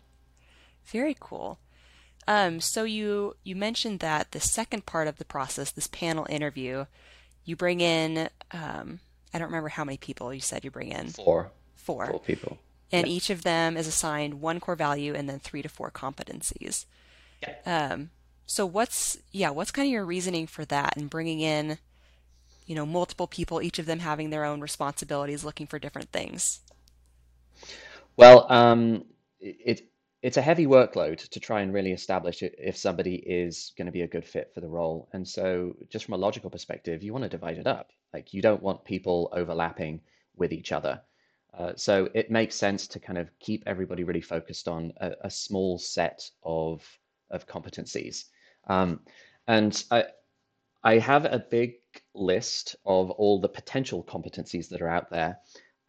Very 0.87 1.17
cool. 1.19 1.59
Um, 2.27 2.61
so 2.61 2.85
you 2.85 3.37
you 3.45 3.55
mentioned 3.55 4.01
that 4.01 4.33
the 4.33 4.41
second 4.41 4.87
part 4.87 5.09
of 5.09 5.19
the 5.19 5.25
process, 5.25 5.71
this 5.71 5.89
panel 5.89 6.27
interview, 6.31 6.87
you 7.45 7.57
bring 7.57 7.81
in 7.81 8.29
um, 8.53 9.01
I 9.33 9.39
don't 9.39 9.49
remember 9.49 9.69
how 9.69 9.85
many 9.85 9.99
people 9.99 10.33
you 10.33 10.41
said 10.41 10.65
you 10.65 10.71
bring 10.71 10.93
in. 10.93 11.09
Four. 11.09 11.51
Four. 11.75 12.07
Four 12.07 12.21
people. 12.21 12.59
And 12.93 13.09
each 13.09 13.29
of 13.29 13.43
them 13.43 13.77
is 13.77 13.89
assigned 13.89 14.41
one 14.41 14.61
core 14.61 14.77
value 14.77 15.15
and 15.15 15.29
then 15.29 15.41
three 15.41 15.63
to 15.63 15.69
four 15.69 15.91
competencies. 15.91 16.87
Yeah. 17.43 17.91
Um, 17.91 18.11
so 18.47 18.65
what's 18.65 19.19
yeah 19.33 19.51
what's 19.51 19.71
kind 19.71 19.87
of 19.87 19.93
your 19.93 20.05
reasoning 20.05 20.47
for 20.47 20.65
that 20.67 20.97
and 20.97 21.11
bringing 21.11 21.41
in 21.41 21.79
you 22.67 22.75
know 22.75 22.87
multiple 22.87 23.27
people, 23.27 23.61
each 23.61 23.79
of 23.79 23.87
them 23.87 23.99
having 23.99 24.31
their 24.31 24.45
own 24.45 24.61
responsibilities, 24.61 25.45
looking 25.45 25.67
for 25.67 25.79
different 25.79 26.11
things. 26.13 26.61
Well, 28.17 28.51
um, 28.51 29.05
it 29.41 29.89
it's 30.23 30.37
a 30.39 30.43
heavy 30.43 30.67
workload 30.67 31.29
to 31.29 31.41
try 31.41 31.61
and 31.61 31.75
really 31.75 31.93
establish 31.93 32.43
if 32.43 32.79
somebody 32.79 33.17
is 33.17 33.73
going 33.77 33.87
to 33.87 33.93
be 33.93 34.01
a 34.03 34.07
good 34.07 34.25
fit 34.25 34.53
for 34.55 34.63
the 34.63 34.69
role. 34.69 35.09
And 35.13 35.29
so, 35.29 35.77
just 35.91 36.07
from 36.07 36.15
a 36.15 36.19
logical 36.19 36.49
perspective, 36.49 37.03
you 37.03 37.13
want 37.13 37.25
to 37.25 37.29
divide 37.29 37.59
it 37.59 37.67
up. 37.67 37.91
Like 38.13 38.33
you 38.33 38.41
don't 38.41 38.63
want 38.63 38.85
people 38.85 39.29
overlapping 39.33 40.01
with 40.37 40.53
each 40.53 40.73
other. 40.73 41.03
Uh, 41.53 41.73
so 41.77 42.09
it 42.15 42.31
makes 42.31 42.57
sense 42.57 42.89
to 42.89 42.99
kind 42.99 43.19
of 43.19 43.31
keep 43.39 43.63
everybody 43.67 44.03
really 44.03 44.21
focused 44.21 44.67
on 44.67 44.93
a, 44.99 45.13
a 45.23 45.31
small 45.31 45.79
set 45.79 46.31
of 46.43 46.83
of 47.31 47.47
competencies. 47.47 48.25
Um, 48.67 49.01
and 49.47 49.85
I 49.91 50.05
I 50.83 50.99
have 50.99 51.25
a 51.27 51.39
big 51.51 51.75
list 52.15 52.77
of 52.87 53.11
all 53.11 53.41
the 53.41 53.49
potential 53.49 54.03
competencies 54.03 54.69
that 54.71 54.81
are 54.83 54.89
out 54.89 55.11
there, 55.11 55.39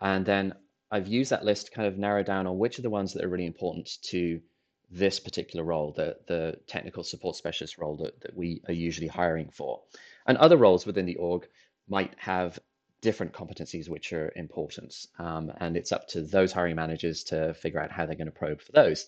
and 0.02 0.26
then 0.26 0.54
I've 0.96 1.08
used 1.08 1.32
that 1.32 1.44
list 1.44 1.66
to 1.66 1.72
kind 1.74 1.90
of 1.90 1.98
narrow 1.98 2.24
down 2.24 2.48
on 2.48 2.58
which 2.58 2.80
are 2.80 2.82
the 2.82 2.90
ones 2.90 3.12
that 3.14 3.24
are 3.26 3.28
really 3.28 3.46
important 3.46 4.02
to 4.04 4.40
this 4.90 5.20
particular 5.20 5.66
role, 5.66 5.92
the, 5.92 6.16
the 6.28 6.58
technical 6.68 7.04
support 7.04 7.36
specialist 7.36 7.78
role 7.78 7.98
that, 7.98 8.22
that 8.22 8.34
we 8.34 8.62
are 8.70 8.74
usually 8.74 9.08
hiring 9.08 9.50
for. 9.50 9.82
And 10.26 10.38
other 10.38 10.56
roles 10.56 10.86
within 10.86 11.06
the 11.06 11.18
org 11.18 11.48
might 11.90 12.14
have 12.18 12.60
different 13.02 13.34
competencies 13.34 13.90
which 13.90 14.14
are 14.14 14.32
important. 14.38 14.96
Um, 15.20 15.52
and 15.58 15.76
it's 15.76 15.92
up 15.92 16.08
to 16.10 16.22
those 16.22 16.54
hiring 16.54 16.78
managers 16.78 17.26
to 17.26 17.54
figure 17.56 17.82
out 17.82 17.92
how 17.92 18.06
they're 18.06 18.16
going 18.16 18.28
to 18.28 18.32
probe 18.32 18.62
for 18.62 18.72
those. 18.72 19.08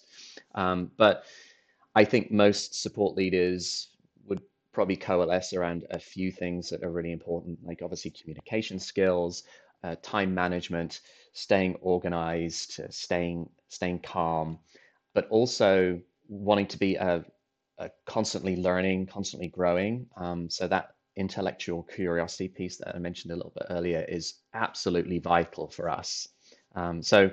Um, 0.56 0.92
but 0.98 1.24
I 1.96 2.04
think 2.04 2.32
most 2.32 2.82
support 2.82 3.16
leaders 3.16 3.88
would 4.26 4.42
probably 4.74 4.98
coalesce 4.98 5.54
around 5.54 5.86
a 5.90 6.00
few 6.00 6.34
things 6.34 6.70
that 6.70 6.84
are 6.84 6.92
really 6.92 7.14
important, 7.14 7.60
like 7.64 7.80
obviously 7.82 8.12
communication 8.12 8.78
skills, 8.78 9.44
uh, 9.84 9.96
time 10.02 10.34
management, 10.34 11.00
staying 11.38 11.76
organized, 11.82 12.80
uh, 12.80 12.88
staying 12.90 13.48
staying 13.70 14.00
calm, 14.00 14.58
but 15.14 15.28
also 15.30 16.02
wanting 16.28 16.66
to 16.66 16.80
be 16.80 16.96
a, 16.96 17.24
a 17.78 17.92
constantly 18.06 18.56
learning, 18.56 19.06
constantly 19.06 19.48
growing. 19.48 20.08
Um, 20.18 20.50
so 20.50 20.68
that 20.68 20.96
intellectual 21.16 21.84
curiosity 21.84 22.48
piece 22.48 22.78
that 22.78 22.96
I 22.96 22.98
mentioned 22.98 23.34
a 23.34 23.36
little 23.36 23.54
bit 23.56 23.68
earlier 23.70 24.04
is 24.10 24.42
absolutely 24.56 25.20
vital 25.20 25.70
for 25.70 25.90
us. 25.90 26.28
Um, 26.76 27.04
so 27.04 27.30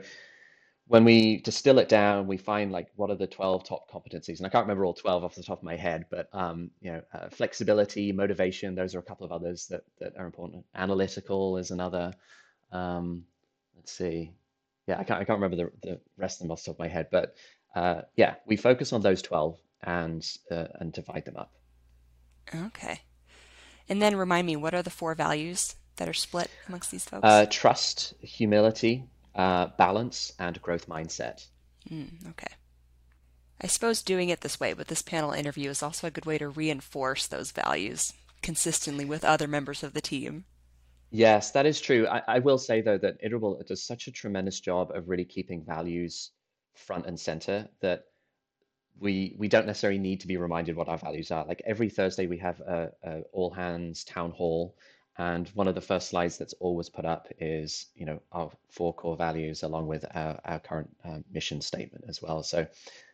when 0.86 1.02
we 1.04 1.38
distill 1.38 1.78
it 1.78 1.88
down, 1.88 2.26
we 2.26 2.36
find 2.36 2.70
like 2.72 2.88
what 2.96 3.10
are 3.10 3.16
the 3.16 3.26
12 3.26 3.64
top 3.64 3.90
competencies, 3.90 4.36
and 4.36 4.46
I 4.46 4.50
can't 4.50 4.64
remember 4.64 4.84
all 4.84 4.92
12 4.92 5.24
off 5.24 5.34
the 5.34 5.42
top 5.42 5.60
of 5.60 5.64
my 5.64 5.76
head, 5.76 6.04
but 6.10 6.28
um, 6.34 6.70
you 6.82 6.92
know, 6.92 7.00
uh, 7.14 7.30
flexibility, 7.30 8.12
motivation, 8.12 8.74
those 8.74 8.94
are 8.94 8.98
a 8.98 9.08
couple 9.10 9.24
of 9.24 9.32
others 9.32 9.66
that 9.68 9.84
that 9.98 10.12
are 10.18 10.26
important. 10.26 10.62
Analytical 10.74 11.56
is 11.56 11.70
another. 11.70 12.12
Um, 12.70 13.24
let's 13.84 13.92
see. 13.92 14.32
Yeah, 14.86 14.98
I 14.98 15.04
can't 15.04 15.20
I 15.20 15.24
can't 15.24 15.38
remember 15.40 15.56
the, 15.56 15.88
the 15.88 16.00
rest 16.16 16.40
of 16.40 16.44
them 16.44 16.52
off 16.52 16.60
the 16.60 16.70
top 16.70 16.76
of 16.76 16.78
my 16.78 16.88
head, 16.88 17.08
but 17.10 17.34
uh, 17.74 18.02
yeah, 18.16 18.36
we 18.46 18.56
focus 18.56 18.94
on 18.94 19.02
those 19.02 19.20
12 19.20 19.58
and 19.82 20.26
uh, 20.50 20.68
and 20.80 20.90
divide 20.90 21.26
them 21.26 21.36
up. 21.36 21.52
Okay. 22.54 23.00
And 23.86 24.00
then 24.00 24.16
remind 24.16 24.46
me, 24.46 24.56
what 24.56 24.72
are 24.72 24.82
the 24.82 24.88
four 24.88 25.14
values 25.14 25.74
that 25.96 26.08
are 26.08 26.14
split 26.14 26.50
amongst 26.66 26.90
these 26.90 27.04
folks? 27.04 27.24
Uh, 27.24 27.44
trust, 27.50 28.14
humility, 28.20 29.04
uh, 29.34 29.66
balance, 29.76 30.32
and 30.38 30.60
growth 30.62 30.88
mindset. 30.88 31.46
Mm, 31.90 32.30
okay. 32.30 32.54
I 33.60 33.66
suppose 33.66 34.02
doing 34.02 34.30
it 34.30 34.40
this 34.40 34.58
way 34.58 34.72
with 34.72 34.88
this 34.88 35.02
panel 35.02 35.32
interview 35.32 35.68
is 35.68 35.82
also 35.82 36.06
a 36.06 36.10
good 36.10 36.24
way 36.24 36.38
to 36.38 36.48
reinforce 36.48 37.26
those 37.26 37.52
values 37.52 38.14
consistently 38.42 39.04
with 39.04 39.24
other 39.24 39.46
members 39.46 39.82
of 39.82 39.92
the 39.92 40.00
team. 40.00 40.46
Yes, 41.14 41.52
that 41.52 41.64
is 41.64 41.80
true. 41.80 42.08
I, 42.08 42.22
I 42.26 42.38
will 42.40 42.58
say 42.58 42.80
though 42.80 42.98
that 42.98 43.22
Iterable 43.22 43.64
does 43.64 43.84
such 43.84 44.08
a 44.08 44.12
tremendous 44.12 44.58
job 44.58 44.90
of 44.92 45.08
really 45.08 45.24
keeping 45.24 45.64
values 45.64 46.32
front 46.74 47.06
and 47.06 47.18
center 47.18 47.68
that 47.80 48.06
we 48.98 49.36
we 49.38 49.46
don't 49.46 49.66
necessarily 49.66 50.00
need 50.00 50.20
to 50.20 50.26
be 50.26 50.36
reminded 50.36 50.74
what 50.74 50.88
our 50.88 50.98
values 50.98 51.30
are. 51.30 51.46
Like 51.46 51.62
every 51.64 51.88
Thursday 51.88 52.26
we 52.26 52.38
have 52.38 52.58
a, 52.60 52.90
a 53.04 53.20
all 53.32 53.50
hands 53.50 54.02
town 54.02 54.32
hall 54.32 54.76
and 55.16 55.48
one 55.50 55.68
of 55.68 55.76
the 55.76 55.80
first 55.80 56.08
slides 56.08 56.36
that's 56.36 56.54
always 56.54 56.88
put 56.88 57.04
up 57.04 57.28
is, 57.38 57.86
you 57.94 58.06
know, 58.06 58.20
our 58.32 58.50
four 58.68 58.92
core 58.92 59.16
values 59.16 59.62
along 59.62 59.86
with 59.86 60.04
our, 60.16 60.40
our 60.44 60.58
current 60.58 60.90
uh, 61.04 61.18
mission 61.32 61.60
statement 61.60 62.04
as 62.08 62.20
well. 62.22 62.42
So, 62.42 62.66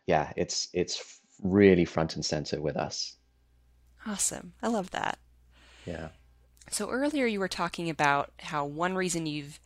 yeah, 0.07 0.33
it's 0.35 0.69
it's 0.73 1.21
really 1.43 1.85
front 1.85 2.15
and 2.15 2.25
center 2.25 2.59
with 2.59 2.77
us. 2.77 3.17
Awesome. 4.07 4.53
I 4.63 4.69
love 4.69 4.89
that. 4.89 5.19
Yeah. 5.85 6.09
So 6.71 6.89
earlier 6.89 7.25
you 7.25 7.39
were 7.39 7.49
talking 7.49 7.89
about 7.89 8.31
how 8.39 8.65
one 8.65 8.95
reason 8.95 9.25
you've 9.25 9.59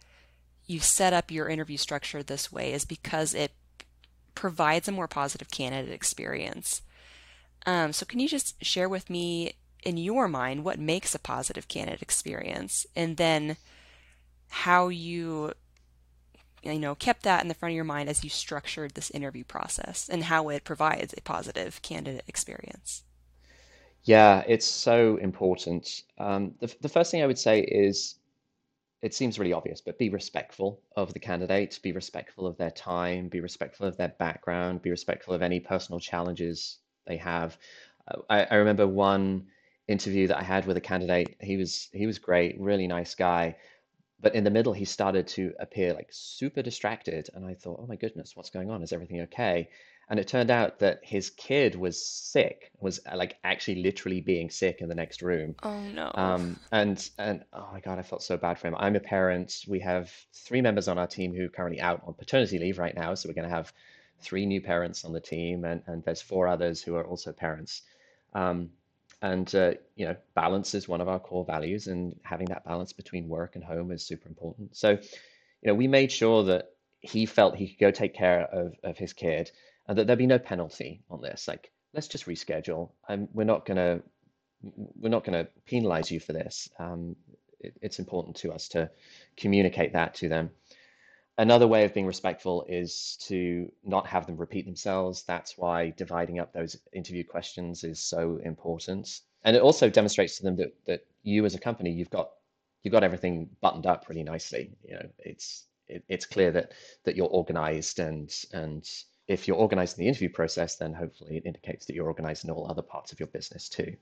you've 0.66 0.84
set 0.84 1.14
up 1.14 1.30
your 1.30 1.48
interview 1.48 1.78
structure 1.78 2.24
this 2.24 2.52
way 2.52 2.74
is 2.74 2.86
because 2.86 3.36
it 3.36 3.52
provides 4.34 4.88
a 4.88 4.92
more 4.92 5.08
positive 5.08 5.50
candidate 5.52 5.94
experience. 5.94 6.82
Um, 7.68 7.94
so 7.94 8.06
can 8.06 8.20
you 8.20 8.28
just 8.28 8.64
share 8.64 8.90
with 8.90 9.10
me 9.10 9.54
in 9.84 9.98
your 9.98 10.28
mind, 10.28 10.64
what 10.64 10.80
makes 10.80 11.14
a 11.14 11.20
positive 11.20 11.68
candidate 11.68 12.02
experience, 12.02 12.88
and 12.96 13.18
then 13.18 13.58
how 14.50 14.88
you 14.88 15.54
you 16.64 16.80
know 16.80 16.96
kept 16.96 17.22
that 17.22 17.44
in 17.44 17.48
the 17.48 17.54
front 17.54 17.72
of 17.72 17.76
your 17.76 17.84
mind 17.84 18.10
as 18.10 18.24
you 18.24 18.30
structured 18.32 18.96
this 18.96 19.12
interview 19.12 19.44
process 19.44 20.10
and 20.10 20.24
how 20.24 20.50
it 20.50 20.64
provides 20.64 21.14
a 21.16 21.22
positive 21.22 21.82
candidate 21.84 22.24
experience. 22.28 23.04
Yeah, 24.06 24.44
it's 24.48 24.66
so 24.66 25.18
important. 25.18 26.04
Um, 26.18 26.56
the, 26.60 26.74
the 26.82 26.90
first 26.90 27.12
thing 27.12 27.24
I 27.24 27.28
would 27.28 27.40
say 27.40 27.62
is 27.62 28.20
it 29.02 29.14
seems 29.14 29.40
really 29.40 29.54
obvious, 29.54 29.82
but 29.82 30.00
be 30.00 30.10
respectful 30.10 30.82
of 30.96 31.14
the 31.14 31.20
candidate, 31.20 31.80
be 31.84 31.94
respectful 31.94 32.48
of 32.48 32.58
their 32.58 32.72
time, 32.72 33.30
be 33.30 33.42
respectful 33.42 33.88
of 33.88 33.98
their 33.98 34.10
background, 34.20 34.82
be 34.82 34.92
respectful 34.92 35.34
of 35.36 35.42
any 35.44 35.60
personal 35.60 36.00
challenges 36.00 36.80
they 37.08 37.18
have. 37.18 37.58
Uh, 38.10 38.22
I, 38.30 38.44
I 38.46 38.56
remember 38.56 38.88
one 38.88 39.48
interview 39.88 40.28
that 40.28 40.40
I 40.40 40.44
had 40.44 40.66
with 40.68 40.78
a 40.78 40.82
candidate. 40.82 41.38
He 41.42 41.58
was 41.58 41.90
he 41.94 42.08
was 42.08 42.20
great, 42.20 42.60
really 42.60 42.88
nice 42.88 43.16
guy, 43.16 43.58
but 44.20 44.36
in 44.36 44.44
the 44.44 44.52
middle 44.52 44.74
he 44.74 44.86
started 44.86 45.28
to 45.28 45.54
appear 45.60 45.94
like 45.94 46.08
super 46.12 46.62
distracted, 46.62 47.30
and 47.34 47.46
I 47.46 47.54
thought, 47.54 47.80
oh 47.82 47.88
my 47.88 47.96
goodness, 47.96 48.36
what's 48.36 48.50
going 48.50 48.70
on? 48.72 48.84
Is 48.84 48.94
everything 48.94 49.22
okay? 49.22 49.70
And 50.08 50.20
it 50.20 50.28
turned 50.28 50.52
out 50.52 50.80
that 50.80 51.00
his 51.04 51.32
kid 51.32 51.76
was 51.76 52.04
sick, 52.06 52.72
was 52.80 53.00
uh, 53.12 53.18
like 53.18 53.38
actually 53.44 53.82
literally 53.82 54.22
being 54.22 54.52
sick 54.52 54.82
in 54.82 54.88
the 54.88 54.96
next 54.96 55.24
room. 55.24 55.56
Oh 55.64 55.80
no. 55.80 56.12
Um, 56.14 56.60
and 56.72 57.10
and 57.18 57.44
oh 57.54 57.70
my 57.74 57.80
God, 57.80 57.98
I 57.98 58.04
felt 58.04 58.22
so 58.22 58.38
bad 58.38 58.60
for 58.60 58.68
him. 58.68 58.76
I'm 58.78 58.96
a 58.96 59.00
parent. 59.00 59.64
We 59.68 59.80
have 59.80 60.12
three 60.34 60.62
members 60.62 60.88
on 60.88 61.00
our 61.00 61.08
team 61.08 61.34
who 61.34 61.46
are 61.46 61.50
currently 61.50 61.82
out 61.82 62.04
on 62.06 62.14
paternity 62.14 62.60
leave 62.60 62.78
right 62.78 62.96
now, 62.96 63.16
so 63.16 63.28
we're 63.28 63.34
going 63.34 63.50
to 63.50 63.56
have 63.56 63.74
three 64.22 64.46
new 64.46 64.62
parents 64.62 65.06
on 65.06 65.14
the 65.14 65.20
team, 65.20 65.66
and, 65.66 65.82
and 65.88 66.04
there's 66.04 66.22
four 66.22 66.48
others 66.48 66.82
who 66.82 66.96
are 66.96 67.06
also 67.06 67.32
parents. 67.32 67.82
Um, 68.34 68.70
and 69.22 69.54
uh, 69.56 69.74
you 69.96 70.06
know, 70.06 70.16
balance 70.36 70.76
is 70.76 70.88
one 70.88 71.02
of 71.02 71.08
our 71.08 71.20
core 71.20 71.46
values, 71.46 71.88
and 71.88 72.16
having 72.22 72.48
that 72.48 72.64
balance 72.66 72.94
between 72.94 73.28
work 73.28 73.56
and 73.56 73.64
home 73.64 73.92
is 73.92 74.06
super 74.06 74.28
important. 74.28 74.76
So, 74.76 74.92
you 74.92 75.00
know, 75.64 75.74
we 75.74 75.88
made 75.88 76.12
sure 76.12 76.44
that 76.44 76.72
he 77.00 77.26
felt 77.26 77.56
he 77.56 77.70
could 77.70 77.80
go 77.80 77.92
take 77.92 78.14
care 78.14 78.42
of, 78.42 78.76
of 78.84 78.98
his 78.98 79.14
kid 79.14 79.52
and 79.88 79.98
that 79.98 80.08
there'd 80.08 80.20
be 80.20 80.28
no 80.28 80.40
penalty 80.40 81.02
on 81.10 81.22
this. 81.22 81.48
Like, 81.48 81.72
let's 81.94 82.08
just 82.08 82.26
reschedule. 82.26 82.90
I'm, 83.08 83.28
we're 83.34 83.44
not 83.44 83.66
gonna 83.66 84.02
we're 84.62 85.10
not 85.10 85.24
gonna 85.24 85.48
penalize 85.66 86.12
you 86.12 86.20
for 86.20 86.34
this. 86.34 86.70
Um, 86.80 87.16
it, 87.60 87.78
it's 87.82 88.00
important 88.00 88.36
to 88.38 88.52
us 88.52 88.68
to 88.70 88.90
communicate 89.38 89.94
that 89.94 90.16
to 90.16 90.30
them. 90.30 90.52
Another 91.38 91.68
way 91.68 91.84
of 91.84 91.94
being 91.94 92.06
respectful 92.06 92.66
is 92.70 93.18
to 93.28 93.70
not 93.84 94.08
have 94.08 94.26
them 94.26 94.38
repeat 94.38 94.66
themselves. 94.66 95.24
That's 95.24 95.58
why 95.58 95.90
dividing 95.98 96.40
up 96.40 96.54
those 96.54 96.78
interview 96.94 97.26
questions 97.26 97.84
is 97.84 98.02
so 98.02 98.40
important. 98.44 99.20
And 99.44 99.56
it 99.56 99.62
also 99.62 99.90
demonstrates 99.90 100.38
to 100.38 100.44
them 100.44 100.56
that, 100.56 100.74
that 100.86 101.06
you 101.24 101.46
as 101.46 101.54
a 101.54 101.60
company, 101.60 101.92
you've 101.92 102.10
got 102.10 102.32
you've 102.84 102.94
got 102.94 103.04
everything 103.04 103.50
buttoned 103.62 103.86
up 103.86 104.08
really 104.08 104.24
nicely. 104.24 104.72
You 104.88 104.96
know, 104.96 105.10
it's 105.20 105.66
it, 105.88 106.04
it's 106.08 106.26
clear 106.26 106.52
that 106.52 106.72
that 107.04 107.16
you're 107.16 107.28
organized 107.28 108.00
and 108.00 108.34
and 108.54 108.88
if 109.28 109.48
you're 109.48 109.58
organizing 109.58 110.04
the 110.04 110.08
interview 110.08 110.30
process, 110.30 110.76
then 110.76 110.94
hopefully 110.94 111.38
it 111.38 111.46
indicates 111.46 111.86
that 111.86 111.96
you're 111.96 112.08
organizing 112.08 112.52
all 112.52 112.70
other 112.70 112.82
parts 112.82 113.12
of 113.12 113.20
your 113.20 113.28
business 113.28 113.70
too. 113.70 113.96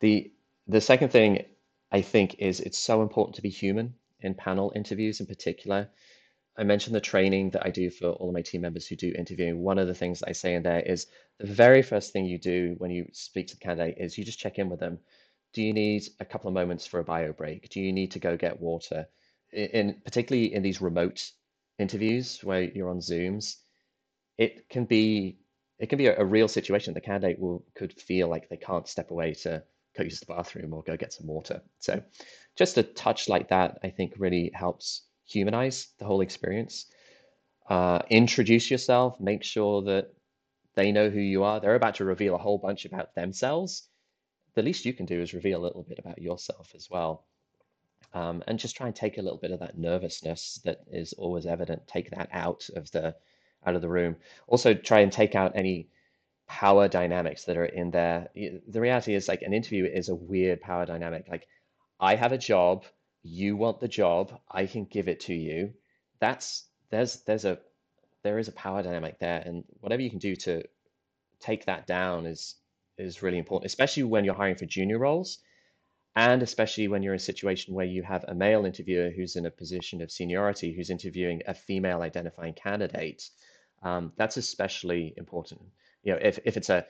The 0.00 0.32
the 0.66 0.80
second 0.80 1.08
thing 1.08 1.46
I 1.90 2.02
think 2.02 2.36
is 2.38 2.60
it's 2.60 2.78
so 2.78 3.02
important 3.02 3.36
to 3.36 3.42
be 3.42 3.48
human 3.48 3.94
in 4.20 4.34
panel 4.34 4.72
interviews 4.76 5.20
in 5.20 5.26
particular. 5.26 5.88
I 6.58 6.64
mentioned 6.64 6.94
the 6.94 7.00
training 7.00 7.50
that 7.50 7.64
I 7.64 7.70
do 7.70 7.88
for 7.88 8.08
all 8.08 8.28
of 8.28 8.34
my 8.34 8.42
team 8.42 8.62
members 8.62 8.86
who 8.86 8.96
do 8.96 9.14
interviewing. 9.16 9.62
One 9.62 9.78
of 9.78 9.86
the 9.86 9.94
things 9.94 10.18
that 10.18 10.28
I 10.28 10.32
say 10.32 10.54
in 10.54 10.62
there 10.62 10.80
is 10.80 11.06
the 11.38 11.46
very 11.46 11.82
first 11.82 12.12
thing 12.12 12.26
you 12.26 12.38
do 12.38 12.74
when 12.78 12.90
you 12.90 13.08
speak 13.12 13.46
to 13.48 13.54
the 13.54 13.60
candidate 13.60 13.96
is 13.98 14.18
you 14.18 14.24
just 14.24 14.40
check 14.40 14.58
in 14.58 14.68
with 14.68 14.80
them. 14.80 14.98
Do 15.52 15.62
you 15.62 15.72
need 15.72 16.08
a 16.20 16.24
couple 16.24 16.48
of 16.48 16.54
moments 16.54 16.86
for 16.86 17.00
a 17.00 17.04
bio 17.04 17.32
break? 17.32 17.70
Do 17.70 17.80
you 17.80 17.92
need 17.92 18.10
to 18.10 18.18
go 18.18 18.36
get 18.36 18.60
water? 18.60 19.08
In 19.52 20.02
particularly 20.04 20.52
in 20.52 20.62
these 20.62 20.82
remote 20.82 21.30
interviews 21.78 22.40
where 22.42 22.62
you're 22.62 22.90
on 22.90 22.98
Zooms, 22.98 23.56
it 24.38 24.68
can 24.68 24.84
be 24.84 25.38
it 25.78 25.88
can 25.88 25.98
be 25.98 26.06
a, 26.06 26.18
a, 26.18 26.24
real 26.24 26.48
situation. 26.48 26.94
The 26.94 27.00
candidate 27.00 27.38
will 27.38 27.64
could 27.74 27.92
feel 27.92 28.28
like 28.28 28.48
they 28.48 28.56
can't 28.56 28.88
step 28.88 29.10
away 29.10 29.34
to 29.42 29.62
go 29.96 30.04
use 30.04 30.20
the 30.20 30.26
bathroom 30.26 30.72
or 30.72 30.82
go 30.82 30.96
get 30.96 31.12
some 31.12 31.26
water. 31.26 31.60
So 31.78 32.02
just 32.56 32.78
a 32.78 32.82
touch 32.82 33.28
like 33.28 33.48
that, 33.48 33.78
I 33.82 33.90
think, 33.90 34.14
really 34.16 34.50
helps 34.54 35.02
humanize 35.26 35.88
the 35.98 36.04
whole 36.04 36.20
experience. 36.20 36.86
Uh, 37.68 38.00
introduce 38.08 38.70
yourself. 38.70 39.20
Make 39.20 39.44
sure 39.44 39.82
that 39.82 40.12
they 40.74 40.92
know 40.92 41.10
who 41.10 41.20
you 41.20 41.44
are. 41.44 41.60
They're 41.60 41.74
about 41.74 41.96
to 41.96 42.04
reveal 42.04 42.34
a 42.34 42.38
whole 42.38 42.58
bunch 42.58 42.84
about 42.84 43.14
themselves. 43.14 43.88
The 44.54 44.62
least 44.62 44.84
you 44.84 44.92
can 44.92 45.06
do 45.06 45.20
is 45.20 45.34
reveal 45.34 45.60
a 45.60 45.66
little 45.66 45.82
bit 45.82 45.98
about 45.98 46.22
yourself 46.22 46.72
as 46.74 46.88
well. 46.90 47.26
Um, 48.14 48.42
and 48.46 48.58
just 48.58 48.76
try 48.76 48.86
and 48.86 48.96
take 48.96 49.18
a 49.18 49.22
little 49.22 49.38
bit 49.38 49.50
of 49.50 49.60
that 49.60 49.76
nervousness 49.76 50.60
that 50.64 50.78
is 50.90 51.12
always 51.12 51.46
evident, 51.46 51.86
take 51.86 52.10
that 52.10 52.30
out 52.32 52.68
of 52.74 52.90
the 52.90 53.14
out 53.66 53.74
of 53.74 53.82
the 53.82 53.88
room. 53.88 54.16
Also, 54.46 54.74
try 54.74 55.00
and 55.00 55.12
take 55.12 55.34
out 55.34 55.52
any 55.54 55.88
power 56.46 56.88
dynamics 56.88 57.44
that 57.44 57.56
are 57.56 57.64
in 57.66 57.90
there. 57.90 58.28
The 58.34 58.80
reality 58.80 59.14
is, 59.14 59.28
like, 59.28 59.42
an 59.42 59.52
interview 59.52 59.84
is 59.84 60.08
a 60.08 60.14
weird 60.14 60.60
power 60.60 60.86
dynamic. 60.86 61.28
Like, 61.28 61.46
I 62.00 62.14
have 62.14 62.32
a 62.32 62.38
job, 62.38 62.84
you 63.22 63.56
want 63.56 63.80
the 63.80 63.88
job, 63.88 64.38
I 64.50 64.66
can 64.66 64.84
give 64.84 65.08
it 65.08 65.20
to 65.20 65.34
you. 65.34 65.74
That's 66.20 66.64
there's 66.90 67.20
there's 67.24 67.44
a 67.44 67.58
there 68.22 68.38
is 68.38 68.48
a 68.48 68.52
power 68.52 68.82
dynamic 68.82 69.18
there, 69.18 69.42
and 69.44 69.64
whatever 69.80 70.02
you 70.02 70.10
can 70.10 70.18
do 70.18 70.34
to 70.36 70.62
take 71.40 71.66
that 71.66 71.86
down 71.86 72.26
is 72.26 72.56
is 72.96 73.22
really 73.22 73.38
important, 73.38 73.66
especially 73.66 74.04
when 74.04 74.24
you're 74.24 74.34
hiring 74.34 74.56
for 74.56 74.66
junior 74.66 74.98
roles. 74.98 75.38
And 76.18 76.42
especially 76.42 76.88
when 76.88 77.04
you're 77.04 77.14
in 77.14 77.18
a 77.18 77.20
situation 77.20 77.74
where 77.74 77.86
you 77.86 78.02
have 78.02 78.24
a 78.26 78.34
male 78.34 78.66
interviewer 78.66 79.10
who's 79.10 79.36
in 79.36 79.46
a 79.46 79.52
position 79.52 80.02
of 80.02 80.10
seniority, 80.10 80.72
who's 80.72 80.90
interviewing 80.90 81.42
a 81.46 81.54
female 81.54 82.02
identifying 82.02 82.54
candidate, 82.54 83.30
um, 83.84 84.12
that's 84.16 84.36
especially 84.36 85.14
important. 85.16 85.60
You 86.02 86.14
know, 86.14 86.18
if, 86.20 86.40
if 86.44 86.56
it's 86.56 86.70
a, 86.70 86.84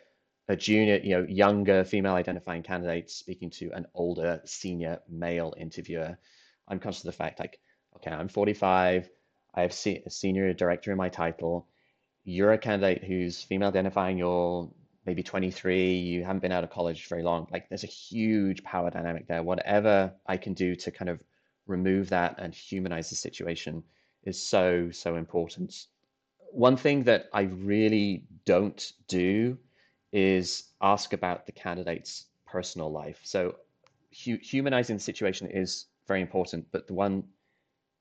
a 0.48 0.56
junior, 0.56 0.96
you 1.04 1.10
know, 1.10 1.26
younger 1.28 1.84
female 1.84 2.14
identifying 2.14 2.62
candidate 2.62 3.10
speaking 3.10 3.50
to 3.50 3.70
an 3.72 3.84
older 3.92 4.40
senior 4.46 5.00
male 5.10 5.52
interviewer, 5.58 6.16
I'm 6.66 6.80
conscious 6.80 7.04
of 7.04 7.12
the 7.12 7.18
fact 7.18 7.38
like, 7.38 7.60
okay, 7.96 8.10
I'm 8.10 8.28
45, 8.28 9.10
I 9.54 9.60
have 9.60 9.74
se- 9.74 10.04
a 10.06 10.10
senior 10.10 10.54
director 10.54 10.90
in 10.90 10.96
my 10.96 11.10
title. 11.10 11.68
You're 12.24 12.54
a 12.54 12.58
candidate 12.58 13.04
who's 13.04 13.42
female 13.42 13.68
identifying, 13.68 14.16
you're 14.16 14.70
maybe 15.09 15.23
23, 15.23 15.92
you 15.92 16.25
haven't 16.25 16.42
been 16.42 16.53
out 16.53 16.64
of 16.64 16.71
college 16.71 17.09
very 17.09 17.23
long. 17.23 17.47
Like 17.51 17.68
there's 17.68 17.85
a 17.85 17.94
huge 18.09 18.62
power 18.62 18.90
dynamic 18.90 19.27
there. 19.27 19.42
Whatever 19.42 20.12
I 20.27 20.37
can 20.37 20.55
do 20.55 20.75
to 20.77 20.90
kind 20.90 21.09
of 21.09 21.18
remove 21.66 22.11
that 22.11 22.37
and 22.38 22.55
humanize 22.55 23.09
the 23.09 23.16
situation 23.16 23.83
is 24.25 24.40
so, 24.40 24.90
so 24.90 25.16
important 25.16 25.87
one 26.51 26.77
thing 26.77 27.05
that 27.05 27.29
I 27.33 27.42
really 27.42 28.25
don't 28.44 28.92
do 29.07 29.59
is 30.12 30.73
ask 30.81 31.12
about 31.12 31.47
the 31.47 31.53
candidate's 31.53 32.27
personal 32.47 32.90
life. 32.90 33.21
So 33.23 33.57
hu- 34.25 34.38
humanizing 34.42 34.97
the 34.97 35.03
situation 35.03 35.49
is 35.51 35.87
very 36.07 36.21
important, 36.23 36.66
but 36.73 36.87
the 36.87 36.94
one 36.94 37.25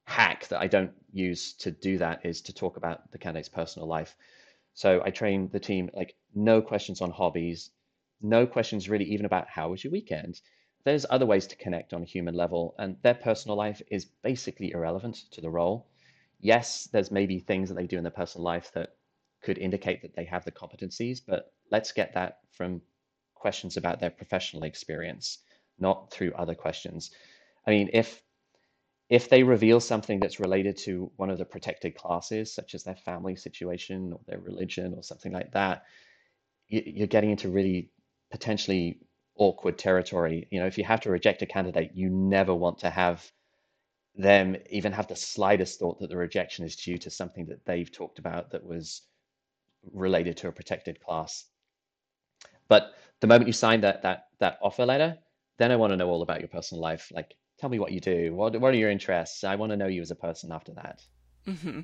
hack 0.06 0.48
that 0.48 0.62
I 0.62 0.68
don't 0.68 0.92
use 1.12 1.54
to 1.56 1.72
do 1.72 1.98
that 1.98 2.26
is 2.26 2.42
to 2.42 2.54
talk 2.54 2.78
about 2.78 3.12
the 3.12 3.18
candidate's 3.18 3.50
personal 3.50 3.88
life. 3.88 4.16
So 4.78 5.02
I 5.04 5.10
train 5.10 5.50
the 5.52 5.60
team 5.60 5.90
like 5.94 6.16
no 6.36 6.62
questions 6.62 7.02
on 7.02 7.12
hobbies, 7.12 7.72
no 8.22 8.46
questions 8.46 8.88
really 8.88 9.06
even 9.06 9.26
about 9.26 9.50
how 9.50 9.70
was 9.72 9.84
your 9.84 9.92
weekend. 9.92 10.40
There's 10.84 11.06
other 11.10 11.26
ways 11.26 11.48
to 11.48 11.56
connect 11.56 11.94
on 11.94 12.04
a 12.04 12.12
human 12.16 12.36
level, 12.36 12.76
and 12.78 12.96
their 13.02 13.16
personal 13.16 13.58
life 13.58 13.82
is 13.92 14.06
basically 14.06 14.72
irrelevant 14.72 15.16
to 15.32 15.42
the 15.42 15.50
role 15.50 15.88
yes, 16.40 16.88
there's 16.92 17.12
maybe 17.12 17.40
things 17.40 17.70
that 17.70 17.76
they 17.76 17.88
do 17.88 17.98
in 17.98 18.04
their 18.04 18.12
personal 18.12 18.46
life 18.46 18.72
that 18.74 18.96
could 19.42 19.58
indicate 19.58 20.02
that 20.02 20.16
they 20.16 20.26
have 20.26 20.46
the 20.46 20.52
competencies, 20.52 21.22
but 21.26 21.54
let's 21.72 21.92
get 21.92 22.14
that 22.14 22.40
from 22.52 22.82
questions 23.36 23.78
about 23.78 24.00
their 24.00 24.10
professional 24.10 24.64
experience, 24.64 25.40
not 25.80 26.12
through 26.12 26.34
other 26.34 26.56
questions. 26.56 27.12
I 27.66 27.72
mean, 27.72 27.90
if 27.94 28.22
if 29.10 29.30
they 29.30 29.44
reveal 29.44 29.80
something 29.80 30.20
that's 30.20 30.40
related 30.40 30.78
to 30.78 31.12
one 31.16 31.30
of 31.30 31.38
the 31.38 31.46
protected 31.46 31.96
classes, 31.96 32.54
such 32.54 32.76
as 32.76 32.84
their 32.84 32.96
family 32.96 33.36
situation 33.36 34.12
or 34.12 34.20
their 34.28 34.40
religion 34.40 34.94
or 34.96 35.04
something 35.04 35.32
like 35.32 35.52
that, 35.54 35.84
you're 36.68 37.08
getting 37.08 37.32
into 37.32 37.50
really 37.50 37.90
potentially 38.32 39.00
awkward 39.38 39.78
territory. 39.78 40.48
You 40.52 40.60
know, 40.60 40.66
if 40.66 40.78
you 40.78 40.84
have 40.84 41.02
to 41.02 41.10
reject 41.10 41.42
a 41.42 41.46
candidate, 41.46 41.92
you 41.94 42.10
never 42.10 42.54
want 42.54 42.80
to 42.80 42.90
have 42.90 43.32
them 44.16 44.58
even 44.70 44.92
have 44.92 45.08
the 45.08 45.16
slightest 45.16 45.80
thought 45.80 46.00
that 46.00 46.10
the 46.10 46.18
rejection 46.18 46.66
is 46.66 46.76
due 46.76 46.98
to 46.98 47.10
something 47.10 47.46
that 47.46 47.66
they've 47.66 47.92
talked 47.92 48.20
about 48.20 48.52
that 48.52 48.66
was 48.66 49.04
related 49.94 50.36
to 50.38 50.48
a 50.48 50.52
protected 50.52 51.00
class. 51.00 51.46
But 52.68 52.94
the 53.22 53.28
moment 53.28 53.48
you 53.48 53.54
sign 53.54 53.82
that 53.82 54.02
that 54.02 54.26
that 54.40 54.58
offer 54.62 54.86
letter, 54.86 55.18
then 55.58 55.72
I 55.72 55.78
want 55.78 55.92
to 55.92 55.98
know 55.98 56.10
all 56.10 56.24
about 56.24 56.42
your 56.42 56.50
personal 56.50 56.82
life. 56.82 57.12
Like, 57.14 57.36
tell 57.60 57.70
me 57.70 57.80
what 57.80 57.92
you 57.92 58.00
do. 58.00 58.34
What 58.36 58.60
what 58.60 58.74
are 58.74 58.78
your 58.78 58.92
interests? 58.92 59.44
I 59.44 59.56
want 59.56 59.72
to 59.72 59.78
know 59.78 59.88
you 59.88 60.02
as 60.02 60.12
a 60.12 60.16
person 60.16 60.52
after 60.52 60.74
that. 60.74 61.02
Mm-hmm. 61.48 61.82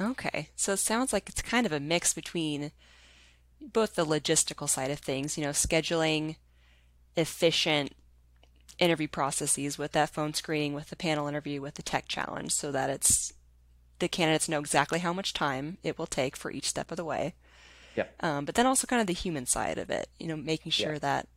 Okay, 0.00 0.48
so 0.56 0.72
it 0.72 0.78
sounds 0.78 1.12
like 1.12 1.28
it's 1.28 1.42
kind 1.42 1.66
of 1.66 1.72
a 1.72 1.80
mix 1.80 2.14
between 2.14 2.72
both 3.60 3.94
the 3.94 4.04
logistical 4.04 4.68
side 4.68 4.90
of 4.90 4.98
things, 4.98 5.38
you 5.38 5.44
know, 5.44 5.50
scheduling 5.50 6.36
efficient 7.16 7.92
interview 8.78 9.06
processes 9.06 9.78
with 9.78 9.92
that 9.92 10.10
phone 10.10 10.34
screening, 10.34 10.74
with 10.74 10.90
the 10.90 10.96
panel 10.96 11.28
interview, 11.28 11.60
with 11.60 11.74
the 11.74 11.82
tech 11.82 12.08
challenge, 12.08 12.50
so 12.52 12.72
that 12.72 12.90
it's 12.90 13.32
the 14.00 14.08
candidates 14.08 14.48
know 14.48 14.58
exactly 14.58 14.98
how 14.98 15.12
much 15.12 15.32
time 15.32 15.78
it 15.84 15.96
will 15.96 16.06
take 16.06 16.36
for 16.36 16.50
each 16.50 16.68
step 16.68 16.90
of 16.90 16.96
the 16.96 17.04
way. 17.04 17.34
Yep. 17.96 18.24
Um, 18.24 18.44
but 18.44 18.56
then 18.56 18.66
also 18.66 18.88
kind 18.88 19.00
of 19.00 19.06
the 19.06 19.12
human 19.12 19.46
side 19.46 19.78
of 19.78 19.88
it, 19.90 20.08
you 20.18 20.26
know, 20.26 20.36
making 20.36 20.72
sure 20.72 20.94
Yeah. 20.94 20.98
that 20.98 21.28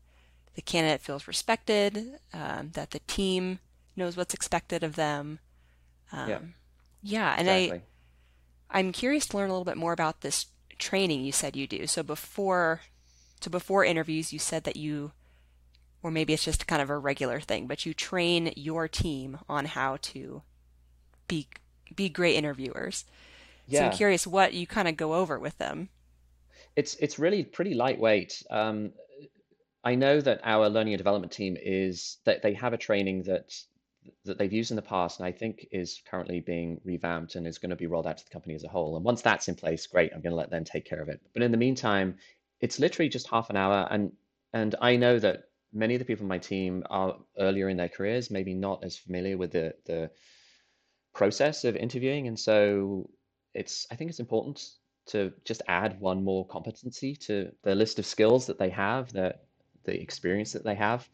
the 0.58 0.64
candidate 0.64 1.02
feels 1.02 1.30
respected, 1.30 2.20
um, 2.34 2.72
that 2.76 2.92
the 2.92 3.00
team 3.08 3.62
knows 3.96 4.18
what's 4.18 4.36
expected 4.36 4.84
of 4.84 4.98
them. 4.98 5.40
Um, 6.12 6.32
Yeah. 6.32 6.40
yeah, 7.04 7.36
and 7.38 7.50
Exactly. 7.50 7.82
I 8.70 8.80
I'm 8.80 8.92
curious 8.94 9.28
to 9.28 9.38
learn 9.38 9.50
a 9.50 9.54
little 9.54 9.66
bit 9.66 9.78
more 9.78 9.94
about 9.94 10.22
this 10.22 10.48
training 10.80 11.24
you 11.26 11.32
said 11.34 11.56
you 11.56 11.68
do. 11.68 11.88
So 11.88 12.04
before 12.04 12.82
so 13.42 13.52
before 13.52 13.86
interviews, 13.86 14.34
you 14.34 14.40
said 14.40 14.66
that 14.66 14.78
you 14.78 15.14
or 16.04 16.12
maybe 16.12 16.34
it's 16.34 16.46
just 16.46 16.68
kind 16.68 16.82
of 16.82 16.90
a 16.90 16.98
regular 17.00 17.40
thing, 17.42 17.68
but 17.68 17.86
you 17.86 17.94
train 17.94 18.54
your 18.58 18.88
team 18.88 19.40
on 19.50 19.66
how 19.66 19.98
to 20.04 20.44
be 21.28 21.48
be 21.96 22.10
great 22.10 22.36
interviewers. 22.38 23.06
Yeah. 23.68 23.80
So 23.80 23.86
I'm 23.86 23.92
curious 23.92 24.28
what 24.28 24.54
you 24.54 24.68
kind 24.68 24.88
of 24.90 24.98
go 24.98 25.16
over 25.16 25.40
with 25.40 25.58
them. 25.60 25.90
It's 26.76 26.96
it's 26.96 27.20
really 27.20 27.44
pretty 27.44 27.74
lightweight. 27.74 28.44
Um, 28.50 28.94
I 29.88 29.96
know 29.96 30.20
that 30.20 30.42
our 30.44 30.68
learning 30.68 30.96
and 30.96 30.98
development 30.98 31.32
team 31.32 31.56
is 31.58 32.18
that 32.26 32.42
they 32.42 32.54
have 32.56 32.74
a 32.74 32.78
training 32.78 33.24
that 33.24 33.54
that 34.26 34.38
they've 34.38 34.52
used 34.52 34.72
in 34.72 34.76
the 34.76 34.82
past, 34.82 35.18
and 35.18 35.26
I 35.26 35.32
think 35.32 35.66
is 35.72 36.02
currently 36.10 36.42
being 36.42 36.82
revamped 36.84 37.36
and 37.36 37.48
is 37.48 37.58
going 37.58 37.70
to 37.70 37.78
be 37.78 37.88
rolled 37.88 38.06
out 38.06 38.18
to 38.18 38.26
the 38.26 38.30
company 38.30 38.54
as 38.54 38.66
a 38.66 38.68
whole. 38.68 38.98
And 38.98 39.06
once 39.06 39.22
that's 39.22 39.48
in 39.48 39.56
place, 39.56 39.88
great, 39.88 40.12
I'm 40.12 40.20
going 40.20 40.32
to 40.32 40.42
let 40.44 40.50
them 40.50 40.66
take 40.66 40.84
care 40.84 41.02
of 41.02 41.08
it. 41.08 41.22
But 41.34 41.42
in 41.42 41.52
the 41.52 41.58
meantime, 41.66 42.18
it's 42.60 42.80
literally 42.80 43.08
just 43.08 43.30
half 43.30 43.50
an 43.50 43.56
hour, 43.56 43.88
and 43.90 44.12
and 44.52 44.76
I 44.82 44.98
know 44.98 45.20
that 45.20 45.46
many 45.72 45.96
of 45.96 46.00
the 46.00 46.06
people 46.06 46.24
in 46.24 46.36
my 46.36 46.38
team 46.38 46.84
are 46.90 47.16
earlier 47.40 47.70
in 47.70 47.78
their 47.78 47.88
careers, 47.88 48.30
maybe 48.30 48.54
not 48.54 48.84
as 48.84 48.98
familiar 48.98 49.38
with 49.38 49.52
the 49.54 49.74
the 49.86 50.12
process 51.14 51.64
of 51.64 51.78
interviewing, 51.78 52.28
and 52.28 52.38
so 52.38 53.10
it's 53.54 53.88
I 53.90 53.96
think 53.96 54.10
it's 54.10 54.20
important 54.20 54.60
to 55.14 55.32
just 55.46 55.62
add 55.70 56.02
one 56.02 56.26
more 56.26 56.46
competency 56.46 57.16
to 57.28 57.54
the 57.64 57.74
list 57.74 58.00
of 58.00 58.06
skills 58.06 58.48
that 58.48 58.60
they 58.60 58.70
have, 58.70 59.14
the 59.14 59.36
the 59.88 60.00
experience 60.00 60.54
that 60.54 60.64
they 60.64 60.76
have, 60.76 61.10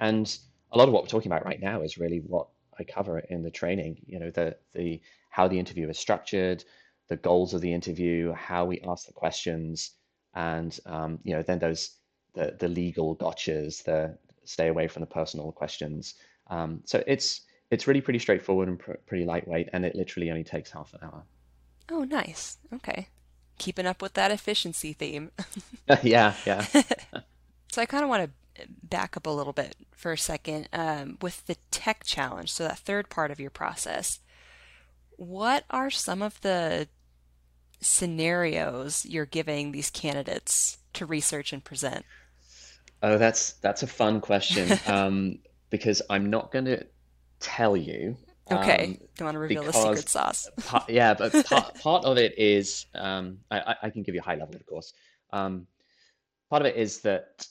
and 0.00 0.36
a 0.72 0.78
lot 0.78 0.88
of 0.88 0.94
what 0.94 1.04
we're 1.04 1.08
talking 1.08 1.30
about 1.30 1.46
right 1.46 1.60
now 1.60 1.82
is 1.82 1.98
really 1.98 2.18
what 2.18 2.48
I 2.78 2.82
cover 2.82 3.20
in 3.20 3.42
the 3.42 3.50
training. 3.50 3.98
You 4.06 4.18
know, 4.18 4.30
the 4.30 4.56
the 4.74 5.00
how 5.30 5.46
the 5.46 5.58
interview 5.58 5.88
is 5.88 5.98
structured, 5.98 6.64
the 7.08 7.16
goals 7.16 7.54
of 7.54 7.60
the 7.60 7.72
interview, 7.72 8.32
how 8.32 8.64
we 8.64 8.80
ask 8.80 9.06
the 9.06 9.12
questions, 9.12 9.92
and 10.34 10.76
um, 10.86 11.20
you 11.22 11.36
know, 11.36 11.42
then 11.42 11.60
those 11.60 11.96
the 12.34 12.56
the 12.58 12.68
legal 12.68 13.14
gotchas, 13.16 13.84
the 13.84 14.18
stay 14.44 14.68
away 14.68 14.88
from 14.88 15.00
the 15.00 15.06
personal 15.06 15.52
questions. 15.52 16.14
Um, 16.48 16.82
so 16.84 17.02
it's 17.06 17.42
it's 17.70 17.86
really 17.86 18.00
pretty 18.00 18.18
straightforward 18.18 18.68
and 18.68 18.78
pr 18.78 18.92
pretty 19.06 19.24
lightweight, 19.24 19.68
and 19.72 19.84
it 19.84 19.94
literally 19.94 20.30
only 20.30 20.44
takes 20.44 20.70
half 20.70 20.92
an 20.94 21.00
hour. 21.02 21.24
Oh, 21.90 22.04
nice. 22.04 22.58
Okay. 22.72 23.08
Keeping 23.58 23.86
up 23.86 24.02
with 24.02 24.14
that 24.14 24.30
efficiency 24.30 24.92
theme. 24.92 25.30
Yeah, 26.02 26.34
yeah. 26.46 26.64
So 27.74 27.82
I 27.82 27.86
kind 27.86 28.04
of 28.04 28.08
want 28.08 28.30
to 28.54 28.66
back 28.84 29.16
up 29.16 29.26
a 29.26 29.30
little 29.30 29.52
bit 29.52 29.74
for 29.90 30.12
a 30.12 30.16
second 30.16 30.68
um, 30.72 31.18
with 31.20 31.44
the 31.46 31.56
tech 31.72 32.04
challenge. 32.04 32.52
So 32.52 32.62
that 32.62 32.78
third 32.78 33.08
part 33.08 33.32
of 33.32 33.40
your 33.40 33.50
process. 33.50 34.20
What 35.16 35.64
are 35.70 35.90
some 35.90 36.22
of 36.22 36.40
the 36.42 36.86
scenarios 37.80 39.04
you're 39.04 39.26
giving 39.26 39.72
these 39.72 39.90
candidates 39.90 40.78
to 40.92 41.04
research 41.04 41.52
and 41.52 41.64
present? 41.64 42.04
Oh, 43.02 43.18
that's 43.18 43.54
that's 43.54 43.82
a 43.82 43.88
fun 43.88 44.20
question. 44.20 44.78
Um, 44.86 45.40
because 45.68 46.00
I'm 46.08 46.30
not 46.30 46.52
going 46.52 46.66
to 46.66 46.86
tell 47.40 47.76
you. 47.76 48.16
Okay. 48.52 48.84
Um, 48.84 48.98
Don't 49.16 49.26
want 49.26 49.34
to 49.34 49.40
reveal 49.40 49.64
the 49.64 49.72
secret 49.72 50.08
sauce. 50.08 50.48
part, 50.64 50.88
yeah, 50.88 51.12
but 51.12 51.32
part 51.46 51.74
part 51.80 52.04
of 52.04 52.18
it 52.18 52.38
is 52.38 52.86
um, 52.94 53.38
I, 53.50 53.58
I 53.58 53.76
I 53.82 53.90
can 53.90 54.04
give 54.04 54.14
you 54.14 54.20
a 54.20 54.24
high 54.24 54.36
level, 54.36 54.54
of 54.54 54.64
course. 54.64 54.92
Um, 55.32 55.66
part 56.48 56.62
of 56.62 56.66
it 56.66 56.76
is 56.76 57.00
that 57.00 57.44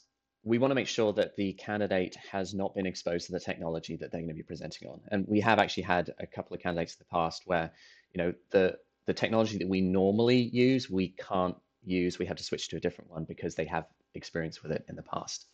we 0.44 0.58
want 0.58 0.72
to 0.72 0.76
make 0.76 0.88
sure 0.88 1.14
that 1.14 1.36
the 1.36 1.54
candidate 1.54 2.18
has 2.32 2.54
not 2.54 2.76
been 2.76 2.86
exposed 2.86 3.26
to 3.28 3.32
the 3.32 3.40
technology 3.40 3.96
that 3.96 4.12
they're 4.12 4.22
going 4.22 4.28
to 4.28 4.36
be 4.36 4.44
presenting 4.44 4.90
on. 4.90 5.00
And 5.10 5.26
we 5.28 5.40
have 5.40 5.58
actually 5.58 5.84
had 5.84 6.14
a 6.20 6.28
couple 6.28 6.54
of 6.56 6.62
candidates 6.62 6.94
in 6.94 7.00
the 7.00 7.16
past 7.18 7.44
where, 7.46 7.72
you 8.14 8.22
know, 8.22 8.34
the 8.52 8.78
the 9.06 9.14
technology 9.14 9.58
that 9.58 9.68
we 9.68 9.82
normally 9.82 10.50
use, 10.54 10.90
we 10.90 11.10
can't 11.10 11.56
use. 11.84 12.20
We 12.20 12.26
have 12.26 12.38
to 12.38 12.44
switch 12.44 12.70
to 12.70 12.78
a 12.78 12.80
different 12.80 13.12
one 13.12 13.26
because 13.26 13.56
they 13.56 13.66
have 13.66 13.86
experience 14.16 14.64
with 14.64 14.72
it 14.72 14.86
in 14.88 14.96
the 14.96 15.04
past. 15.04 15.48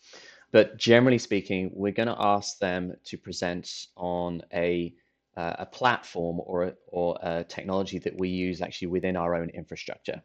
But 0.52 0.78
generally 0.78 1.18
speaking, 1.18 1.72
we're 1.74 1.94
going 1.94 2.10
to 2.10 2.22
ask 2.22 2.60
them 2.60 2.94
to 3.06 3.18
present 3.18 3.70
on 3.96 4.42
a 4.54 4.94
uh, 5.38 5.56
a 5.60 5.66
platform 5.66 6.42
or 6.44 6.64
a, 6.64 6.74
or 6.88 7.18
a 7.22 7.44
technology 7.44 8.00
that 8.00 8.18
we 8.18 8.30
use 8.30 8.62
actually 8.62 8.88
within 8.88 9.16
our 9.16 9.36
own 9.36 9.50
infrastructure. 9.50 10.22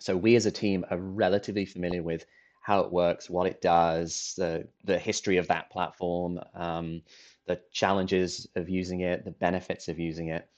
So 0.00 0.16
we 0.16 0.36
as 0.36 0.44
a 0.44 0.50
team 0.50 0.84
are 0.90 0.98
relatively 0.98 1.64
familiar 1.64 2.02
with 2.02 2.26
how 2.64 2.80
it 2.80 2.90
works, 2.90 3.28
what 3.28 3.46
it 3.46 3.60
does, 3.60 4.32
the 4.38 4.66
the 4.84 4.98
history 4.98 5.36
of 5.36 5.46
that 5.48 5.70
platform, 5.70 6.40
um, 6.54 7.02
the 7.46 7.60
challenges 7.72 8.46
of 8.56 8.70
using 8.70 9.00
it, 9.00 9.22
the 9.26 9.32
benefits 9.32 9.86
of 9.88 9.98
using 9.98 10.28
it, 10.28 10.48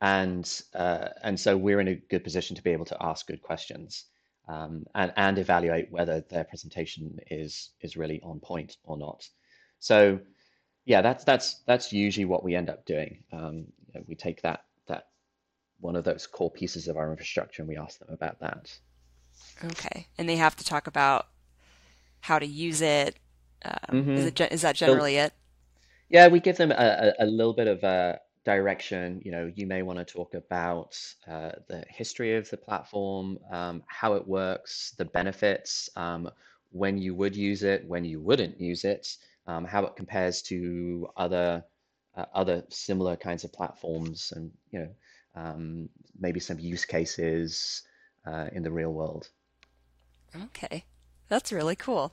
and 0.00 0.62
uh, 0.74 1.06
and 1.22 1.38
so 1.38 1.56
we're 1.56 1.78
in 1.78 1.86
a 1.86 1.94
good 1.94 2.24
position 2.24 2.56
to 2.56 2.62
be 2.62 2.72
able 2.72 2.84
to 2.84 3.00
ask 3.00 3.28
good 3.28 3.40
questions 3.40 4.06
um, 4.48 4.84
and 4.96 5.12
and 5.16 5.38
evaluate 5.38 5.92
whether 5.92 6.22
their 6.22 6.42
presentation 6.42 7.20
is 7.30 7.70
is 7.82 7.96
really 7.96 8.20
on 8.24 8.40
point 8.40 8.76
or 8.82 8.98
not. 8.98 9.24
So 9.78 10.18
yeah, 10.86 11.02
that's 11.02 11.22
that's 11.22 11.60
that's 11.68 11.92
usually 11.92 12.24
what 12.24 12.42
we 12.42 12.56
end 12.56 12.68
up 12.68 12.84
doing. 12.84 13.22
Um, 13.32 13.66
you 13.86 13.94
know, 13.94 14.02
we 14.08 14.16
take 14.16 14.42
that 14.42 14.64
that 14.88 15.06
one 15.78 15.94
of 15.94 16.02
those 16.02 16.26
core 16.26 16.50
pieces 16.50 16.88
of 16.88 16.96
our 16.96 17.12
infrastructure 17.12 17.62
and 17.62 17.68
we 17.68 17.76
ask 17.76 18.00
them 18.00 18.08
about 18.10 18.40
that. 18.40 18.76
Okay. 19.64 20.08
And 20.18 20.28
they 20.28 20.36
have 20.36 20.56
to 20.56 20.64
talk 20.64 20.88
about 20.88 21.28
how 22.24 22.38
to 22.38 22.46
use 22.46 22.80
it. 22.82 23.16
Um, 23.64 24.08
is 24.14 24.24
hmm 24.24 24.30
it, 24.30 24.40
is 24.52 24.62
that 24.62 24.76
So 24.76 25.02
generally 25.02 25.16
it? 25.16 25.32
yeah, 26.08 26.28
we 26.28 26.40
give 26.40 26.56
them 26.56 26.70
a, 26.72 27.12
a, 27.18 27.24
a 27.24 27.26
little 27.26 27.52
bit 27.54 27.66
of 27.66 27.82
a 27.82 28.20
direction. 28.44 29.20
You 29.24 29.32
know, 29.32 29.52
you 29.54 29.66
may 29.66 29.82
want 29.82 29.98
to 29.98 30.04
talk 30.04 30.34
about 30.34 30.96
uh, 31.26 31.52
the 31.68 31.84
history 31.88 32.36
of 32.36 32.48
the 32.50 32.56
platform, 32.56 33.38
um, 33.50 33.82
how 33.86 34.14
it 34.14 34.26
works, 34.26 34.94
the 34.98 35.04
benefits, 35.04 35.88
um, 35.96 36.30
when 36.70 36.98
you 36.98 37.14
would 37.14 37.36
use 37.36 37.62
it, 37.62 37.86
when 37.86 38.04
you 38.04 38.20
wouldn't 38.20 38.60
use 38.60 38.84
it, 38.84 39.16
um, 39.46 39.64
how 39.64 39.84
it 39.84 39.96
compares 39.96 40.42
to 40.42 41.08
other 41.16 41.64
uh, 42.16 42.26
other 42.34 42.62
similar 42.70 43.16
kinds 43.16 43.42
of 43.44 43.52
platforms, 43.52 44.32
and 44.36 44.50
you 44.70 44.80
know, 44.80 44.88
um, 45.34 45.88
maybe 46.18 46.38
some 46.40 46.60
use 46.60 46.84
cases 46.84 47.82
uh, 48.26 48.46
in 48.52 48.62
the 48.62 48.70
real 48.70 48.92
world. 48.92 49.28
Okay. 50.34 50.84
That's 51.34 51.50
really 51.50 51.74
cool. 51.74 52.12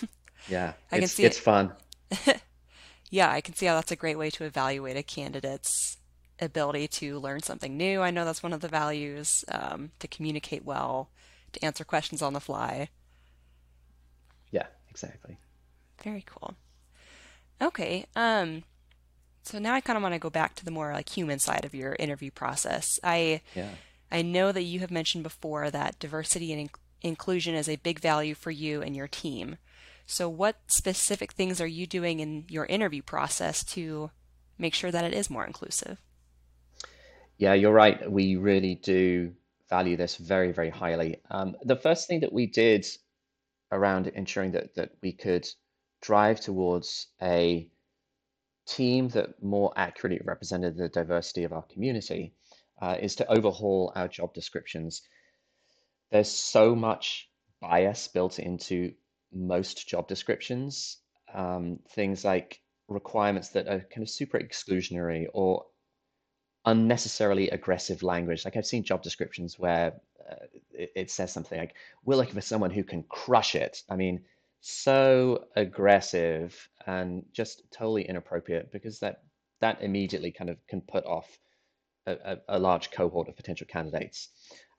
Yeah, 0.48 0.72
I 0.90 0.98
can 1.00 1.08
see 1.08 1.24
it's 1.24 1.36
it. 1.36 1.42
fun. 1.42 1.72
Yeah, 3.10 3.30
I 3.30 3.40
can 3.42 3.54
see 3.54 3.66
how 3.66 3.74
that's 3.74 3.92
a 3.92 3.96
great 3.96 4.16
way 4.16 4.30
to 4.30 4.44
evaluate 4.44 4.96
a 4.96 5.02
candidate's 5.02 5.98
ability 6.40 6.88
to 6.88 7.18
learn 7.18 7.40
something 7.42 7.76
new. 7.76 8.00
I 8.00 8.10
know 8.10 8.24
that's 8.24 8.42
one 8.42 8.54
of 8.54 8.62
the 8.62 8.68
values, 8.68 9.44
um, 9.48 9.90
to 9.98 10.08
communicate 10.08 10.64
well, 10.64 11.10
to 11.52 11.64
answer 11.64 11.84
questions 11.84 12.22
on 12.22 12.32
the 12.32 12.40
fly. 12.40 12.88
Yeah, 14.50 14.66
exactly. 14.90 15.36
Very 16.02 16.24
cool. 16.26 16.54
Okay. 17.60 18.06
Um, 18.16 18.64
so 19.42 19.58
now 19.58 19.74
I 19.74 19.80
kind 19.82 19.96
of 19.98 20.02
want 20.02 20.14
to 20.14 20.18
go 20.18 20.30
back 20.30 20.54
to 20.56 20.64
the 20.64 20.70
more 20.70 20.92
like 20.92 21.10
human 21.10 21.38
side 21.38 21.64
of 21.66 21.74
your 21.74 21.94
interview 21.98 22.30
process. 22.30 22.86
I 23.04 23.42
Yeah. 23.54 23.70
I 24.10 24.22
know 24.22 24.52
that 24.52 24.62
you 24.62 24.80
have 24.80 24.90
mentioned 24.90 25.24
before 25.24 25.70
that 25.70 25.98
diversity 25.98 26.52
and 26.52 26.70
inclusion 27.02 27.54
is 27.54 27.68
a 27.68 27.76
big 27.76 28.00
value 28.00 28.34
for 28.34 28.50
you 28.50 28.82
and 28.82 28.96
your 28.96 29.08
team. 29.08 29.56
So 30.06 30.28
what 30.28 30.56
specific 30.68 31.32
things 31.32 31.60
are 31.60 31.66
you 31.66 31.86
doing 31.86 32.20
in 32.20 32.44
your 32.48 32.66
interview 32.66 33.02
process 33.02 33.64
to 33.64 34.10
make 34.58 34.74
sure 34.74 34.90
that 34.90 35.04
it 35.04 35.12
is 35.12 35.28
more 35.28 35.44
inclusive? 35.44 35.98
Yeah, 37.38 37.54
you're 37.54 37.72
right. 37.72 38.10
We 38.10 38.36
really 38.36 38.76
do 38.76 39.32
value 39.68 39.96
this 39.96 40.16
very, 40.16 40.52
very 40.52 40.70
highly. 40.70 41.16
Um, 41.30 41.56
the 41.62 41.76
first 41.76 42.06
thing 42.06 42.20
that 42.20 42.32
we 42.32 42.46
did 42.46 42.86
around 43.72 44.06
ensuring 44.06 44.52
that 44.52 44.74
that 44.76 44.90
we 45.02 45.12
could 45.12 45.46
drive 46.00 46.40
towards 46.40 47.08
a 47.20 47.68
team 48.66 49.08
that 49.08 49.42
more 49.42 49.72
accurately 49.76 50.20
represented 50.24 50.76
the 50.76 50.88
diversity 50.88 51.44
of 51.44 51.52
our 51.52 51.62
community 51.62 52.32
uh, 52.80 52.96
is 53.00 53.16
to 53.16 53.26
overhaul 53.30 53.92
our 53.94 54.08
job 54.08 54.34
descriptions. 54.34 55.02
There's 56.10 56.30
so 56.30 56.74
much 56.74 57.28
bias 57.60 58.08
built 58.08 58.38
into 58.38 58.92
most 59.32 59.88
job 59.88 60.08
descriptions, 60.08 60.98
um, 61.34 61.80
things 61.90 62.24
like 62.24 62.60
requirements 62.88 63.50
that 63.50 63.66
are 63.66 63.80
kind 63.80 64.02
of 64.02 64.08
super 64.08 64.38
exclusionary 64.38 65.26
or 65.32 65.64
unnecessarily 66.64 67.50
aggressive 67.50 68.02
language. 68.02 68.44
Like 68.44 68.56
I've 68.56 68.66
seen 68.66 68.84
job 68.84 69.02
descriptions 69.02 69.58
where 69.58 69.94
uh, 70.30 70.46
it, 70.72 70.92
it 70.96 71.10
says 71.10 71.32
something 71.32 71.58
like, 71.58 71.74
"We're 72.04 72.16
looking 72.16 72.34
for 72.34 72.40
someone 72.40 72.70
who 72.70 72.84
can 72.84 73.02
crush 73.04 73.54
it." 73.54 73.82
I 73.88 73.96
mean, 73.96 74.24
so 74.60 75.44
aggressive 75.56 76.68
and 76.86 77.24
just 77.32 77.62
totally 77.70 78.08
inappropriate 78.08 78.72
because 78.72 78.98
that 79.00 79.22
that 79.60 79.82
immediately 79.82 80.32
kind 80.32 80.50
of 80.50 80.58
can 80.66 80.80
put 80.80 81.04
off 81.04 81.38
a, 82.06 82.12
a, 82.24 82.36
a 82.48 82.58
large 82.58 82.90
cohort 82.90 83.28
of 83.28 83.36
potential 83.36 83.66
candidates. 83.68 84.28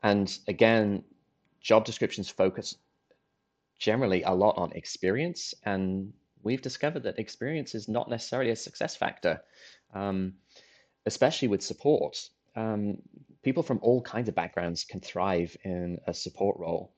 And 0.04 0.38
again, 0.48 1.04
job 1.68 1.84
descriptions 1.84 2.30
focus 2.30 2.76
generally 3.78 4.24
a 4.24 4.32
lot 4.32 4.58
on 4.58 4.72
experience, 4.72 5.54
and 5.64 6.14
we've 6.42 6.62
discovered 6.62 7.04
that 7.04 7.20
experience 7.20 7.76
is 7.76 7.90
not 7.90 8.10
necessarily 8.10 8.52
a 8.52 8.56
success 8.56 8.96
factor, 8.96 9.42
um, 9.94 10.34
especially 11.06 11.50
with 11.50 11.62
support. 11.62 12.30
Um, 12.56 13.00
people 13.44 13.64
from 13.64 13.80
all 13.82 14.02
kinds 14.02 14.30
of 14.30 14.36
backgrounds 14.36 14.86
can 14.86 15.02
thrive 15.02 15.58
in 15.66 15.98
a 16.08 16.14
support 16.14 16.58
role. 16.58 16.94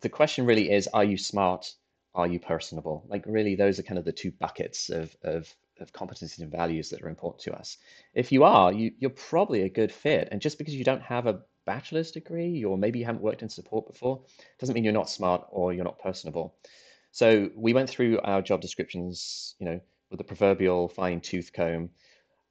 The 0.00 0.08
question 0.08 0.46
really 0.46 0.70
is, 0.70 0.88
are 0.88 1.04
you 1.04 1.18
smart? 1.18 1.70
Are 2.14 2.26
you 2.26 2.40
personable? 2.40 3.04
Like 3.08 3.24
really, 3.26 3.56
those 3.56 3.78
are 3.78 3.82
kind 3.82 3.98
of 3.98 4.06
the 4.06 4.12
two 4.12 4.30
buckets 4.30 4.88
of, 4.88 5.14
of, 5.22 5.54
of 5.80 5.92
competencies 5.92 6.40
and 6.40 6.50
values 6.50 6.88
that 6.88 7.02
are 7.02 7.10
important 7.10 7.42
to 7.42 7.52
us. 7.52 7.76
If 8.14 8.32
you 8.32 8.44
are, 8.44 8.72
you, 8.72 8.92
you're 8.98 9.10
probably 9.10 9.62
a 9.62 9.68
good 9.68 9.92
fit. 9.92 10.28
And 10.32 10.40
just 10.40 10.56
because 10.56 10.74
you 10.74 10.84
don't 10.84 11.02
have 11.02 11.26
a 11.26 11.42
bachelor's 11.72 12.10
degree 12.10 12.64
or 12.64 12.78
maybe 12.78 12.98
you 12.98 13.04
haven't 13.04 13.22
worked 13.28 13.42
in 13.42 13.50
support 13.50 13.86
before 13.86 14.20
doesn't 14.58 14.74
mean 14.74 14.84
you're 14.84 15.00
not 15.02 15.10
smart 15.10 15.46
or 15.50 15.74
you're 15.74 15.90
not 15.90 15.98
personable. 15.98 16.54
So 17.12 17.50
we 17.54 17.74
went 17.74 17.90
through 17.90 18.20
our 18.20 18.40
job 18.40 18.60
descriptions, 18.62 19.54
you 19.58 19.66
know, 19.66 19.80
with 20.10 20.18
the 20.18 20.24
proverbial 20.24 20.88
fine 20.88 21.20
tooth 21.20 21.50
comb 21.52 21.90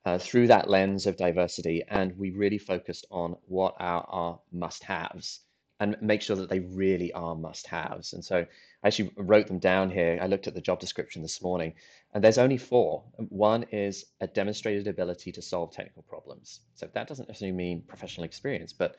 uh, 0.06 0.20
through 0.20 0.48
that 0.48 0.70
lens 0.70 1.08
of 1.08 1.18
diversity, 1.18 1.84
and 1.90 2.18
we 2.18 2.30
really 2.30 2.60
focused 2.60 3.06
on 3.10 3.36
what 3.48 3.76
are 3.80 4.06
our 4.08 4.40
must-haves 4.52 5.40
and 5.80 5.98
make 6.02 6.22
sure 6.22 6.36
that 6.36 6.50
they 6.50 6.60
really 6.60 7.12
are 7.14 7.36
must-haves. 7.36 8.14
And 8.14 8.24
so 8.24 8.38
I 8.84 8.88
actually 8.88 9.12
wrote 9.18 9.48
them 9.48 9.60
down 9.60 9.90
here. 9.90 10.20
I 10.22 10.28
looked 10.28 10.48
at 10.48 10.54
the 10.54 10.62
job 10.62 10.80
description 10.80 11.22
this 11.22 11.42
morning, 11.42 11.74
and 12.18 12.24
there's 12.24 12.40
only 12.40 12.58
four. 12.58 13.04
One 13.30 13.62
is 13.72 14.06
a 14.22 14.26
demonstrated 14.26 14.88
ability 14.88 15.32
to 15.34 15.40
solve 15.40 15.72
technical 15.72 16.02
problems. 16.02 16.62
So 16.74 16.90
that 16.92 17.08
doesn't 17.08 17.28
necessarily 17.28 17.56
mean 17.56 17.84
professional 17.84 18.26
experience, 18.26 18.74
but 18.74 18.96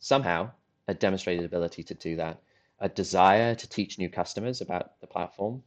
somehow 0.00 0.50
a 0.86 0.92
demonstrated 0.92 1.46
ability 1.46 1.82
to 1.84 1.94
do 1.94 2.16
that, 2.16 2.42
a 2.80 2.90
desire 2.90 3.54
to 3.54 3.68
teach 3.70 3.98
new 3.98 4.10
customers 4.10 4.60
about 4.60 5.00
the 5.00 5.06
platform, 5.06 5.62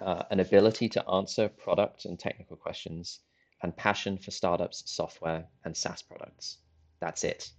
uh, 0.00 0.22
an 0.30 0.40
ability 0.40 0.88
to 0.88 1.06
answer 1.10 1.50
product 1.50 2.06
and 2.06 2.18
technical 2.18 2.56
questions, 2.56 3.20
and 3.62 3.76
passion 3.76 4.16
for 4.16 4.30
startups, 4.30 4.84
software, 4.86 5.44
and 5.66 5.76
SaaS 5.76 6.00
products. 6.00 6.56
That's 6.98 7.24
it. 7.24 7.50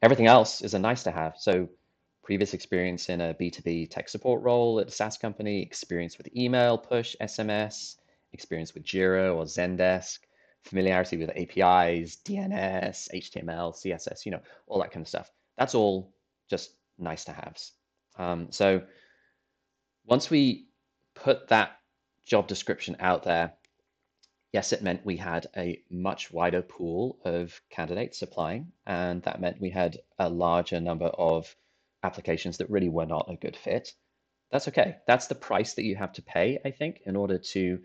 Everything 0.00 0.28
else 0.28 0.62
is 0.62 0.72
a 0.72 0.78
nice 0.78 1.02
to 1.02 1.10
have. 1.10 1.34
So 1.36 1.68
previous 2.24 2.54
experience 2.54 3.10
in 3.10 3.20
a 3.20 3.34
B2B 3.34 3.90
tech 3.90 4.08
support 4.08 4.42
role 4.42 4.80
at 4.80 4.88
a 4.88 4.90
SaaS 4.90 5.18
company, 5.18 5.60
experience 5.60 6.16
with 6.16 6.34
email, 6.34 6.78
push, 6.78 7.14
SMS, 7.20 7.96
experience 8.32 8.72
with 8.72 8.82
Jira 8.82 9.34
or 9.34 9.44
Zendesk, 9.44 10.20
familiarity 10.62 11.18
with 11.18 11.28
APIs, 11.30 12.16
DNS, 12.24 13.08
HTML, 13.14 13.74
CSS, 13.74 14.24
you 14.24 14.32
know, 14.32 14.40
all 14.66 14.80
that 14.80 14.90
kind 14.90 15.04
of 15.04 15.08
stuff. 15.08 15.30
That's 15.58 15.74
all 15.74 16.14
just 16.48 16.72
nice 16.98 17.24
to 17.26 17.32
haves. 17.32 17.72
Um, 18.18 18.50
so 18.50 18.82
once 20.06 20.30
we 20.30 20.68
put 21.14 21.48
that 21.48 21.78
job 22.24 22.48
description 22.48 22.96
out 23.00 23.24
there, 23.24 23.52
yes, 24.52 24.72
it 24.72 24.82
meant 24.82 25.04
we 25.04 25.18
had 25.18 25.46
a 25.58 25.82
much 25.90 26.32
wider 26.32 26.62
pool 26.62 27.18
of 27.26 27.60
candidates 27.68 28.22
applying, 28.22 28.72
and 28.86 29.22
that 29.24 29.42
meant 29.42 29.60
we 29.60 29.70
had 29.70 29.98
a 30.18 30.28
larger 30.28 30.80
number 30.80 31.06
of 31.06 31.54
applications 32.04 32.58
that 32.58 32.70
really 32.70 32.88
were 32.88 33.06
not 33.06 33.26
a 33.28 33.36
good 33.36 33.56
fit. 33.56 33.92
That's 34.52 34.68
okay. 34.68 34.96
That's 35.06 35.26
the 35.26 35.34
price 35.34 35.74
that 35.74 35.84
you 35.84 35.96
have 35.96 36.12
to 36.12 36.22
pay, 36.22 36.60
I 36.64 36.70
think, 36.70 37.00
in 37.06 37.16
order 37.16 37.38
to 37.38 37.80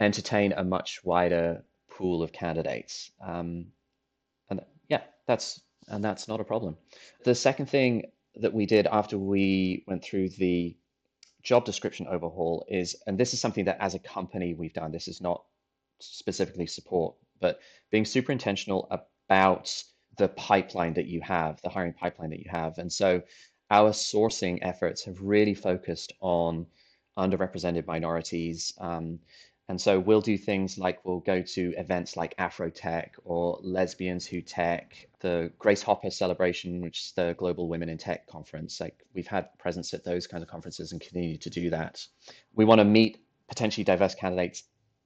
entertain 0.00 0.52
a 0.52 0.64
much 0.64 1.00
wider 1.04 1.64
pool 1.90 2.22
of 2.22 2.32
candidates. 2.32 3.10
Um, 3.24 3.66
and 4.50 4.60
yeah, 4.88 5.02
that's 5.26 5.60
and 5.88 6.04
that's 6.04 6.28
not 6.28 6.40
a 6.40 6.44
problem. 6.44 6.76
The 7.24 7.34
second 7.34 7.66
thing 7.66 8.10
that 8.36 8.52
we 8.52 8.66
did 8.66 8.86
after 8.86 9.18
we 9.18 9.84
went 9.86 10.02
through 10.02 10.30
the 10.30 10.76
job 11.42 11.64
description 11.64 12.06
overhaul 12.06 12.64
is, 12.68 12.96
and 13.06 13.18
this 13.18 13.34
is 13.34 13.40
something 13.40 13.64
that 13.64 13.78
as 13.80 13.94
a 13.94 13.98
company 13.98 14.54
we've 14.54 14.72
done, 14.72 14.92
this 14.92 15.08
is 15.08 15.20
not 15.20 15.42
specifically 16.00 16.66
support, 16.66 17.14
but 17.40 17.60
being 17.90 18.04
super 18.04 18.32
intentional 18.32 18.88
about 18.90 19.82
the 20.16 20.28
pipeline 20.28 20.94
that 20.94 21.06
you 21.06 21.20
have, 21.20 21.60
the 21.62 21.68
hiring 21.68 21.92
pipeline 21.92 22.30
that 22.30 22.40
you 22.40 22.50
have. 22.50 22.78
And 22.78 22.92
so 22.92 23.22
our 23.70 23.90
sourcing 23.90 24.58
efforts 24.62 25.04
have 25.04 25.20
really 25.20 25.54
focused 25.54 26.12
on 26.20 26.66
underrepresented 27.16 27.86
minorities. 27.86 28.74
Um, 28.78 29.18
and 29.68 29.80
so 29.80 29.98
we'll 29.98 30.20
do 30.20 30.36
things 30.36 30.76
like 30.76 31.04
we'll 31.04 31.20
go 31.20 31.40
to 31.40 31.72
events 31.78 32.16
like 32.16 32.36
Afrotech 32.36 33.10
or 33.24 33.58
Lesbians 33.62 34.26
Who 34.26 34.42
Tech, 34.42 35.08
the 35.20 35.50
Grace 35.58 35.82
Hopper 35.82 36.10
celebration, 36.10 36.82
which 36.82 37.00
is 37.00 37.12
the 37.12 37.34
Global 37.38 37.68
Women 37.68 37.88
in 37.88 37.96
Tech 37.96 38.26
conference. 38.26 38.80
Like 38.80 39.04
we've 39.14 39.26
had 39.26 39.56
presence 39.58 39.94
at 39.94 40.04
those 40.04 40.26
kinds 40.26 40.42
of 40.42 40.48
conferences 40.48 40.92
and 40.92 41.00
continue 41.00 41.38
to 41.38 41.48
do 41.48 41.70
that. 41.70 42.06
We 42.54 42.64
want 42.64 42.80
to 42.80 42.84
meet 42.84 43.24
potentially 43.48 43.84
diverse 43.84 44.14
candidates 44.14 44.64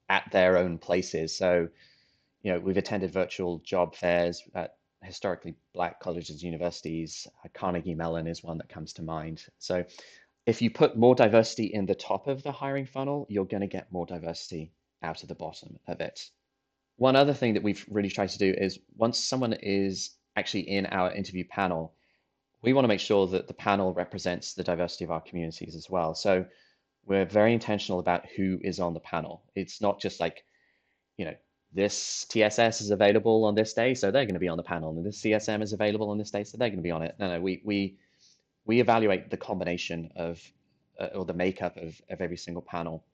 at 0.08 0.24
their 0.32 0.56
own 0.56 0.78
places. 0.78 1.36
So, 1.36 1.68
you 2.42 2.52
know, 2.52 2.58
we've 2.58 2.76
attended 2.76 3.12
virtual 3.12 3.58
job 3.58 3.94
fairs 3.94 4.42
at 4.54 4.75
historically 5.02 5.54
black 5.72 6.00
colleges 6.00 6.30
and 6.30 6.42
universities. 6.42 7.26
Uh, 7.44 7.48
Carnegie 7.54 7.94
Mellon 7.94 8.26
is 8.26 8.42
one 8.42 8.58
that 8.58 8.68
comes 8.68 8.92
to 8.94 9.02
mind. 9.02 9.44
So, 9.58 9.84
if 10.46 10.62
you 10.62 10.70
put 10.70 10.96
more 10.96 11.14
diversity 11.14 11.66
in 11.66 11.86
the 11.86 11.94
top 11.94 12.28
of 12.28 12.42
the 12.42 12.52
hiring 12.52 12.86
funnel, 12.86 13.26
you're 13.28 13.44
going 13.44 13.62
to 13.62 13.66
get 13.66 13.90
more 13.90 14.06
diversity 14.06 14.72
out 15.02 15.22
of 15.22 15.28
the 15.28 15.34
bottom 15.34 15.78
of 15.88 16.00
it. 16.00 16.30
One 16.96 17.16
other 17.16 17.34
thing 17.34 17.54
that 17.54 17.62
we've 17.62 17.84
really 17.90 18.10
tried 18.10 18.30
to 18.30 18.38
do 18.38 18.54
is 18.56 18.78
once 18.96 19.18
someone 19.18 19.54
is 19.54 20.14
actually 20.36 20.68
in 20.68 20.86
our 20.86 21.12
interview 21.12 21.44
panel, 21.44 21.94
we 22.62 22.72
want 22.72 22.84
to 22.84 22.88
make 22.88 23.00
sure 23.00 23.26
that 23.28 23.48
the 23.48 23.54
panel 23.54 23.92
represents 23.92 24.54
the 24.54 24.64
diversity 24.64 25.04
of 25.04 25.10
our 25.10 25.20
communities 25.20 25.74
as 25.74 25.90
well. 25.90 26.14
So 26.14 26.46
we're 27.04 27.24
very 27.24 27.52
intentional 27.52 28.00
about 28.00 28.26
who 28.36 28.58
is 28.62 28.80
on 28.80 28.94
the 28.94 29.00
panel. 29.00 29.42
It's 29.54 29.80
not 29.80 30.00
just 30.00 30.20
like, 30.20 30.44
you 31.16 31.24
know, 31.24 31.34
this 31.76 32.24
TSS 32.30 32.80
is 32.80 32.90
available 32.90 33.44
on 33.44 33.54
this 33.54 33.74
day, 33.74 33.94
so 33.94 34.10
they're 34.10 34.24
going 34.24 34.34
to 34.34 34.40
be 34.40 34.48
on 34.48 34.56
the 34.56 34.62
panel, 34.62 34.96
and 34.96 35.04
this 35.04 35.20
CSM 35.20 35.62
is 35.62 35.74
available 35.74 36.08
on 36.10 36.16
this 36.16 36.30
day, 36.30 36.42
so 36.42 36.56
they're 36.56 36.70
going 36.70 36.78
to 36.78 36.82
be 36.82 36.90
on 36.90 37.02
it. 37.02 37.14
No, 37.18 37.28
no, 37.28 37.40
we 37.40 37.60
we 37.64 37.98
we 38.64 38.80
evaluate 38.80 39.30
the 39.30 39.36
combination 39.36 40.10
of 40.16 40.40
uh, 40.98 41.08
or 41.14 41.26
the 41.26 41.34
makeup 41.34 41.76
of 41.76 42.00
of 42.08 42.20
every 42.20 42.38
single 42.38 42.62
panel. 42.62 43.04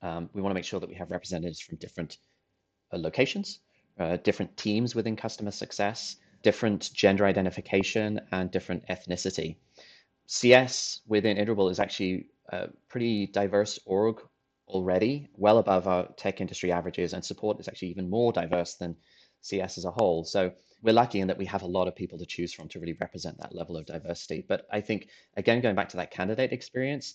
Um, 0.00 0.30
we 0.32 0.40
want 0.40 0.50
to 0.50 0.54
make 0.54 0.64
sure 0.64 0.80
that 0.80 0.88
we 0.88 0.94
have 0.94 1.10
representatives 1.10 1.60
from 1.60 1.76
different 1.76 2.16
uh, 2.92 2.98
locations, 2.98 3.60
uh, 4.00 4.16
different 4.16 4.56
teams 4.56 4.94
within 4.94 5.14
customer 5.14 5.50
success, 5.50 6.16
different 6.42 6.90
gender 6.94 7.26
identification, 7.26 8.20
and 8.32 8.50
different 8.50 8.86
ethnicity. 8.88 9.56
CS 10.26 11.00
within 11.06 11.36
Iterable 11.36 11.70
is 11.70 11.78
actually 11.78 12.30
a 12.48 12.68
pretty 12.88 13.26
diverse 13.26 13.78
org 13.84 14.22
already, 14.68 15.28
well 15.34 15.58
above 15.58 15.86
our 15.86 16.08
tech 16.16 16.40
industry 16.40 16.72
averages, 16.72 17.12
and 17.12 17.24
support 17.24 17.60
is 17.60 17.68
actually 17.68 17.88
even 17.88 18.08
more 18.08 18.32
diverse 18.32 18.74
than 18.74 18.96
CS 19.40 19.78
as 19.78 19.84
a 19.84 19.90
whole. 19.90 20.24
So 20.24 20.52
we're 20.82 20.94
lucky 20.94 21.20
in 21.20 21.28
that 21.28 21.38
we 21.38 21.46
have 21.46 21.62
a 21.62 21.66
lot 21.66 21.88
of 21.88 21.96
people 21.96 22.18
to 22.18 22.26
choose 22.26 22.52
from 22.52 22.68
to 22.68 22.80
really 22.80 22.96
represent 23.00 23.38
that 23.38 23.54
level 23.54 23.76
of 23.76 23.86
diversity. 23.86 24.44
But 24.46 24.66
I 24.72 24.80
think, 24.80 25.08
again, 25.36 25.60
going 25.60 25.74
back 25.74 25.88
to 25.90 25.96
that 25.98 26.10
candidate 26.10 26.52
experience, 26.52 27.14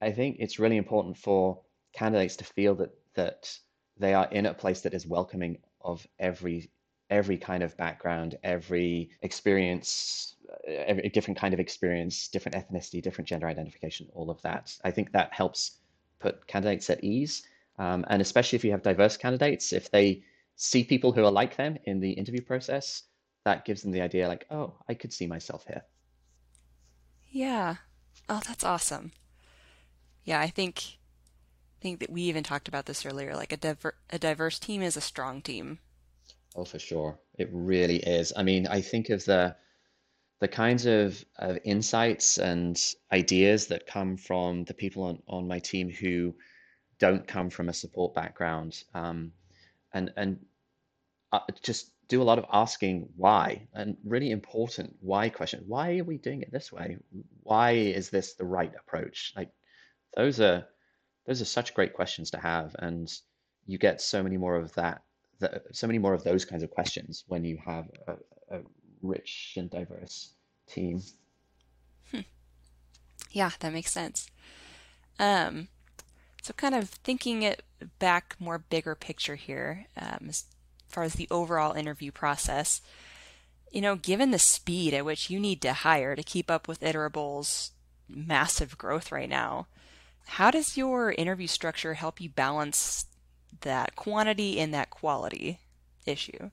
I 0.00 0.10
think 0.12 0.36
it's 0.38 0.58
really 0.58 0.76
important 0.76 1.16
for 1.16 1.60
candidates 1.92 2.36
to 2.36 2.44
feel 2.44 2.74
that 2.76 2.90
that 3.14 3.58
they 3.98 4.14
are 4.14 4.28
in 4.30 4.46
a 4.46 4.54
place 4.54 4.80
that 4.82 4.94
is 4.94 5.06
welcoming 5.06 5.58
of 5.80 6.06
every 6.18 6.70
every 7.10 7.36
kind 7.36 7.62
of 7.62 7.76
background, 7.76 8.38
every 8.44 9.10
experience, 9.22 10.36
every 10.68 11.08
different 11.08 11.38
kind 11.38 11.52
of 11.52 11.60
experience, 11.60 12.28
different 12.28 12.54
ethnicity, 12.54 13.02
different 13.02 13.28
gender 13.28 13.48
identification, 13.48 14.06
all 14.14 14.30
of 14.30 14.40
that. 14.42 14.72
I 14.84 14.92
think 14.92 15.12
that 15.12 15.32
helps 15.32 15.79
put 16.20 16.46
candidates 16.46 16.90
at 16.90 17.02
ease. 17.02 17.42
Um, 17.78 18.04
and 18.08 18.20
especially 18.22 18.56
if 18.56 18.64
you 18.64 18.72
have 18.72 18.82
diverse 18.82 19.16
candidates, 19.16 19.72
if 19.72 19.90
they 19.90 20.22
see 20.56 20.84
people 20.84 21.12
who 21.12 21.24
are 21.24 21.30
like 21.30 21.56
them 21.56 21.78
in 21.84 22.00
the 22.00 22.12
interview 22.12 22.42
process, 22.42 23.04
that 23.44 23.64
gives 23.64 23.82
them 23.82 23.90
the 23.90 24.02
idea 24.02 24.28
like, 24.28 24.46
oh, 24.50 24.74
I 24.88 24.94
could 24.94 25.12
see 25.12 25.26
myself 25.26 25.64
here. 25.66 25.82
Yeah. 27.30 27.76
Oh, 28.28 28.42
that's 28.46 28.64
awesome. 28.64 29.12
Yeah, 30.24 30.40
I 30.40 30.48
think 30.48 30.98
I 31.78 31.82
think 31.82 32.00
that 32.00 32.10
we 32.10 32.22
even 32.22 32.44
talked 32.44 32.68
about 32.68 32.86
this 32.86 33.06
earlier. 33.06 33.34
Like 33.34 33.52
a 33.52 33.56
diver- 33.56 33.96
a 34.10 34.18
diverse 34.18 34.58
team 34.58 34.82
is 34.82 34.96
a 34.96 35.00
strong 35.00 35.42
team. 35.42 35.78
Oh, 36.54 36.64
for 36.64 36.78
sure. 36.78 37.18
It 37.38 37.48
really 37.52 37.96
is. 37.96 38.32
I 38.36 38.42
mean, 38.42 38.66
I 38.66 38.80
think 38.80 39.10
of 39.10 39.24
the 39.24 39.56
the 40.40 40.48
kinds 40.48 40.86
of, 40.86 41.22
of 41.38 41.58
insights 41.64 42.38
and 42.38 42.80
ideas 43.12 43.66
that 43.66 43.86
come 43.86 44.16
from 44.16 44.64
the 44.64 44.74
people 44.74 45.02
on, 45.04 45.22
on 45.28 45.46
my 45.46 45.58
team 45.58 45.90
who 45.90 46.34
don't 46.98 47.26
come 47.26 47.50
from 47.50 47.68
a 47.68 47.74
support 47.74 48.14
background. 48.14 48.82
Um, 48.94 49.32
and 49.92 50.12
and 50.16 50.38
uh, 51.32 51.40
just 51.62 51.92
do 52.08 52.22
a 52.22 52.24
lot 52.24 52.38
of 52.38 52.46
asking 52.52 53.08
why 53.16 53.68
and 53.74 53.96
really 54.04 54.30
important 54.30 54.96
why 55.00 55.28
question. 55.28 55.64
Why 55.66 55.98
are 55.98 56.04
we 56.04 56.18
doing 56.18 56.42
it 56.42 56.50
this 56.50 56.72
way? 56.72 56.96
Why 57.42 57.72
is 57.72 58.10
this 58.10 58.34
the 58.34 58.44
right 58.44 58.72
approach? 58.78 59.32
Like 59.36 59.50
those 60.16 60.40
are 60.40 60.66
those 61.26 61.42
are 61.42 61.46
such 61.46 61.74
great 61.74 61.92
questions 61.92 62.30
to 62.30 62.38
have, 62.38 62.74
and 62.78 63.12
you 63.66 63.78
get 63.78 64.00
so 64.00 64.22
many 64.22 64.36
more 64.36 64.56
of 64.56 64.72
that, 64.74 65.02
so 65.72 65.86
many 65.86 65.98
more 65.98 66.14
of 66.14 66.24
those 66.24 66.44
kinds 66.44 66.62
of 66.62 66.70
questions 66.70 67.24
when 67.28 67.44
you 67.44 67.58
have 67.64 67.90
a, 68.08 68.56
a 68.56 68.60
rich 69.02 69.54
and 69.56 69.70
diverse 69.70 70.34
team. 70.68 71.02
Hmm. 72.10 72.20
Yeah, 73.30 73.50
that 73.60 73.72
makes 73.72 73.92
sense. 73.92 74.28
Um, 75.18 75.68
so 76.42 76.52
kind 76.54 76.74
of 76.74 76.88
thinking 76.88 77.42
it 77.42 77.62
back 77.98 78.36
more 78.38 78.58
bigger 78.58 78.94
picture 78.94 79.36
here, 79.36 79.86
um, 79.96 80.26
as 80.28 80.44
far 80.88 81.04
as 81.04 81.14
the 81.14 81.28
overall 81.30 81.74
interview 81.74 82.10
process, 82.10 82.80
you 83.70 83.80
know, 83.80 83.96
given 83.96 84.30
the 84.30 84.38
speed 84.38 84.94
at 84.94 85.04
which 85.04 85.30
you 85.30 85.38
need 85.38 85.60
to 85.62 85.72
hire 85.72 86.16
to 86.16 86.22
keep 86.22 86.50
up 86.50 86.66
with 86.66 86.80
Iterable's 86.80 87.72
massive 88.08 88.76
growth 88.76 89.12
right 89.12 89.28
now, 89.28 89.66
how 90.26 90.50
does 90.50 90.76
your 90.76 91.12
interview 91.12 91.46
structure 91.46 91.94
help 91.94 92.20
you 92.20 92.28
balance 92.28 93.06
that 93.60 93.96
quantity 93.96 94.58
and 94.58 94.72
that 94.72 94.90
quality 94.90 95.60
issue? 96.06 96.50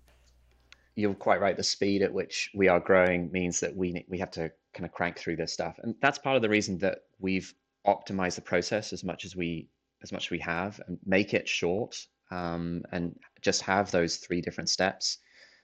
You're 0.97 1.13
quite 1.13 1.39
right. 1.39 1.55
The 1.55 1.61
speed 1.63 2.01
at 2.01 2.11
which 2.11 2.49
we 2.55 2.67
are 2.67 2.79
growing 2.79 3.31
means 3.31 3.59
that 3.59 3.75
we 3.75 4.03
we 4.09 4.17
have 4.17 4.31
to 4.31 4.51
kind 4.73 4.83
of 4.83 4.91
crank 4.91 5.19
through 5.19 5.35
this 5.35 5.53
stuff, 5.53 5.79
and 5.83 5.93
that's 6.01 6.17
part 6.17 6.35
of 6.35 6.41
the 6.41 6.49
reason 6.49 6.79
that 6.79 7.03
we've 7.19 7.53
optimized 7.85 8.33
the 8.33 8.41
process 8.41 8.91
as 8.91 9.03
much 9.03 9.23
as 9.23 9.35
we 9.35 9.69
as 10.01 10.11
much 10.11 10.25
as 10.25 10.31
we 10.31 10.39
have, 10.39 10.81
and 10.87 10.97
make 11.05 11.35
it 11.35 11.47
short, 11.47 11.95
um, 12.31 12.81
and 12.91 13.15
just 13.41 13.61
have 13.61 13.91
those 13.91 14.17
three 14.17 14.41
different 14.41 14.69
steps. 14.69 15.19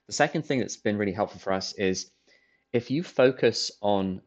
The 0.05 0.13
second 0.13 0.43
thing 0.43 0.59
that's 0.59 0.77
been 0.77 0.99
really 0.99 1.11
helpful 1.11 1.39
for 1.39 1.51
us 1.51 1.73
is 1.73 2.11
if 2.71 2.91
you 2.91 3.01
focus 3.01 3.71
on 3.81 4.21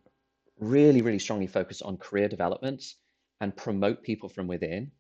really, 0.59 1.03
really 1.03 1.21
strongly 1.21 1.47
focus 1.47 1.83
on 1.83 1.99
career 1.99 2.29
development 2.29 2.83
and 3.41 3.55
promote 3.57 4.03
people 4.03 4.29
from 4.29 4.49
within, 4.49 4.91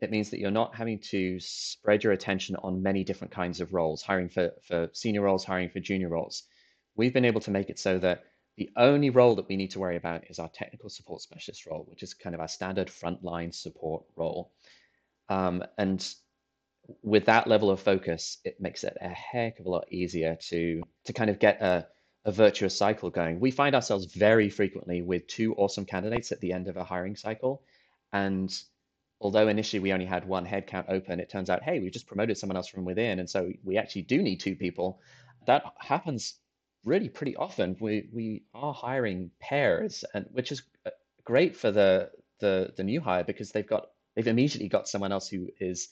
it 0.00 0.10
means 0.10 0.30
that 0.30 0.40
you're 0.40 0.50
not 0.50 0.74
having 0.74 0.98
to 0.98 1.38
spread 1.40 2.02
your 2.02 2.12
attention 2.12 2.56
on 2.56 2.82
many 2.82 3.04
different 3.04 3.32
kinds 3.32 3.60
of 3.60 3.74
roles, 3.74 4.02
hiring 4.02 4.28
for, 4.28 4.52
for 4.62 4.88
senior 4.92 5.22
roles, 5.22 5.44
hiring 5.44 5.68
for 5.68 5.80
junior 5.80 6.08
roles. 6.08 6.44
We've 6.96 7.12
been 7.12 7.24
able 7.24 7.42
to 7.42 7.50
make 7.50 7.70
it 7.70 7.78
so 7.78 7.98
that 7.98 8.24
the 8.56 8.70
only 8.76 9.10
role 9.10 9.36
that 9.36 9.48
we 9.48 9.56
need 9.56 9.70
to 9.72 9.78
worry 9.78 9.96
about 9.96 10.30
is 10.30 10.38
our 10.38 10.48
technical 10.48 10.90
support 10.90 11.22
specialist 11.22 11.66
role, 11.66 11.86
which 11.88 12.02
is 12.02 12.14
kind 12.14 12.34
of 12.34 12.40
our 12.40 12.48
standard 12.48 12.88
frontline 12.88 13.54
support 13.54 14.04
role. 14.16 14.52
Um, 15.28 15.64
and 15.78 16.06
with 17.02 17.26
that 17.26 17.46
level 17.46 17.70
of 17.70 17.80
focus, 17.80 18.38
it 18.44 18.60
makes 18.60 18.84
it 18.84 18.96
a 19.00 19.08
heck 19.08 19.60
of 19.60 19.66
a 19.66 19.70
lot 19.70 19.92
easier 19.92 20.36
to 20.48 20.82
to 21.04 21.12
kind 21.12 21.30
of 21.30 21.38
get 21.38 21.60
a, 21.62 21.86
a 22.24 22.32
virtuous 22.32 22.76
cycle 22.76 23.10
going. 23.10 23.38
We 23.38 23.50
find 23.50 23.74
ourselves 23.74 24.06
very 24.06 24.50
frequently 24.50 25.02
with 25.02 25.26
two 25.26 25.54
awesome 25.54 25.84
candidates 25.84 26.32
at 26.32 26.40
the 26.40 26.52
end 26.52 26.68
of 26.68 26.76
a 26.76 26.84
hiring 26.84 27.16
cycle. 27.16 27.62
And 28.12 28.52
although 29.20 29.48
initially 29.48 29.80
we 29.80 29.92
only 29.92 30.06
had 30.06 30.26
one 30.26 30.46
headcount 30.46 30.86
open, 30.88 31.20
it 31.20 31.28
turns 31.28 31.50
out, 31.50 31.62
hey, 31.62 31.78
we've 31.78 31.92
just 31.92 32.06
promoted 32.06 32.38
someone 32.38 32.56
else 32.56 32.68
from 32.68 32.84
within. 32.84 33.18
And 33.18 33.28
so 33.28 33.52
we 33.62 33.76
actually 33.76 34.02
do 34.02 34.22
need 34.22 34.40
two 34.40 34.56
people. 34.56 35.00
That 35.46 35.64
happens 35.78 36.34
really 36.84 37.08
pretty 37.08 37.36
often. 37.36 37.76
We 37.80 38.08
we 38.12 38.44
are 38.54 38.72
hiring 38.72 39.30
pairs, 39.40 40.04
and 40.14 40.26
which 40.32 40.52
is 40.52 40.62
uh, 40.86 40.90
great 41.24 41.56
for 41.56 41.70
the 41.70 42.10
the 42.40 42.72
the 42.76 42.84
new 42.84 43.00
hire 43.00 43.24
because 43.24 43.52
they've 43.52 43.66
got 43.66 43.88
they've 44.14 44.26
immediately 44.26 44.68
got 44.68 44.88
someone 44.88 45.12
else 45.12 45.28
who 45.28 45.48
is 45.60 45.88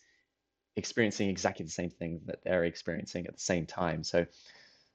experiencing 0.76 1.28
exactly 1.28 1.64
the 1.64 1.70
same 1.70 1.90
thing 1.90 2.20
that 2.26 2.42
they're 2.44 2.64
experiencing 2.64 3.26
at 3.26 3.34
the 3.34 3.40
same 3.40 3.66
time. 3.66 4.02
So 4.04 4.26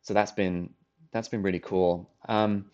so 0.01 0.13
that's 0.13 0.31
been 0.31 0.71
that's 1.11 1.29
been 1.29 1.43
really 1.43 1.59
cool. 1.59 2.09
Um, 2.27 2.71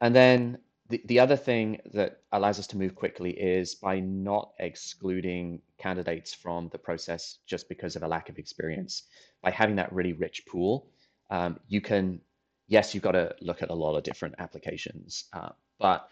and 0.00 0.14
then 0.14 0.58
the, 0.88 1.00
the 1.06 1.20
other 1.20 1.36
thing 1.36 1.80
that 1.92 2.20
allows 2.32 2.58
us 2.58 2.66
to 2.68 2.76
move 2.76 2.94
quickly 2.94 3.30
is 3.30 3.74
by 3.74 4.00
not 4.00 4.52
excluding 4.58 5.62
candidates 5.78 6.34
from 6.34 6.68
the 6.72 6.78
process 6.78 7.38
just 7.46 7.68
because 7.68 7.96
of 7.96 8.02
a 8.02 8.08
lack 8.08 8.28
of 8.28 8.38
experience. 8.38 9.04
By 9.42 9.50
having 9.50 9.76
that 9.76 9.92
really 9.92 10.12
rich 10.12 10.44
pool, 10.46 10.88
um, 11.30 11.58
you 11.68 11.80
can, 11.80 12.20
yes, 12.68 12.92
you've 12.92 13.02
got 13.02 13.12
to 13.12 13.34
look 13.40 13.62
at 13.62 13.70
a 13.70 13.74
lot 13.74 13.96
of 13.96 14.02
different 14.02 14.34
applications, 14.38 15.24
uh, 15.32 15.50
but 15.78 16.08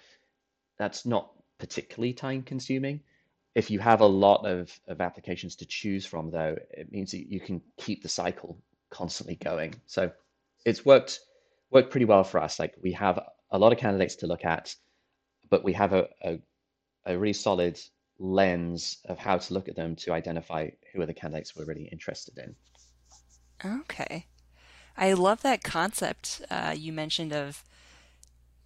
that's 0.78 1.04
not 1.04 1.32
particularly 1.58 2.14
time 2.14 2.42
consuming. 2.42 3.00
If 3.54 3.70
you 3.70 3.78
have 3.80 4.00
a 4.00 4.06
lot 4.06 4.46
of, 4.46 4.72
of 4.88 5.02
applications 5.02 5.56
to 5.56 5.66
choose 5.66 6.06
from, 6.06 6.30
though, 6.30 6.56
it 6.70 6.90
means 6.90 7.10
that 7.10 7.30
you 7.30 7.40
can 7.40 7.60
keep 7.76 8.02
the 8.02 8.08
cycle 8.08 8.58
constantly 8.88 9.36
going. 9.36 9.74
So 9.86 10.10
it's 10.64 10.86
worked 10.86 11.20
worked 11.70 11.90
pretty 11.90 12.04
well 12.04 12.24
for 12.24 12.40
us. 12.40 12.58
Like 12.58 12.74
we 12.82 12.92
have 12.92 13.18
a 13.52 13.58
lot 13.58 13.72
of 13.72 13.78
candidates 13.78 14.16
to 14.16 14.26
look 14.26 14.44
at, 14.44 14.74
but 15.50 15.62
we 15.62 15.74
have 15.74 15.92
a, 15.92 16.08
a, 16.22 16.40
a 17.06 17.18
really 17.18 17.32
solid 17.34 17.78
lens 18.18 18.98
of 19.04 19.18
how 19.18 19.38
to 19.38 19.54
look 19.54 19.68
at 19.68 19.76
them 19.76 19.94
to 19.96 20.12
identify 20.12 20.70
who 20.92 21.02
are 21.02 21.06
the 21.06 21.14
candidates 21.14 21.54
we're 21.54 21.66
really 21.66 21.88
interested 21.92 22.36
in. 22.38 22.54
Okay. 23.64 24.26
I 24.96 25.12
love 25.12 25.42
that 25.42 25.62
concept 25.62 26.42
uh, 26.50 26.74
you 26.76 26.92
mentioned 26.92 27.32
of 27.32 27.62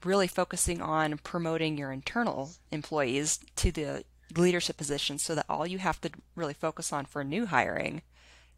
really 0.04 0.26
focusing 0.26 0.80
on 0.80 1.18
promoting 1.18 1.76
your 1.76 1.92
internal 1.92 2.52
employees 2.70 3.40
to 3.56 3.72
the 3.72 4.04
leadership 4.36 4.76
positions 4.76 5.22
so 5.22 5.34
that 5.34 5.46
all 5.48 5.66
you 5.66 5.78
have 5.78 6.00
to 6.00 6.10
really 6.34 6.54
focus 6.54 6.92
on 6.92 7.04
for 7.04 7.24
new 7.24 7.46
hiring 7.46 8.02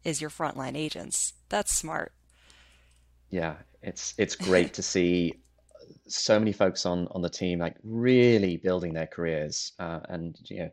is 0.03 0.21
your 0.21 0.29
frontline 0.29 0.75
agents. 0.75 1.33
That's 1.49 1.75
smart. 1.75 2.13
Yeah, 3.29 3.55
it's 3.81 4.13
it's 4.17 4.35
great 4.35 4.73
to 4.75 4.81
see 4.81 5.35
so 6.07 6.39
many 6.39 6.51
folks 6.51 6.85
on 6.85 7.07
on 7.11 7.21
the 7.21 7.29
team 7.29 7.59
like 7.59 7.75
really 7.83 8.57
building 8.57 8.93
their 8.93 9.07
careers 9.07 9.73
uh, 9.79 9.99
and 10.09 10.37
you 10.45 10.59
know 10.59 10.69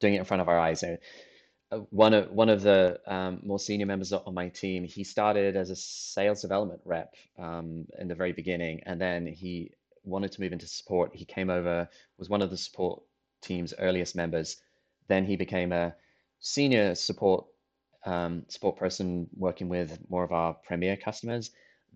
doing 0.00 0.14
it 0.14 0.18
in 0.18 0.24
front 0.24 0.40
of 0.40 0.48
our 0.48 0.58
eyes. 0.58 0.82
Uh, 0.82 0.96
one 1.90 2.14
of 2.14 2.30
one 2.30 2.48
of 2.48 2.62
the 2.62 2.98
um, 3.06 3.40
more 3.44 3.58
senior 3.58 3.86
members 3.86 4.12
on 4.12 4.34
my 4.34 4.48
team, 4.48 4.84
he 4.84 5.04
started 5.04 5.56
as 5.56 5.70
a 5.70 5.76
sales 5.76 6.40
development 6.40 6.80
rep 6.84 7.14
um, 7.38 7.86
in 7.98 8.08
the 8.08 8.14
very 8.14 8.32
beginning, 8.32 8.80
and 8.86 9.00
then 9.00 9.26
he 9.26 9.70
wanted 10.04 10.32
to 10.32 10.40
move 10.40 10.52
into 10.52 10.66
support. 10.66 11.14
He 11.14 11.24
came 11.24 11.50
over, 11.50 11.88
was 12.18 12.30
one 12.30 12.40
of 12.40 12.50
the 12.50 12.56
support 12.56 13.02
team's 13.42 13.74
earliest 13.78 14.16
members. 14.16 14.56
Then 15.08 15.24
he 15.24 15.36
became 15.36 15.72
a 15.72 15.94
senior 16.40 16.94
support 16.94 17.44
um, 18.06 18.44
support 18.48 18.76
person 18.76 19.28
working 19.36 19.68
with 19.68 19.98
more 20.08 20.24
of 20.24 20.32
our 20.32 20.54
premier 20.54 20.96
customers 20.96 21.50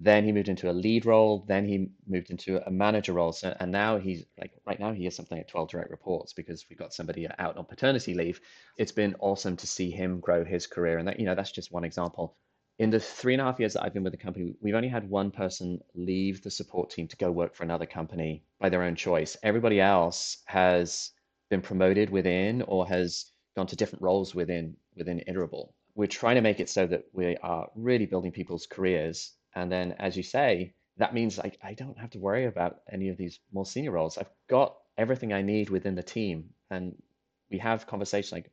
then 0.04 0.24
he 0.24 0.32
moved 0.32 0.48
into 0.48 0.68
a 0.68 0.72
lead 0.72 1.06
role. 1.06 1.44
Then 1.46 1.64
he 1.64 1.88
moved 2.08 2.30
into 2.30 2.66
a 2.66 2.70
manager 2.70 3.12
role. 3.12 3.32
So, 3.32 3.56
and 3.60 3.70
now 3.70 3.98
he's 3.98 4.24
like, 4.38 4.50
right 4.66 4.80
now 4.80 4.92
he 4.92 5.04
has 5.04 5.14
something 5.14 5.38
like 5.38 5.48
12 5.48 5.68
direct 5.70 5.90
reports 5.90 6.32
because 6.32 6.66
we 6.68 6.74
got 6.74 6.92
somebody 6.92 7.28
out 7.38 7.56
on 7.56 7.64
paternity 7.64 8.12
leave. 8.12 8.40
It's 8.76 8.90
been 8.90 9.14
awesome 9.20 9.56
to 9.58 9.66
see 9.66 9.90
him 9.92 10.18
grow 10.18 10.44
his 10.44 10.66
career. 10.66 10.98
And 10.98 11.06
that, 11.06 11.20
you 11.20 11.26
know, 11.26 11.36
that's 11.36 11.52
just 11.52 11.72
one 11.72 11.84
example. 11.84 12.36
In 12.80 12.90
the 12.90 12.98
three 12.98 13.34
and 13.34 13.40
a 13.40 13.44
half 13.44 13.60
years 13.60 13.74
that 13.74 13.84
I've 13.84 13.94
been 13.94 14.02
with 14.02 14.12
the 14.12 14.16
company, 14.16 14.54
we've 14.60 14.74
only 14.74 14.88
had 14.88 15.08
one 15.08 15.30
person 15.30 15.78
leave 15.94 16.42
the 16.42 16.50
support 16.50 16.90
team 16.90 17.06
to 17.06 17.16
go 17.16 17.30
work 17.30 17.54
for 17.54 17.62
another 17.62 17.86
company 17.86 18.42
by 18.58 18.70
their 18.70 18.82
own 18.82 18.96
choice. 18.96 19.36
Everybody 19.42 19.80
else 19.80 20.38
has 20.46 21.12
been 21.48 21.62
promoted 21.62 22.10
within 22.10 22.62
or 22.62 22.88
has 22.88 23.26
gone 23.54 23.68
to 23.68 23.76
different 23.76 24.02
roles 24.02 24.34
within 24.34 24.76
within 24.96 25.22
Iterable. 25.28 25.74
We're 25.94 26.06
trying 26.06 26.36
to 26.36 26.40
make 26.40 26.58
it 26.58 26.70
so 26.70 26.86
that 26.86 27.04
we 27.12 27.36
are 27.36 27.70
really 27.76 28.06
building 28.06 28.32
people's 28.32 28.66
careers 28.66 29.32
and 29.54 29.70
then, 29.70 29.92
as 29.98 30.16
you 30.16 30.22
say, 30.22 30.74
that 30.98 31.14
means 31.14 31.38
I, 31.38 31.52
I 31.62 31.74
don't 31.74 31.98
have 31.98 32.10
to 32.10 32.18
worry 32.18 32.46
about 32.46 32.80
any 32.90 33.08
of 33.08 33.16
these 33.16 33.40
more 33.52 33.66
senior 33.66 33.92
roles. 33.92 34.18
I've 34.18 34.30
got 34.48 34.76
everything 34.98 35.32
I 35.32 35.42
need 35.42 35.70
within 35.70 35.94
the 35.94 36.02
team. 36.02 36.50
And 36.70 36.94
we 37.50 37.58
have 37.58 37.86
conversations 37.86 38.32
like, 38.32 38.50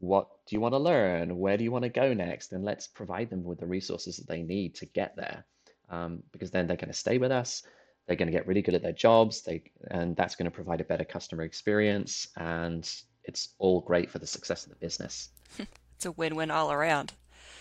what 0.00 0.28
do 0.46 0.56
you 0.56 0.60
want 0.60 0.74
to 0.74 0.78
learn? 0.78 1.36
Where 1.38 1.56
do 1.56 1.64
you 1.64 1.70
want 1.70 1.84
to 1.84 1.88
go 1.88 2.12
next? 2.14 2.52
And 2.52 2.64
let's 2.64 2.86
provide 2.86 3.30
them 3.30 3.44
with 3.44 3.60
the 3.60 3.66
resources 3.66 4.16
that 4.16 4.28
they 4.28 4.42
need 4.42 4.74
to 4.76 4.86
get 4.86 5.14
there. 5.16 5.44
Um, 5.90 6.22
because 6.32 6.50
then 6.50 6.66
they're 6.66 6.76
going 6.76 6.88
to 6.88 6.98
stay 6.98 7.18
with 7.18 7.30
us. 7.30 7.62
They're 8.06 8.16
going 8.16 8.26
to 8.26 8.32
get 8.32 8.46
really 8.46 8.62
good 8.62 8.74
at 8.74 8.82
their 8.82 8.92
jobs. 8.92 9.42
They, 9.42 9.62
and 9.90 10.16
that's 10.16 10.36
going 10.36 10.50
to 10.50 10.54
provide 10.54 10.80
a 10.80 10.84
better 10.84 11.04
customer 11.04 11.42
experience. 11.42 12.28
And 12.36 12.90
it's 13.24 13.50
all 13.58 13.80
great 13.80 14.10
for 14.10 14.18
the 14.18 14.26
success 14.26 14.64
of 14.64 14.70
the 14.70 14.76
business. 14.76 15.30
it's 15.58 16.06
a 16.06 16.12
win 16.12 16.34
win 16.34 16.50
all 16.50 16.72
around. 16.72 17.12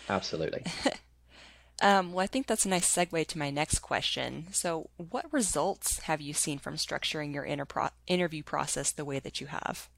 Absolutely. 0.10 0.64
Um, 1.82 2.14
well, 2.14 2.24
I 2.24 2.28
think 2.28 2.48
that's 2.48 2.66
a 2.66 2.70
nice 2.70 2.94
segue 2.94 3.28
to 3.28 3.38
my 3.38 3.50
next 3.50 3.80
question. 3.80 4.48
So, 4.52 4.90
what 4.98 5.32
results 5.34 6.00
have 6.02 6.22
you 6.22 6.34
seen 6.34 6.60
from 6.60 6.76
structuring 6.76 7.34
your 7.34 7.44
inter- 7.44 7.90
interview 8.08 8.44
process 8.44 8.92
the 8.92 9.06
way 9.06 9.20
that 9.20 9.42
you 9.42 9.48
have? 9.48 9.90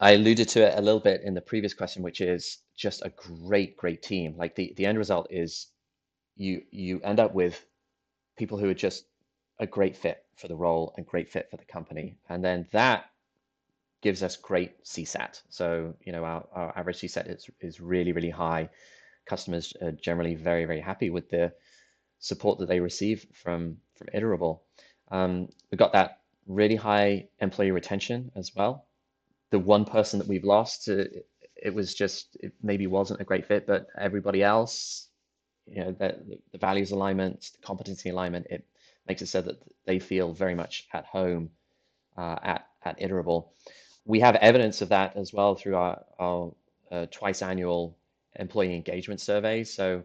I 0.00 0.12
alluded 0.12 0.48
to 0.50 0.66
it 0.66 0.76
a 0.76 0.82
little 0.82 1.00
bit 1.00 1.22
in 1.22 1.34
the 1.34 1.40
previous 1.40 1.74
question, 1.74 2.02
which 2.02 2.20
is 2.20 2.58
just 2.76 3.02
a 3.04 3.10
great, 3.10 3.76
great 3.76 4.02
team. 4.02 4.34
Like 4.36 4.56
the, 4.56 4.74
the 4.76 4.86
end 4.86 4.98
result 4.98 5.28
is 5.30 5.68
you 6.36 6.62
you 6.70 7.00
end 7.02 7.20
up 7.20 7.34
with 7.34 7.64
people 8.36 8.58
who 8.58 8.68
are 8.68 8.74
just 8.74 9.04
a 9.60 9.66
great 9.66 9.96
fit 9.96 10.24
for 10.36 10.48
the 10.48 10.56
role 10.56 10.92
and 10.96 11.06
great 11.06 11.30
fit 11.30 11.48
for 11.50 11.56
the 11.56 11.64
company. 11.64 12.16
And 12.28 12.44
then 12.44 12.66
that 12.72 13.04
gives 14.00 14.22
us 14.22 14.36
great 14.36 14.82
CSAT. 14.84 15.40
So, 15.48 15.94
you 16.04 16.10
know, 16.12 16.24
our, 16.24 16.44
our 16.52 16.76
average 16.76 16.98
CSAT 16.98 17.30
is, 17.30 17.48
is 17.60 17.80
really, 17.80 18.12
really 18.12 18.30
high. 18.30 18.68
Customers 19.26 19.74
are 19.82 19.92
generally 19.92 20.34
very, 20.34 20.64
very 20.64 20.80
happy 20.80 21.10
with 21.10 21.28
the 21.30 21.52
support 22.18 22.58
that 22.58 22.68
they 22.68 22.80
receive 22.80 23.26
from 23.34 23.76
from 23.94 24.08
Iterable. 24.14 24.60
Um, 25.10 25.48
we 25.70 25.76
got 25.76 25.92
that 25.92 26.20
really 26.46 26.76
high 26.76 27.28
employee 27.40 27.70
retention 27.70 28.30
as 28.34 28.54
well. 28.54 28.86
The 29.50 29.58
one 29.58 29.84
person 29.84 30.18
that 30.18 30.28
we've 30.28 30.44
lost, 30.44 30.88
uh, 30.88 31.04
it 31.56 31.74
was 31.74 31.94
just 31.94 32.36
it 32.40 32.52
maybe 32.62 32.86
wasn't 32.86 33.20
a 33.20 33.24
great 33.24 33.46
fit, 33.46 33.66
but 33.66 33.86
everybody 33.98 34.42
else, 34.42 35.08
you 35.66 35.84
know, 35.84 35.92
the, 35.92 36.38
the 36.52 36.58
values 36.58 36.90
alignment, 36.90 37.50
the 37.52 37.66
competency 37.66 38.10
alignment, 38.10 38.46
it 38.50 38.64
makes 39.06 39.22
it 39.22 39.26
so 39.26 39.42
that 39.42 39.62
they 39.84 39.98
feel 39.98 40.32
very 40.32 40.54
much 40.54 40.88
at 40.92 41.04
home 41.04 41.50
uh, 42.16 42.36
at 42.42 42.66
at 42.84 42.98
Iterable. 43.00 43.48
We 44.04 44.20
have 44.20 44.34
evidence 44.36 44.82
of 44.82 44.88
that 44.88 45.16
as 45.16 45.32
well 45.32 45.54
through 45.54 45.76
our, 45.76 46.02
our 46.18 46.52
uh, 46.90 47.06
twice 47.10 47.42
annual 47.42 47.96
employee 48.38 48.74
engagement 48.74 49.20
survey. 49.20 49.64
So 49.64 50.04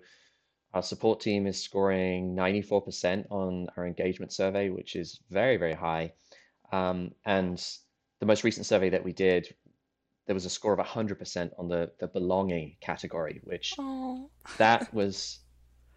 our 0.73 0.83
support 0.83 1.19
team 1.19 1.47
is 1.47 1.61
scoring 1.61 2.35
94% 2.35 3.25
on 3.31 3.67
our 3.77 3.87
engagement 3.87 4.33
survey, 4.33 4.69
which 4.69 4.95
is 4.95 5.19
very, 5.29 5.57
very 5.57 5.73
high. 5.73 6.13
Um, 6.71 7.11
and 7.25 7.63
the 8.19 8.25
most 8.25 8.43
recent 8.43 8.65
survey 8.65 8.89
that 8.89 9.03
we 9.03 9.13
did, 9.13 9.53
there 10.25 10.33
was 10.33 10.45
a 10.45 10.49
score 10.49 10.73
of 10.73 10.85
100% 10.85 11.51
on 11.57 11.67
the, 11.69 11.91
the 11.99 12.07
belonging 12.07 12.75
category, 12.81 13.41
which 13.43 13.73
that 14.57 14.93
was, 14.93 15.39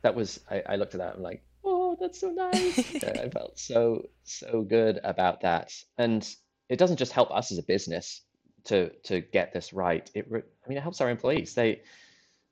that 0.02 0.14
was, 0.14 0.40
I, 0.50 0.62
I 0.68 0.76
looked 0.76 0.94
at 0.94 0.98
that 0.98 1.16
and 1.16 1.16
I'm 1.18 1.22
like, 1.22 1.42
oh, 1.64 1.96
that's 2.00 2.20
so 2.20 2.30
nice. 2.30 2.78
I 3.04 3.28
felt 3.28 3.58
so, 3.58 4.08
so 4.22 4.62
good 4.62 5.00
about 5.02 5.40
that. 5.40 5.72
And 5.98 6.26
it 6.68 6.78
doesn't 6.78 6.98
just 6.98 7.12
help 7.12 7.32
us 7.32 7.50
as 7.50 7.58
a 7.58 7.64
business 7.64 8.22
to, 8.64 8.90
to 9.04 9.20
get 9.20 9.52
this 9.52 9.72
right. 9.72 10.08
It, 10.14 10.26
I 10.32 10.68
mean, 10.68 10.78
it 10.78 10.82
helps 10.82 11.00
our 11.00 11.10
employees. 11.10 11.54
They, 11.54 11.82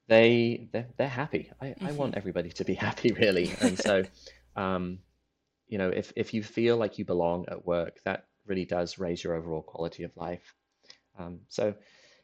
they 0.08 0.68
they're, 0.72 0.88
they're 0.96 1.08
happy. 1.08 1.50
I, 1.60 1.66
mm-hmm. 1.66 1.86
I 1.86 1.92
want 1.92 2.16
everybody 2.16 2.50
to 2.50 2.64
be 2.64 2.74
happy, 2.74 3.12
really. 3.12 3.52
And 3.60 3.78
so, 3.78 4.02
um, 4.56 4.98
you 5.68 5.78
know, 5.78 5.90
if 5.90 6.12
if 6.16 6.34
you 6.34 6.42
feel 6.42 6.76
like 6.76 6.98
you 6.98 7.04
belong 7.04 7.46
at 7.48 7.64
work, 7.64 7.98
that 8.04 8.26
really 8.46 8.64
does 8.64 8.98
raise 8.98 9.22
your 9.22 9.34
overall 9.34 9.62
quality 9.62 10.02
of 10.02 10.16
life. 10.16 10.54
Um, 11.18 11.40
so, 11.48 11.74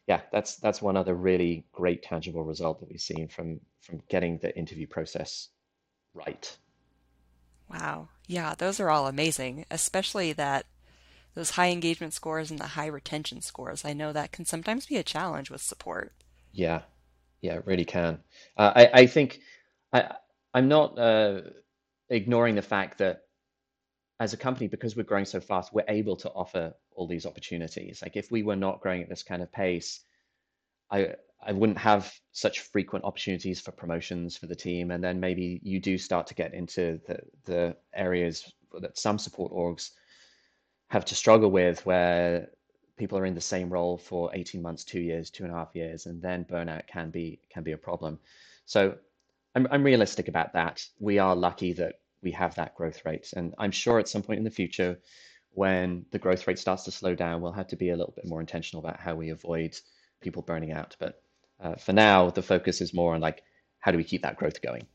yeah, 0.06 0.22
that's 0.32 0.56
that's 0.56 0.82
one 0.82 0.96
other 0.96 1.14
really 1.14 1.66
great 1.72 2.02
tangible 2.02 2.42
result 2.42 2.80
that 2.80 2.88
we've 2.88 3.00
seen 3.00 3.28
from 3.28 3.60
from 3.82 4.02
getting 4.08 4.38
the 4.38 4.56
interview 4.56 4.86
process 4.86 5.48
right. 6.14 6.56
Wow. 7.70 8.08
Yeah, 8.26 8.54
those 8.56 8.80
are 8.80 8.90
all 8.90 9.06
amazing, 9.06 9.66
especially 9.70 10.32
that 10.34 10.66
those 11.34 11.50
high 11.50 11.70
engagement 11.70 12.12
scores 12.12 12.50
and 12.50 12.60
the 12.60 12.68
high 12.68 12.86
retention 12.86 13.40
scores. 13.42 13.84
I 13.84 13.92
know 13.92 14.12
that 14.12 14.32
can 14.32 14.44
sometimes 14.44 14.86
be 14.86 14.96
a 14.96 15.02
challenge 15.02 15.50
with 15.50 15.60
support. 15.60 16.12
Yeah, 16.52 16.82
yeah, 17.44 17.56
it 17.56 17.66
really 17.66 17.84
can. 17.84 18.20
Uh, 18.56 18.72
I, 18.74 18.90
I 19.02 19.06
think 19.06 19.40
I, 19.92 20.14
I'm 20.54 20.66
not 20.66 20.98
uh, 20.98 21.42
ignoring 22.08 22.54
the 22.54 22.62
fact 22.62 22.98
that 22.98 23.20
as 24.18 24.32
a 24.32 24.38
company, 24.38 24.66
because 24.66 24.96
we're 24.96 25.02
growing 25.02 25.26
so 25.26 25.40
fast, 25.40 25.72
we're 25.74 25.84
able 25.88 26.16
to 26.16 26.30
offer 26.30 26.72
all 26.96 27.06
these 27.06 27.26
opportunities. 27.26 28.00
Like 28.00 28.16
if 28.16 28.30
we 28.30 28.42
were 28.42 28.56
not 28.56 28.80
growing 28.80 29.02
at 29.02 29.10
this 29.10 29.22
kind 29.22 29.42
of 29.42 29.52
pace, 29.52 30.00
I 30.90 31.16
I 31.46 31.52
wouldn't 31.52 31.76
have 31.76 32.10
such 32.32 32.60
frequent 32.60 33.04
opportunities 33.04 33.60
for 33.60 33.72
promotions 33.72 34.38
for 34.38 34.46
the 34.46 34.56
team. 34.56 34.90
And 34.90 35.04
then 35.04 35.20
maybe 35.20 35.60
you 35.62 35.78
do 35.80 35.98
start 35.98 36.26
to 36.28 36.34
get 36.34 36.54
into 36.54 36.98
the 37.06 37.18
the 37.44 37.76
areas 37.94 38.50
that 38.80 38.96
some 38.96 39.18
support 39.18 39.52
orgs 39.52 39.90
have 40.88 41.04
to 41.04 41.14
struggle 41.14 41.50
with, 41.50 41.84
where 41.84 42.48
people 42.96 43.18
are 43.18 43.26
in 43.26 43.34
the 43.34 43.40
same 43.40 43.70
role 43.70 43.98
for 43.98 44.30
18 44.34 44.62
months, 44.62 44.84
two 44.84 45.00
years, 45.00 45.30
two 45.30 45.44
and 45.44 45.52
a 45.52 45.56
half 45.56 45.74
years, 45.74 46.06
and 46.06 46.22
then 46.22 46.44
burnout 46.44 46.86
can 46.86 47.10
be 47.10 47.40
can 47.50 47.62
be 47.62 47.72
a 47.72 47.78
problem. 47.78 48.18
So 48.66 48.96
I'm 49.54 49.66
I'm 49.70 49.82
realistic 49.82 50.28
about 50.28 50.52
that. 50.52 50.86
We 50.98 51.18
are 51.18 51.34
lucky 51.34 51.72
that 51.74 52.00
we 52.22 52.32
have 52.32 52.54
that 52.54 52.74
growth 52.74 53.04
rate, 53.04 53.32
and 53.36 53.54
I'm 53.58 53.72
sure 53.72 53.98
at 53.98 54.08
some 54.08 54.22
point 54.22 54.38
in 54.38 54.44
the 54.44 54.50
future, 54.50 54.98
when 55.50 56.06
the 56.10 56.18
growth 56.18 56.46
rate 56.46 56.58
starts 56.58 56.84
to 56.84 56.90
slow 56.90 57.14
down, 57.14 57.40
we'll 57.40 57.52
have 57.52 57.68
to 57.68 57.76
be 57.76 57.90
a 57.90 57.96
little 57.96 58.14
bit 58.14 58.26
more 58.26 58.40
intentional 58.40 58.84
about 58.84 59.00
how 59.00 59.14
we 59.14 59.30
avoid 59.30 59.76
people 60.20 60.42
burning 60.42 60.72
out. 60.72 60.96
But 60.98 61.22
uh, 61.60 61.76
for 61.76 61.92
now, 61.92 62.30
the 62.30 62.42
focus 62.42 62.80
is 62.80 62.94
more 62.94 63.14
on 63.14 63.20
like 63.20 63.42
how 63.80 63.90
do 63.90 63.98
we 63.98 64.04
keep 64.04 64.22
that 64.22 64.36
growth 64.36 64.62
going. 64.62 64.86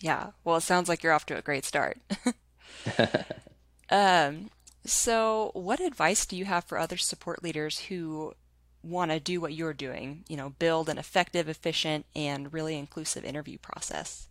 Yeah, 0.00 0.30
well, 0.44 0.56
it 0.56 0.62
sounds 0.62 0.88
like 0.88 1.02
you're 1.02 1.12
off 1.12 1.26
to 1.26 1.36
a 1.36 1.42
great 1.42 1.64
start. 1.64 1.98
um, 3.90 4.50
so, 4.88 5.50
what 5.54 5.80
advice 5.80 6.26
do 6.26 6.36
you 6.36 6.44
have 6.44 6.64
for 6.64 6.78
other 6.78 6.96
support 6.96 7.42
leaders 7.42 7.78
who 7.80 8.34
want 8.82 9.10
to 9.10 9.20
do 9.20 9.40
what 9.40 9.52
you're 9.52 9.74
doing, 9.74 10.24
you 10.28 10.36
know, 10.36 10.50
build 10.50 10.88
an 10.88 10.98
effective, 10.98 11.48
efficient, 11.48 12.06
and 12.14 12.52
really 12.52 12.76
inclusive 12.76 13.24
interview 13.24 13.58
process? 13.58 14.28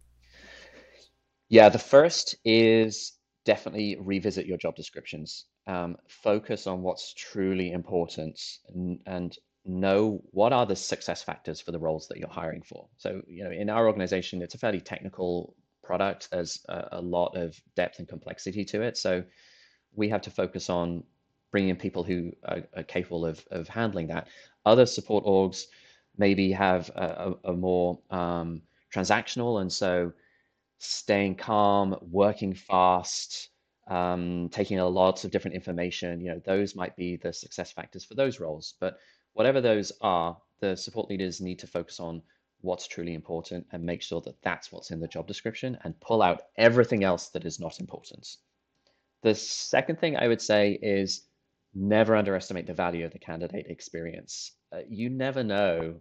Yeah, 1.49 1.69
the 1.69 1.79
first 1.79 2.35
is 2.43 3.13
definitely 3.45 3.97
revisit 3.99 4.45
your 4.45 4.57
job 4.57 4.75
descriptions. 4.75 5.45
Um, 5.67 5.97
focus 6.07 6.67
on 6.67 6.81
what's 6.81 7.13
truly 7.13 7.71
important 7.71 8.39
and, 8.73 8.99
and 9.05 9.37
know 9.65 10.21
what 10.31 10.53
are 10.53 10.65
the 10.65 10.75
success 10.75 11.23
factors 11.23 11.59
for 11.61 11.71
the 11.71 11.79
roles 11.79 12.07
that 12.07 12.17
you're 12.17 12.29
hiring 12.29 12.61
for. 12.61 12.87
So, 12.97 13.21
you 13.27 13.43
know, 13.43 13.51
in 13.51 13.69
our 13.69 13.87
organization, 13.87 14.41
it's 14.41 14.55
a 14.55 14.59
fairly 14.59 14.81
technical 14.81 15.55
product. 15.83 16.29
There's 16.31 16.63
a, 16.69 16.89
a 16.93 17.01
lot 17.01 17.35
of 17.35 17.59
depth 17.75 17.99
and 17.99 18.07
complexity 18.07 18.65
to 18.65 18.81
it. 18.81 18.97
So, 18.97 19.23
we 19.95 20.09
have 20.09 20.21
to 20.21 20.29
focus 20.29 20.69
on 20.69 21.03
bringing 21.51 21.69
in 21.69 21.75
people 21.75 22.03
who 22.03 22.31
are, 22.45 22.63
are 22.75 22.83
capable 22.83 23.25
of, 23.25 23.45
of 23.51 23.67
handling 23.67 24.07
that. 24.07 24.27
Other 24.65 24.85
support 24.85 25.25
orgs 25.25 25.65
maybe 26.17 26.51
have 26.51 26.89
a, 26.95 27.35
a, 27.45 27.51
a 27.51 27.53
more 27.53 27.99
um, 28.09 28.61
transactional, 28.93 29.61
and 29.61 29.71
so 29.71 30.11
staying 30.79 31.35
calm, 31.35 31.95
working 32.11 32.53
fast, 32.53 33.49
um, 33.87 34.49
taking 34.51 34.79
a 34.79 34.87
lot 34.87 35.23
of 35.23 35.31
different 35.31 35.55
information, 35.55 36.19
you 36.19 36.29
know, 36.29 36.41
those 36.45 36.75
might 36.75 36.95
be 36.95 37.17
the 37.17 37.31
success 37.31 37.71
factors 37.71 38.03
for 38.03 38.15
those 38.15 38.39
roles. 38.39 38.73
But 38.79 38.97
whatever 39.33 39.61
those 39.61 39.91
are, 40.01 40.37
the 40.59 40.75
support 40.75 41.09
leaders 41.09 41.41
need 41.41 41.59
to 41.59 41.67
focus 41.67 41.99
on 41.99 42.21
what's 42.61 42.87
truly 42.87 43.13
important 43.13 43.65
and 43.71 43.83
make 43.83 44.01
sure 44.01 44.21
that 44.21 44.41
that's 44.41 44.71
what's 44.71 44.91
in 44.91 44.99
the 44.99 45.07
job 45.07 45.27
description 45.27 45.77
and 45.83 45.99
pull 45.99 46.21
out 46.21 46.43
everything 46.57 47.03
else 47.03 47.29
that 47.29 47.45
is 47.45 47.59
not 47.59 47.79
important. 47.79 48.37
The 49.25 49.33
second 49.33 49.99
thing 49.99 50.15
I 50.15 50.27
would 50.27 50.39
say 50.39 50.73
is 50.73 51.23
never 51.73 52.15
underestimate 52.15 52.67
the 52.67 52.75
value 52.75 53.05
of 53.05 53.11
the 53.11 53.17
candidate 53.17 53.65
experience. 53.67 54.51
Uh, 54.71 54.81
you 54.87 55.09
never 55.09 55.43
know, 55.43 55.95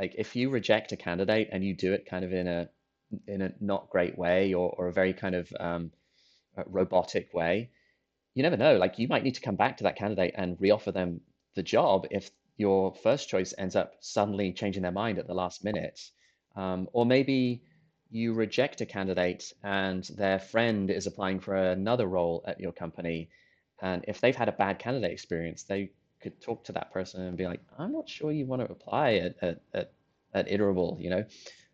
like 0.00 0.16
if 0.18 0.34
you 0.34 0.50
reject 0.50 0.90
a 0.90 0.96
candidate 0.96 1.48
and 1.52 1.64
you 1.64 1.76
do 1.76 1.92
it 1.92 2.10
kind 2.10 2.24
of 2.24 2.32
in 2.32 2.48
a 2.48 2.68
in 3.28 3.40
a 3.40 3.52
not 3.60 3.88
great 3.90 4.18
way 4.18 4.52
or, 4.52 4.74
or 4.76 4.88
a 4.88 4.92
very 4.92 5.12
kind 5.12 5.36
of 5.36 5.52
um, 5.60 5.92
robotic 6.66 7.32
way, 7.32 7.70
you 8.34 8.42
never 8.42 8.56
know. 8.56 8.76
Like 8.78 8.98
you 8.98 9.06
might 9.06 9.22
need 9.22 9.36
to 9.36 9.40
come 9.40 9.54
back 9.54 9.76
to 9.76 9.84
that 9.84 9.94
candidate 9.94 10.34
and 10.36 10.58
reoffer 10.58 10.92
them 10.92 11.20
the 11.54 11.62
job 11.62 12.08
if 12.10 12.32
your 12.56 12.96
first 12.96 13.28
choice 13.28 13.54
ends 13.56 13.76
up 13.76 13.92
suddenly 14.00 14.52
changing 14.52 14.82
their 14.82 14.90
mind 14.90 15.20
at 15.20 15.28
the 15.28 15.34
last 15.34 15.62
minute. 15.62 16.00
Um, 16.56 16.88
or 16.92 17.06
maybe 17.06 17.62
you 18.10 18.32
reject 18.32 18.80
a 18.80 18.86
candidate 18.86 19.52
and 19.62 20.04
their 20.16 20.38
friend 20.38 20.90
is 20.90 21.06
applying 21.06 21.40
for 21.40 21.54
another 21.54 22.06
role 22.06 22.44
at 22.46 22.60
your 22.60 22.72
company, 22.72 23.28
and 23.80 24.04
if 24.08 24.20
they've 24.20 24.36
had 24.36 24.48
a 24.48 24.52
bad 24.52 24.78
candidate 24.78 25.10
experience, 25.10 25.64
they 25.64 25.90
could 26.20 26.40
talk 26.40 26.64
to 26.64 26.72
that 26.72 26.92
person 26.92 27.22
and 27.22 27.36
be 27.36 27.46
like, 27.46 27.60
I'm 27.78 27.92
not 27.92 28.08
sure 28.08 28.32
you 28.32 28.46
want 28.46 28.62
to 28.62 28.72
apply 28.72 29.14
at, 29.14 29.36
at, 29.42 29.60
at, 29.74 29.92
at 30.34 30.48
Iterable, 30.48 31.00
you 31.00 31.10
know? 31.10 31.24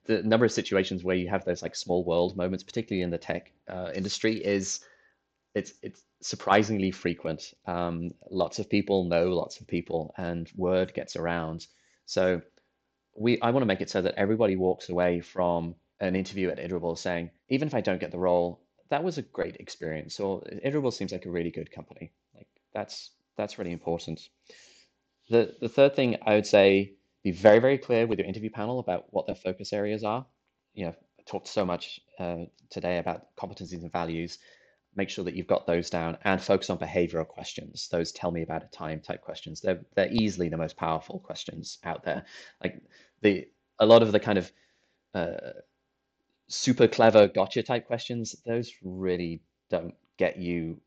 The 0.06 0.22
number 0.22 0.44
of 0.44 0.52
situations 0.52 1.04
where 1.04 1.16
you 1.16 1.28
have 1.28 1.44
those 1.44 1.62
like 1.62 1.76
small 1.76 2.04
world 2.04 2.36
moments, 2.36 2.64
particularly 2.64 3.02
in 3.02 3.10
the 3.10 3.18
tech 3.18 3.52
uh, 3.68 3.92
industry, 3.94 4.34
is 4.44 4.80
it's 5.54 5.74
it's 5.80 6.02
surprisingly 6.20 6.90
frequent. 6.90 7.54
Um, 7.66 8.12
lots 8.30 8.58
of 8.58 8.68
people 8.68 9.04
know 9.04 9.28
lots 9.28 9.60
of 9.60 9.68
people, 9.68 10.12
and 10.16 10.50
word 10.56 10.92
gets 10.92 11.14
around. 11.14 11.68
So 12.06 12.42
we 13.16 13.40
I 13.40 13.50
want 13.50 13.62
to 13.62 13.66
make 13.66 13.80
it 13.80 13.90
so 13.90 14.02
that 14.02 14.14
everybody 14.16 14.56
walks 14.56 14.88
away 14.88 15.20
from 15.20 15.76
an 16.02 16.16
interview 16.16 16.50
at 16.50 16.58
Iterable 16.58 16.98
saying, 16.98 17.30
even 17.48 17.68
if 17.68 17.74
I 17.74 17.80
don't 17.80 18.00
get 18.00 18.10
the 18.10 18.18
role, 18.18 18.60
that 18.90 19.04
was 19.04 19.18
a 19.18 19.22
great 19.22 19.56
experience. 19.56 20.20
Or 20.20 20.42
Iterable 20.64 20.92
seems 20.92 21.12
like 21.12 21.26
a 21.26 21.30
really 21.30 21.50
good 21.50 21.70
company. 21.70 22.12
Like 22.34 22.48
that's 22.74 23.10
that's 23.36 23.58
really 23.58 23.72
important. 23.72 24.20
The 25.30 25.54
the 25.60 25.68
third 25.68 25.94
thing 25.94 26.18
I 26.26 26.34
would 26.34 26.46
say, 26.46 26.94
be 27.22 27.30
very 27.30 27.60
very 27.60 27.78
clear 27.78 28.06
with 28.06 28.18
your 28.18 28.28
interview 28.28 28.50
panel 28.50 28.80
about 28.80 29.06
what 29.10 29.26
their 29.26 29.36
focus 29.36 29.72
areas 29.72 30.02
are. 30.02 30.26
You 30.74 30.86
know, 30.86 30.94
I 31.20 31.22
talked 31.24 31.48
so 31.48 31.64
much 31.64 32.00
uh, 32.18 32.44
today 32.68 32.98
about 32.98 33.34
competencies 33.36 33.82
and 33.82 33.92
values. 33.92 34.38
Make 34.94 35.08
sure 35.08 35.24
that 35.24 35.34
you've 35.34 35.46
got 35.46 35.66
those 35.66 35.88
down 35.88 36.18
and 36.24 36.42
focus 36.42 36.68
on 36.68 36.78
behavioral 36.78 37.26
questions. 37.26 37.88
Those 37.90 38.12
tell 38.12 38.30
me 38.30 38.42
about 38.42 38.64
a 38.64 38.66
time 38.66 39.00
type 39.00 39.22
questions. 39.22 39.60
They're 39.60 39.80
they're 39.94 40.12
easily 40.12 40.48
the 40.48 40.56
most 40.56 40.76
powerful 40.76 41.20
questions 41.20 41.78
out 41.84 42.02
there. 42.02 42.24
Like 42.62 42.82
the 43.20 43.46
a 43.78 43.86
lot 43.86 44.02
of 44.02 44.10
the 44.10 44.20
kind 44.20 44.38
of 44.38 44.52
uh, 45.14 45.36
super 46.52 46.86
clever 46.86 47.28
gotcha 47.28 47.62
type 47.62 47.86
questions, 47.86 48.36
those 48.44 48.72
really 48.82 49.42
don't 49.70 49.94
get 50.18 50.38
you 50.38 50.80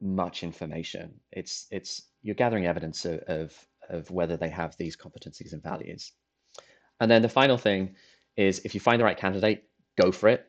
much 0.00 0.42
information. 0.42 1.20
It's 1.30 1.66
it's 1.70 2.02
you're 2.22 2.34
gathering 2.34 2.66
evidence 2.66 3.04
of, 3.04 3.20
of, 3.20 3.66
of 3.88 4.10
whether 4.10 4.36
they 4.36 4.48
have 4.48 4.76
these 4.76 4.96
competencies 4.96 5.52
and 5.52 5.62
values. 5.62 6.12
And 7.00 7.10
then 7.10 7.22
the 7.22 7.28
final 7.28 7.56
thing 7.56 7.96
is 8.36 8.60
if 8.64 8.74
you 8.74 8.80
find 8.80 9.00
the 9.00 9.04
right 9.04 9.16
candidate, 9.16 9.64
go 10.00 10.12
for 10.12 10.28
it. 10.28 10.46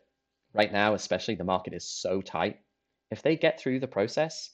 Right 0.53 0.71
now, 0.71 0.93
especially, 0.93 1.35
the 1.35 1.45
market 1.45 1.73
is 1.73 1.87
so 1.87 2.21
tight. 2.21 2.59
If 3.09 3.21
they 3.21 3.35
get 3.35 3.59
through 3.59 3.79
the 3.79 3.87
process, 3.87 4.49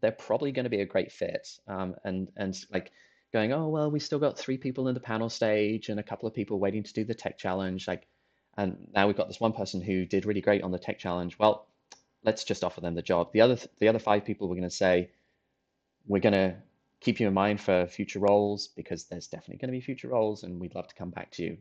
they're 0.00 0.12
probably 0.12 0.52
going 0.52 0.64
to 0.64 0.70
be 0.70 0.80
a 0.80 0.86
great 0.86 1.12
fit. 1.12 1.48
Um, 1.68 1.94
and 2.04 2.28
and 2.36 2.56
like 2.72 2.90
going, 3.32 3.52
oh 3.52 3.68
well, 3.68 3.90
we 3.90 4.00
still 4.00 4.18
got 4.18 4.38
three 4.38 4.56
people 4.56 4.88
in 4.88 4.94
the 4.94 5.00
panel 5.00 5.28
stage 5.28 5.88
and 5.88 6.00
a 6.00 6.04
couple 6.04 6.28
of 6.28 6.34
people 6.34 6.58
waiting 6.58 6.82
to 6.84 6.92
do 6.92 7.04
the 7.04 7.14
tech 7.14 7.38
challenge. 7.38 7.86
Like, 7.88 8.06
and 8.56 8.88
now 8.94 9.06
we've 9.06 9.16
got 9.16 9.28
this 9.28 9.40
one 9.40 9.52
person 9.52 9.80
who 9.80 10.04
did 10.04 10.24
really 10.24 10.40
great 10.40 10.62
on 10.62 10.70
the 10.70 10.78
tech 10.78 10.98
challenge. 10.98 11.38
Well, 11.38 11.66
let's 12.24 12.44
just 12.44 12.64
offer 12.64 12.80
them 12.80 12.94
the 12.94 13.02
job. 13.02 13.32
The 13.32 13.40
other 13.40 13.58
the 13.78 13.88
other 13.88 13.98
five 13.98 14.24
people 14.24 14.48
we're 14.48 14.56
going 14.56 14.68
to 14.68 14.74
say, 14.74 15.10
we're 16.06 16.20
going 16.20 16.32
to 16.34 16.56
keep 17.00 17.20
you 17.20 17.28
in 17.28 17.34
mind 17.34 17.60
for 17.60 17.86
future 17.86 18.18
roles 18.18 18.68
because 18.68 19.04
there's 19.04 19.28
definitely 19.28 19.58
going 19.58 19.68
to 19.68 19.78
be 19.78 19.80
future 19.80 20.08
roles, 20.08 20.42
and 20.42 20.60
we'd 20.60 20.74
love 20.74 20.88
to 20.88 20.94
come 20.94 21.10
back 21.10 21.30
to 21.32 21.42
you. 21.42 21.58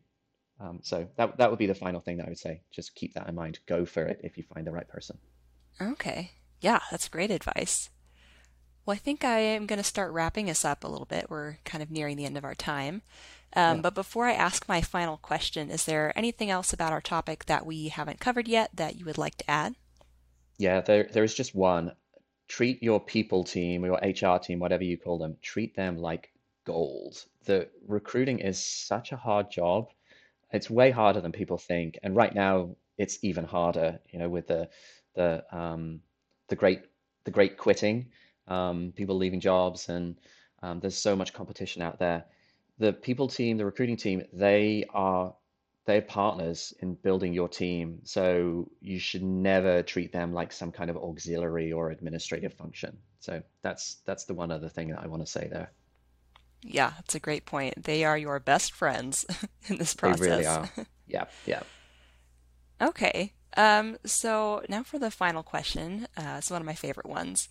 Um, 0.59 0.79
so 0.83 1.07
that 1.17 1.37
that 1.37 1.49
would 1.49 1.59
be 1.59 1.67
the 1.67 1.75
final 1.75 1.99
thing 1.99 2.17
that 2.17 2.25
I 2.25 2.29
would 2.29 2.39
say. 2.39 2.61
Just 2.71 2.95
keep 2.95 3.13
that 3.13 3.27
in 3.27 3.35
mind. 3.35 3.59
Go 3.65 3.85
for 3.85 4.03
it 4.05 4.21
if 4.23 4.37
you 4.37 4.43
find 4.43 4.65
the 4.65 4.71
right 4.71 4.87
person. 4.87 5.17
Okay. 5.81 6.31
Yeah, 6.61 6.79
that's 6.89 7.09
great 7.09 7.31
advice. 7.31 7.89
Well, 8.85 8.93
I 8.93 8.97
think 8.97 9.23
I 9.23 9.39
am 9.39 9.65
going 9.65 9.77
to 9.77 9.83
start 9.83 10.13
wrapping 10.13 10.49
us 10.49 10.63
up 10.63 10.83
a 10.83 10.87
little 10.87 11.05
bit. 11.05 11.29
We're 11.29 11.57
kind 11.65 11.81
of 11.81 11.91
nearing 11.91 12.17
the 12.17 12.25
end 12.25 12.37
of 12.37 12.45
our 12.45 12.55
time. 12.55 13.01
Um, 13.55 13.77
yeah. 13.77 13.81
But 13.81 13.95
before 13.95 14.25
I 14.25 14.33
ask 14.33 14.67
my 14.67 14.81
final 14.81 15.17
question, 15.17 15.69
is 15.69 15.85
there 15.85 16.17
anything 16.17 16.49
else 16.49 16.73
about 16.73 16.91
our 16.91 17.01
topic 17.01 17.45
that 17.45 17.65
we 17.65 17.87
haven't 17.87 18.19
covered 18.19 18.47
yet 18.47 18.71
that 18.75 18.97
you 18.97 19.05
would 19.05 19.17
like 19.17 19.37
to 19.37 19.49
add? 19.49 19.75
Yeah, 20.57 20.81
there 20.81 21.09
there 21.11 21.23
is 21.23 21.33
just 21.33 21.55
one. 21.55 21.93
Treat 22.47 22.83
your 22.83 22.99
people 22.99 23.43
team 23.43 23.83
or 23.83 23.87
your 23.87 23.97
HR 24.35 24.39
team, 24.39 24.59
whatever 24.59 24.83
you 24.83 24.97
call 24.97 25.17
them, 25.17 25.37
treat 25.41 25.75
them 25.75 25.97
like 25.97 26.31
gold. 26.65 27.25
The 27.45 27.69
recruiting 27.87 28.39
is 28.39 28.63
such 28.63 29.11
a 29.11 29.17
hard 29.17 29.49
job. 29.51 29.89
It's 30.51 30.69
way 30.69 30.91
harder 30.91 31.21
than 31.21 31.31
people 31.31 31.57
think, 31.57 31.97
and 32.03 32.15
right 32.15 32.33
now 32.33 32.75
it's 32.97 33.19
even 33.23 33.45
harder. 33.45 33.99
You 34.11 34.19
know, 34.19 34.29
with 34.29 34.47
the 34.47 34.69
the 35.15 35.43
um, 35.51 36.01
the 36.49 36.55
great 36.55 36.81
the 37.23 37.31
great 37.31 37.57
quitting, 37.57 38.07
um, 38.47 38.93
people 38.95 39.15
leaving 39.15 39.39
jobs, 39.39 39.89
and 39.89 40.17
um, 40.61 40.79
there's 40.79 40.97
so 40.97 41.15
much 41.15 41.33
competition 41.33 41.81
out 41.81 41.99
there. 41.99 42.25
The 42.77 42.93
people 42.93 43.27
team, 43.27 43.57
the 43.57 43.65
recruiting 43.65 43.97
team, 43.97 44.23
they 44.33 44.85
are 44.93 45.33
they're 45.85 46.01
partners 46.01 46.73
in 46.79 46.95
building 46.95 47.33
your 47.33 47.47
team. 47.47 47.99
So 48.03 48.69
you 48.81 48.99
should 48.99 49.23
never 49.23 49.83
treat 49.83 50.11
them 50.11 50.33
like 50.33 50.51
some 50.51 50.71
kind 50.71 50.89
of 50.89 50.97
auxiliary 50.97 51.71
or 51.71 51.91
administrative 51.91 52.53
function. 52.53 52.97
So 53.19 53.41
that's 53.61 53.97
that's 54.05 54.25
the 54.25 54.33
one 54.33 54.51
other 54.51 54.69
thing 54.69 54.89
that 54.89 54.99
I 55.01 55.07
want 55.07 55.23
to 55.23 55.31
say 55.31 55.47
there. 55.47 55.71
Yeah, 56.63 56.93
that's 56.95 57.13
a 57.13 57.19
great 57.19 57.45
point. 57.45 57.83
They 57.83 58.03
are 58.03 58.17
your 58.17 58.39
best 58.39 58.71
friends 58.71 59.25
in 59.67 59.77
this 59.77 59.93
process. 59.93 60.19
They 60.19 60.29
really 60.31 60.45
are. 60.47 60.69
Yeah, 61.07 61.25
yeah. 61.45 61.61
okay. 62.81 63.33
Um, 63.55 63.97
so 64.03 64.63
now 64.67 64.81
for 64.81 64.97
the 64.97 65.11
final 65.11 65.43
question. 65.43 66.07
Uh, 66.17 66.35
it's 66.39 66.49
one 66.49 66.61
of 66.61 66.65
my 66.65 66.73
favorite 66.73 67.05
ones. 67.05 67.47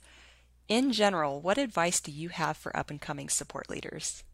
In 0.69 0.93
general, 0.93 1.41
what 1.41 1.57
advice 1.57 2.01
do 2.01 2.11
you 2.11 2.31
have 2.31 2.57
for 2.57 2.77
up 2.77 2.91
and 2.91 3.01
coming 3.01 3.29
support 3.29 3.71
leaders? 3.71 4.25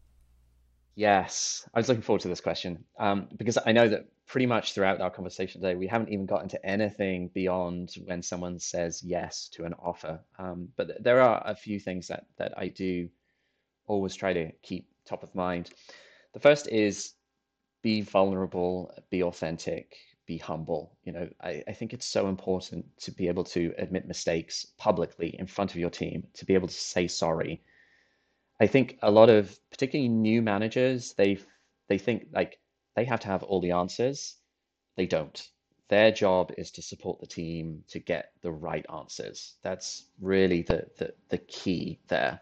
Yes, 0.95 1.67
I 1.73 1.79
was 1.79 1.87
looking 1.87 2.01
forward 2.01 2.21
to 2.21 2.27
this 2.27 2.41
question 2.41 2.83
um, 2.99 3.29
because 3.37 3.57
I 3.65 3.71
know 3.71 3.87
that 3.87 4.07
pretty 4.27 4.45
much 4.45 4.73
throughout 4.73 4.99
our 5.01 5.09
conversation 5.09 5.61
today, 5.61 5.75
we 5.75 5.87
haven't 5.87 6.09
even 6.09 6.25
gotten 6.25 6.49
to 6.49 6.65
anything 6.65 7.29
beyond 7.33 7.93
when 8.05 8.21
someone 8.21 8.59
says 8.59 9.01
yes 9.03 9.49
to 9.53 9.63
an 9.63 9.73
offer. 9.75 10.19
Um, 10.37 10.69
but 10.75 10.87
th- 10.87 10.99
there 11.01 11.21
are 11.21 11.41
a 11.45 11.55
few 11.55 11.79
things 11.79 12.07
that 12.07 12.25
that 12.37 12.53
I 12.57 12.67
do 12.67 13.09
always 13.87 14.15
try 14.15 14.33
to 14.33 14.51
keep 14.63 14.89
top 15.05 15.23
of 15.23 15.33
mind. 15.35 15.71
The 16.33 16.39
first 16.39 16.67
is 16.69 17.13
be 17.83 18.01
vulnerable, 18.01 18.93
be 19.09 19.23
authentic, 19.23 19.95
be 20.25 20.37
humble. 20.37 20.97
You 21.03 21.13
know, 21.13 21.29
I, 21.41 21.63
I 21.67 21.73
think 21.73 21.93
it's 21.93 22.05
so 22.07 22.27
important 22.27 22.85
to 23.01 23.11
be 23.11 23.27
able 23.27 23.43
to 23.45 23.73
admit 23.77 24.07
mistakes 24.07 24.67
publicly 24.77 25.35
in 25.39 25.47
front 25.47 25.71
of 25.71 25.77
your 25.77 25.89
team, 25.89 26.27
to 26.35 26.45
be 26.45 26.53
able 26.53 26.67
to 26.67 26.73
say 26.73 27.07
sorry 27.07 27.63
I 28.61 28.67
think 28.67 28.99
a 29.01 29.09
lot 29.09 29.29
of 29.29 29.59
particularly 29.71 30.07
new 30.07 30.43
managers, 30.43 31.13
they 31.13 31.39
they 31.89 31.97
think 31.97 32.27
like 32.31 32.59
they 32.95 33.05
have 33.05 33.19
to 33.21 33.27
have 33.27 33.41
all 33.41 33.59
the 33.59 33.71
answers. 33.71 34.35
They 34.95 35.07
don't. 35.07 35.49
Their 35.89 36.11
job 36.11 36.53
is 36.59 36.69
to 36.73 36.83
support 36.83 37.19
the 37.19 37.25
team 37.25 37.83
to 37.87 37.97
get 37.97 38.33
the 38.43 38.51
right 38.51 38.85
answers. 38.93 39.55
That's 39.63 40.05
really 40.21 40.61
the 40.61 40.85
the, 40.99 41.11
the 41.29 41.39
key 41.39 42.01
there. 42.07 42.39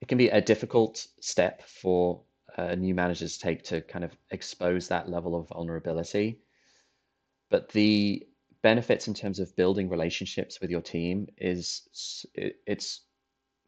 It 0.00 0.08
can 0.08 0.16
be 0.16 0.30
a 0.30 0.40
difficult 0.40 1.06
step 1.20 1.62
for 1.68 2.22
uh, 2.56 2.74
new 2.74 2.94
managers 2.94 3.36
to 3.36 3.40
take 3.40 3.62
to 3.64 3.82
kind 3.82 4.04
of 4.04 4.16
expose 4.30 4.88
that 4.88 5.10
level 5.10 5.36
of 5.36 5.48
vulnerability. 5.48 6.38
But 7.50 7.68
the 7.68 8.26
benefits 8.62 9.08
in 9.08 9.14
terms 9.14 9.38
of 9.38 9.54
building 9.56 9.90
relationships 9.90 10.58
with 10.62 10.70
your 10.70 10.80
team 10.80 11.28
is 11.36 11.82
it's 12.66 13.02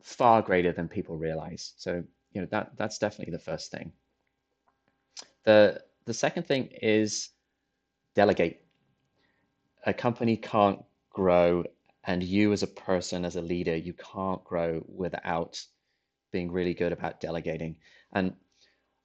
far 0.03 0.42
greater 0.42 0.72
than 0.72 0.88
people 0.88 1.16
realize. 1.16 1.74
So, 1.76 2.03
you 2.32 2.40
know, 2.40 2.46
that 2.50 2.72
that's 2.76 2.98
definitely 2.98 3.32
the 3.32 3.38
first 3.38 3.70
thing. 3.70 3.92
The 5.44 5.82
the 6.05 6.14
second 6.14 6.44
thing 6.44 6.68
is 6.80 7.30
delegate. 8.14 8.64
A 9.86 9.92
company 9.92 10.36
can't 10.36 10.82
grow 11.11 11.64
and 12.05 12.22
you 12.22 12.53
as 12.53 12.62
a 12.62 12.68
person 12.68 13.24
as 13.24 13.36
a 13.36 13.42
leader, 13.42 13.76
you 13.76 13.92
can't 13.92 14.42
grow 14.44 14.84
without 14.88 15.64
being 16.32 16.50
really 16.50 16.74
good 16.74 16.92
about 16.92 17.20
delegating. 17.20 17.76
And 18.12 18.34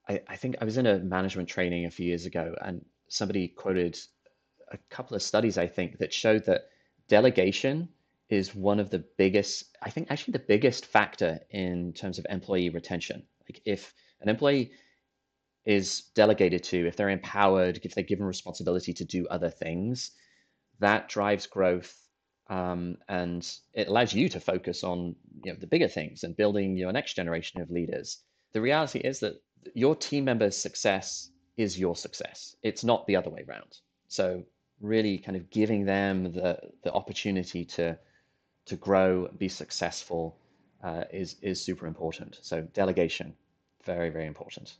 I, 0.07 0.21
I 0.27 0.35
think 0.35 0.55
I 0.61 0.65
was 0.65 0.77
in 0.77 0.87
a 0.87 0.97
management 0.99 1.49
training 1.49 1.85
a 1.85 1.91
few 1.91 2.07
years 2.07 2.25
ago 2.25 2.55
and 2.61 2.83
somebody 3.07 3.47
quoted 3.47 3.99
a 4.71 4.77
couple 4.89 5.15
of 5.15 5.21
studies, 5.21 5.57
I 5.57 5.67
think, 5.67 5.99
that 5.99 6.13
showed 6.13 6.45
that 6.45 6.69
delegation 7.07 7.89
is 8.30 8.53
one 8.53 8.80
of 8.80 8.89
the 8.89 9.03
biggest, 9.17 9.78
I 9.82 9.89
think 9.89 10.07
actually 10.09 10.34
the 10.34 10.39
biggest 10.39 10.86
factor 10.86 11.39
in 11.49 11.93
terms 11.93 12.19
of 12.19 12.25
employee 12.30 12.69
retention. 12.69 13.23
Like 13.49 13.61
if 13.65 13.93
an 14.21 14.30
employee 14.30 14.71
is 15.65 16.03
delegated 16.15 16.63
to, 16.63 16.88
if 16.88 16.95
they're 16.95 17.09
empowered, 17.09 17.80
if 17.84 17.95
they're 17.95 18.03
given 18.03 18.25
responsibility 18.25 18.93
to 18.93 19.05
do 19.05 19.28
other 19.28 19.49
things, 19.49 20.11
that 20.80 21.09
drives 21.09 21.47
growth 21.47 22.07
um, 22.49 22.97
and 23.09 23.49
it 23.73 23.88
allows 23.88 24.13
you 24.13 24.30
to 24.30 24.39
focus 24.39 24.84
on 24.84 25.15
you 25.43 25.51
know 25.51 25.59
the 25.59 25.67
bigger 25.67 25.88
things 25.88 26.23
and 26.23 26.38
building 26.38 26.78
your 26.78 26.91
next 26.91 27.13
generation 27.13 27.61
of 27.61 27.69
leaders. 27.69 28.19
The 28.53 28.61
reality 28.61 28.99
is 28.99 29.19
that 29.19 29.41
your 29.73 29.95
team 29.95 30.23
members' 30.25 30.55
success 30.55 31.30
is 31.57 31.80
your 31.80 31.95
success. 31.95 32.55
It's 32.63 32.84
not 32.84 33.05
the 33.05 33.15
other 33.15 33.30
way 33.30 33.43
around. 33.47 33.78
So 34.07 34.43
really 34.80 35.17
kind 35.17 35.36
of 35.36 35.49
giving 35.49 35.86
them 35.86 36.32
the 36.32 36.59
the 36.84 36.93
opportunity 36.93 37.65
to 37.65 37.97
to 38.68 38.76
grow, 38.76 39.26
and 39.26 39.39
be 39.39 39.49
successful 39.49 40.38
uh, 40.84 41.03
is 41.11 41.36
is 41.41 41.61
super 41.61 41.88
important. 41.88 42.39
So 42.41 42.61
delegation, 42.74 43.34
very 43.84 44.09
very 44.09 44.28
important. 44.28 44.78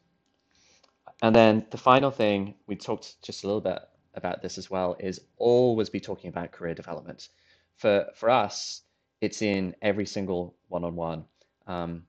And 1.22 1.36
then 1.36 1.66
the 1.72 1.78
final 1.78 2.12
thing 2.12 2.54
we 2.68 2.76
talked 2.76 3.22
just 3.24 3.44
a 3.44 3.48
little 3.48 3.62
bit 3.62 3.80
about 4.14 4.42
this 4.42 4.58
as 4.58 4.70
well 4.70 4.96
is 5.00 5.22
always 5.38 5.90
be 5.90 6.00
talking 6.00 6.30
about 6.30 6.52
career 6.52 6.76
development. 6.76 7.30
For 7.76 8.08
for 8.16 8.30
us, 8.30 8.82
it's 9.22 9.42
in 9.42 9.76
every 9.82 10.06
single 10.06 10.56
one-on-one. 10.68 11.26
Um, 11.66 12.04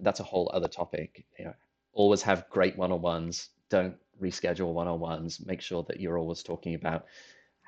that's 0.00 0.20
a 0.20 0.24
whole 0.24 0.50
other 0.52 0.68
topic. 0.68 1.24
You 1.38 1.46
know, 1.46 1.54
always 1.92 2.22
have 2.22 2.48
great 2.50 2.76
one-on-ones. 2.76 3.50
Don't 3.68 3.96
reschedule 4.20 4.72
one-on-ones. 4.72 5.44
Make 5.44 5.60
sure 5.60 5.84
that 5.84 6.00
you're 6.00 6.18
always 6.18 6.42
talking 6.42 6.74
about 6.74 7.06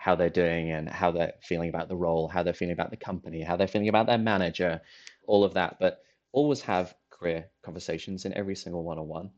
how 0.01 0.15
they're 0.15 0.31
doing 0.31 0.71
and 0.71 0.89
how 0.89 1.11
they're 1.11 1.35
feeling 1.43 1.69
about 1.69 1.87
the 1.91 1.95
role, 1.95 2.27
how 2.27 2.43
they're 2.43 2.55
feeling 2.55 2.73
about 2.73 2.91
the 2.91 2.97
company, 2.97 3.43
how 3.43 3.55
they're 3.55 3.69
feeling 3.69 3.91
about 3.91 4.07
their 4.07 4.17
manager, 4.17 4.81
all 5.27 5.45
of 5.45 5.53
that. 5.53 5.77
But 5.79 6.03
always 6.33 6.63
have 6.63 6.95
career 7.11 7.51
conversations 7.63 8.25
in 8.25 8.33
every 8.33 8.57
single 8.57 8.83
one 8.83 8.99
on 8.99 9.09
one. 9.09 9.31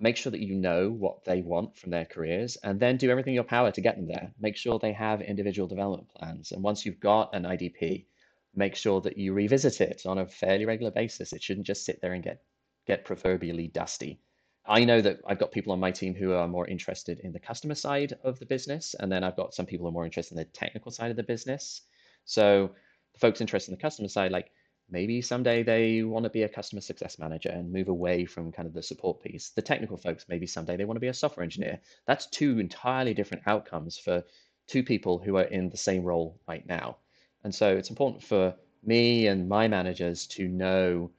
make 0.00 0.16
sure 0.16 0.30
that 0.30 0.40
you 0.40 0.54
know 0.54 0.88
what 0.88 1.24
they 1.24 1.42
want 1.42 1.76
from 1.76 1.90
their 1.90 2.04
careers 2.04 2.56
and 2.62 2.78
then 2.78 2.96
do 2.96 3.10
everything 3.10 3.32
in 3.32 3.40
your 3.42 3.42
power 3.56 3.72
to 3.72 3.80
get 3.80 3.96
them 3.96 4.06
there. 4.06 4.32
Make 4.38 4.56
sure 4.56 4.78
they 4.78 4.92
have 4.92 5.20
individual 5.20 5.66
development 5.66 6.10
plans. 6.14 6.52
And 6.52 6.62
once 6.62 6.86
you've 6.86 7.00
got 7.00 7.34
an 7.34 7.42
IDP, 7.42 8.06
make 8.54 8.76
sure 8.76 9.00
that 9.00 9.18
you 9.18 9.32
revisit 9.32 9.80
it 9.80 10.06
on 10.06 10.18
a 10.18 10.26
fairly 10.26 10.64
regular 10.64 10.92
basis. 10.92 11.32
It 11.32 11.42
shouldn't 11.42 11.66
just 11.66 11.84
sit 11.84 12.00
there 12.00 12.12
and 12.12 12.22
get 12.22 12.40
get 12.86 13.04
proverbially 13.04 13.66
dusty. 13.66 14.20
I 14.68 14.84
know 14.84 15.00
that 15.00 15.20
I've 15.26 15.38
got 15.38 15.50
people 15.50 15.72
on 15.72 15.80
my 15.80 15.90
team 15.90 16.14
who 16.14 16.32
are 16.32 16.46
more 16.46 16.66
interested 16.66 17.20
in 17.20 17.32
the 17.32 17.40
customer 17.40 17.74
side 17.74 18.18
of 18.22 18.38
the 18.38 18.44
business, 18.44 18.94
and 19.00 19.10
then 19.10 19.24
I've 19.24 19.36
got 19.36 19.54
some 19.54 19.64
people 19.64 19.84
who 19.84 19.88
are 19.88 19.92
more 19.92 20.04
interested 20.04 20.34
in 20.34 20.38
the 20.38 20.44
technical 20.44 20.92
side 20.92 21.10
of 21.10 21.16
the 21.16 21.22
business. 21.22 21.82
So 22.26 22.70
the 23.14 23.18
folks 23.18 23.40
interested 23.40 23.72
in 23.72 23.78
the 23.78 23.82
customer 23.82 24.08
side, 24.08 24.30
like 24.30 24.50
maybe 24.90 25.22
someday 25.22 25.62
they 25.62 26.02
want 26.02 26.24
to 26.24 26.30
be 26.30 26.42
a 26.42 26.48
customer 26.48 26.82
success 26.82 27.18
manager 27.18 27.48
and 27.48 27.72
move 27.72 27.88
away 27.88 28.26
from 28.26 28.52
kind 28.52 28.68
of 28.68 28.74
the 28.74 28.82
support 28.82 29.22
piece. 29.22 29.50
The 29.50 29.62
technical 29.62 29.96
folks, 29.96 30.26
maybe 30.28 30.46
someday 30.46 30.76
they 30.76 30.84
want 30.84 30.96
to 30.96 31.00
be 31.00 31.08
a 31.08 31.14
software 31.14 31.44
engineer. 31.44 31.80
That's 32.06 32.26
two 32.26 32.58
entirely 32.58 33.14
different 33.14 33.44
outcomes 33.46 33.96
for 33.96 34.22
two 34.66 34.82
people 34.82 35.18
who 35.18 35.36
are 35.38 35.44
in 35.44 35.70
the 35.70 35.78
same 35.78 36.02
role 36.02 36.38
right 36.46 36.66
now. 36.66 36.98
And 37.42 37.54
so 37.54 37.74
it's 37.74 37.88
important 37.88 38.22
for 38.22 38.54
me 38.84 39.28
and 39.28 39.48
my 39.48 39.66
managers 39.66 40.26
to 40.26 40.46
know 40.46 41.10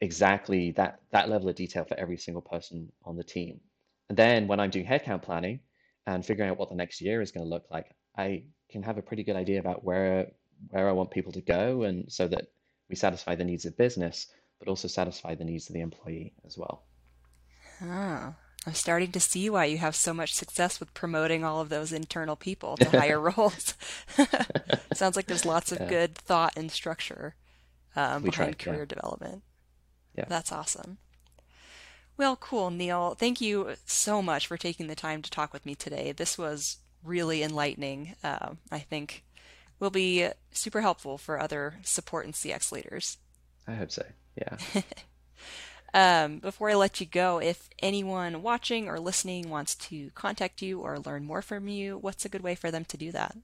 exactly 0.00 0.72
that 0.72 1.00
that 1.12 1.28
level 1.28 1.48
of 1.48 1.54
detail 1.56 1.84
for 1.84 1.98
every 1.98 2.16
single 2.16 2.42
person 2.42 2.90
on 3.04 3.16
the 3.16 3.24
team. 3.24 3.60
And 4.08 4.18
then 4.18 4.48
when 4.48 4.60
I'm 4.60 4.70
doing 4.70 4.86
headcount 4.86 5.22
planning 5.22 5.60
and 6.06 6.24
figuring 6.24 6.50
out 6.50 6.58
what 6.58 6.68
the 6.68 6.74
next 6.74 7.00
year 7.00 7.20
is 7.20 7.30
going 7.30 7.44
to 7.44 7.50
look 7.50 7.66
like, 7.70 7.86
I 8.16 8.44
can 8.70 8.82
have 8.82 8.98
a 8.98 9.02
pretty 9.02 9.22
good 9.22 9.36
idea 9.36 9.60
about 9.60 9.84
where 9.84 10.32
where 10.70 10.88
I 10.88 10.92
want 10.92 11.10
people 11.10 11.32
to 11.32 11.40
go, 11.40 11.82
and 11.84 12.10
so 12.12 12.28
that 12.28 12.48
we 12.88 12.96
satisfy 12.96 13.34
the 13.34 13.44
needs 13.44 13.64
of 13.64 13.76
business, 13.76 14.26
but 14.58 14.68
also 14.68 14.88
satisfy 14.88 15.34
the 15.34 15.44
needs 15.44 15.68
of 15.68 15.74
the 15.74 15.80
employee 15.80 16.34
as 16.44 16.58
well. 16.58 16.84
Oh, 17.82 18.34
I'm 18.66 18.74
starting 18.74 19.10
to 19.12 19.20
see 19.20 19.48
why 19.48 19.64
you 19.64 19.78
have 19.78 19.96
so 19.96 20.12
much 20.12 20.34
success 20.34 20.80
with 20.80 20.92
promoting 20.92 21.44
all 21.44 21.60
of 21.60 21.70
those 21.70 21.92
internal 21.92 22.36
people 22.36 22.76
to 22.76 22.90
higher 22.90 23.18
roles. 23.36 23.74
Sounds 24.92 25.16
like 25.16 25.26
there's 25.26 25.46
lots 25.46 25.72
of 25.72 25.80
yeah. 25.80 25.88
good 25.88 26.14
thought 26.14 26.52
and 26.56 26.70
structure 26.70 27.36
um, 27.96 28.22
behind 28.22 28.58
career 28.58 28.80
yeah. 28.80 28.84
development. 28.84 29.42
Yeah. 30.20 30.26
That's 30.28 30.52
awesome. 30.52 30.98
Well, 32.16 32.36
cool, 32.36 32.70
Neil. 32.70 33.14
Thank 33.14 33.40
you 33.40 33.76
so 33.86 34.20
much 34.20 34.46
for 34.46 34.58
taking 34.58 34.88
the 34.88 34.94
time 34.94 35.22
to 35.22 35.30
talk 35.30 35.54
with 35.54 35.64
me 35.64 35.74
today. 35.74 36.12
This 36.12 36.36
was 36.36 36.76
really 37.02 37.42
enlightening. 37.42 38.14
Uh, 38.22 38.50
I 38.70 38.80
think 38.80 39.24
will 39.78 39.90
be 39.90 40.28
super 40.52 40.82
helpful 40.82 41.16
for 41.16 41.40
other 41.40 41.78
support 41.82 42.26
and 42.26 42.34
CX 42.34 42.70
leaders. 42.72 43.16
I 43.66 43.72
hope 43.72 43.90
so. 43.90 44.04
Yeah. 44.36 44.82
um, 45.94 46.40
before 46.40 46.68
I 46.68 46.74
let 46.74 47.00
you 47.00 47.06
go, 47.06 47.40
if 47.40 47.70
anyone 47.78 48.42
watching 48.42 48.88
or 48.88 49.00
listening 49.00 49.48
wants 49.48 49.74
to 49.76 50.10
contact 50.10 50.60
you 50.60 50.80
or 50.80 50.98
learn 50.98 51.24
more 51.24 51.40
from 51.40 51.68
you, 51.68 51.96
what's 51.96 52.26
a 52.26 52.28
good 52.28 52.42
way 52.42 52.54
for 52.54 52.70
them 52.70 52.84
to 52.84 52.98
do 52.98 53.10
that? 53.12 53.34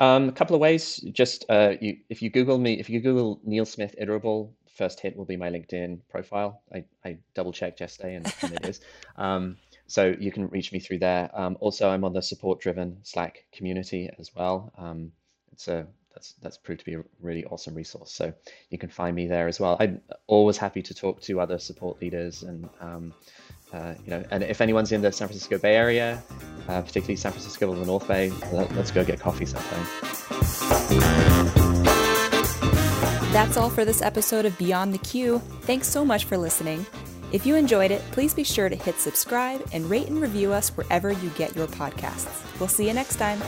Um, 0.00 0.30
a 0.30 0.32
couple 0.32 0.56
of 0.56 0.62
ways. 0.62 0.96
Just 1.12 1.44
uh, 1.50 1.74
you, 1.78 1.98
if 2.08 2.22
you 2.22 2.30
Google 2.30 2.56
me, 2.56 2.80
if 2.80 2.88
you 2.88 3.00
Google 3.00 3.38
Neil 3.44 3.66
Smith 3.66 3.94
Iterable, 4.00 4.52
first 4.74 5.00
hit 5.00 5.16
will 5.16 5.24
be 5.24 5.36
my 5.36 5.50
LinkedIn 5.50 6.00
profile. 6.08 6.62
I, 6.72 6.84
I 7.04 7.18
double 7.34 7.52
checked 7.52 7.80
yesterday, 7.80 8.14
and, 8.16 8.34
and 8.42 8.52
it 8.54 8.68
is. 8.68 8.80
Um, 9.16 9.58
so 9.86 10.14
you 10.18 10.32
can 10.32 10.48
reach 10.48 10.72
me 10.72 10.80
through 10.80 11.00
there. 11.00 11.30
Um, 11.34 11.58
also, 11.60 11.90
I'm 11.90 12.02
on 12.02 12.14
the 12.14 12.22
support-driven 12.22 13.00
Slack 13.02 13.44
community 13.52 14.08
as 14.18 14.34
well. 14.34 14.72
Um, 14.78 15.12
it's 15.52 15.68
a 15.68 15.86
that's 16.14 16.32
that's 16.42 16.56
proved 16.56 16.80
to 16.80 16.86
be 16.86 16.94
a 16.94 17.04
really 17.20 17.44
awesome 17.44 17.74
resource. 17.74 18.10
So 18.12 18.32
you 18.70 18.78
can 18.78 18.88
find 18.88 19.14
me 19.14 19.26
there 19.26 19.48
as 19.48 19.60
well. 19.60 19.76
I'm 19.80 20.00
always 20.26 20.56
happy 20.56 20.80
to 20.82 20.94
talk 20.94 21.20
to 21.22 21.40
other 21.40 21.58
support 21.58 22.00
leaders, 22.00 22.42
and 22.42 22.68
um, 22.80 23.12
uh, 23.72 23.94
you 24.04 24.10
know, 24.10 24.24
and 24.30 24.42
if 24.42 24.60
anyone's 24.60 24.92
in 24.92 25.02
the 25.02 25.12
San 25.12 25.28
Francisco 25.28 25.58
Bay 25.58 25.76
Area, 25.76 26.22
uh, 26.68 26.80
particularly 26.80 27.16
San 27.16 27.32
Francisco 27.32 27.68
or 27.68 27.76
the 27.76 27.86
North 27.86 28.06
Bay, 28.08 28.30
let, 28.52 28.74
let's 28.74 28.90
go 28.90 29.04
get 29.04 29.20
coffee 29.20 29.46
sometime. 29.46 29.86
That's 33.32 33.56
all 33.56 33.70
for 33.70 33.86
this 33.86 34.02
episode 34.02 34.44
of 34.44 34.58
Beyond 34.58 34.92
the 34.92 34.98
Queue. 34.98 35.38
Thanks 35.62 35.88
so 35.88 36.04
much 36.04 36.26
for 36.26 36.36
listening. 36.36 36.84
If 37.32 37.46
you 37.46 37.54
enjoyed 37.54 37.90
it, 37.90 38.02
please 38.10 38.34
be 38.34 38.44
sure 38.44 38.68
to 38.68 38.76
hit 38.76 39.00
subscribe 39.00 39.66
and 39.72 39.88
rate 39.88 40.08
and 40.08 40.20
review 40.20 40.52
us 40.52 40.68
wherever 40.76 41.10
you 41.10 41.30
get 41.30 41.56
your 41.56 41.66
podcasts. 41.66 42.60
We'll 42.60 42.68
see 42.68 42.86
you 42.86 42.92
next 42.92 43.16
time. 43.16 43.40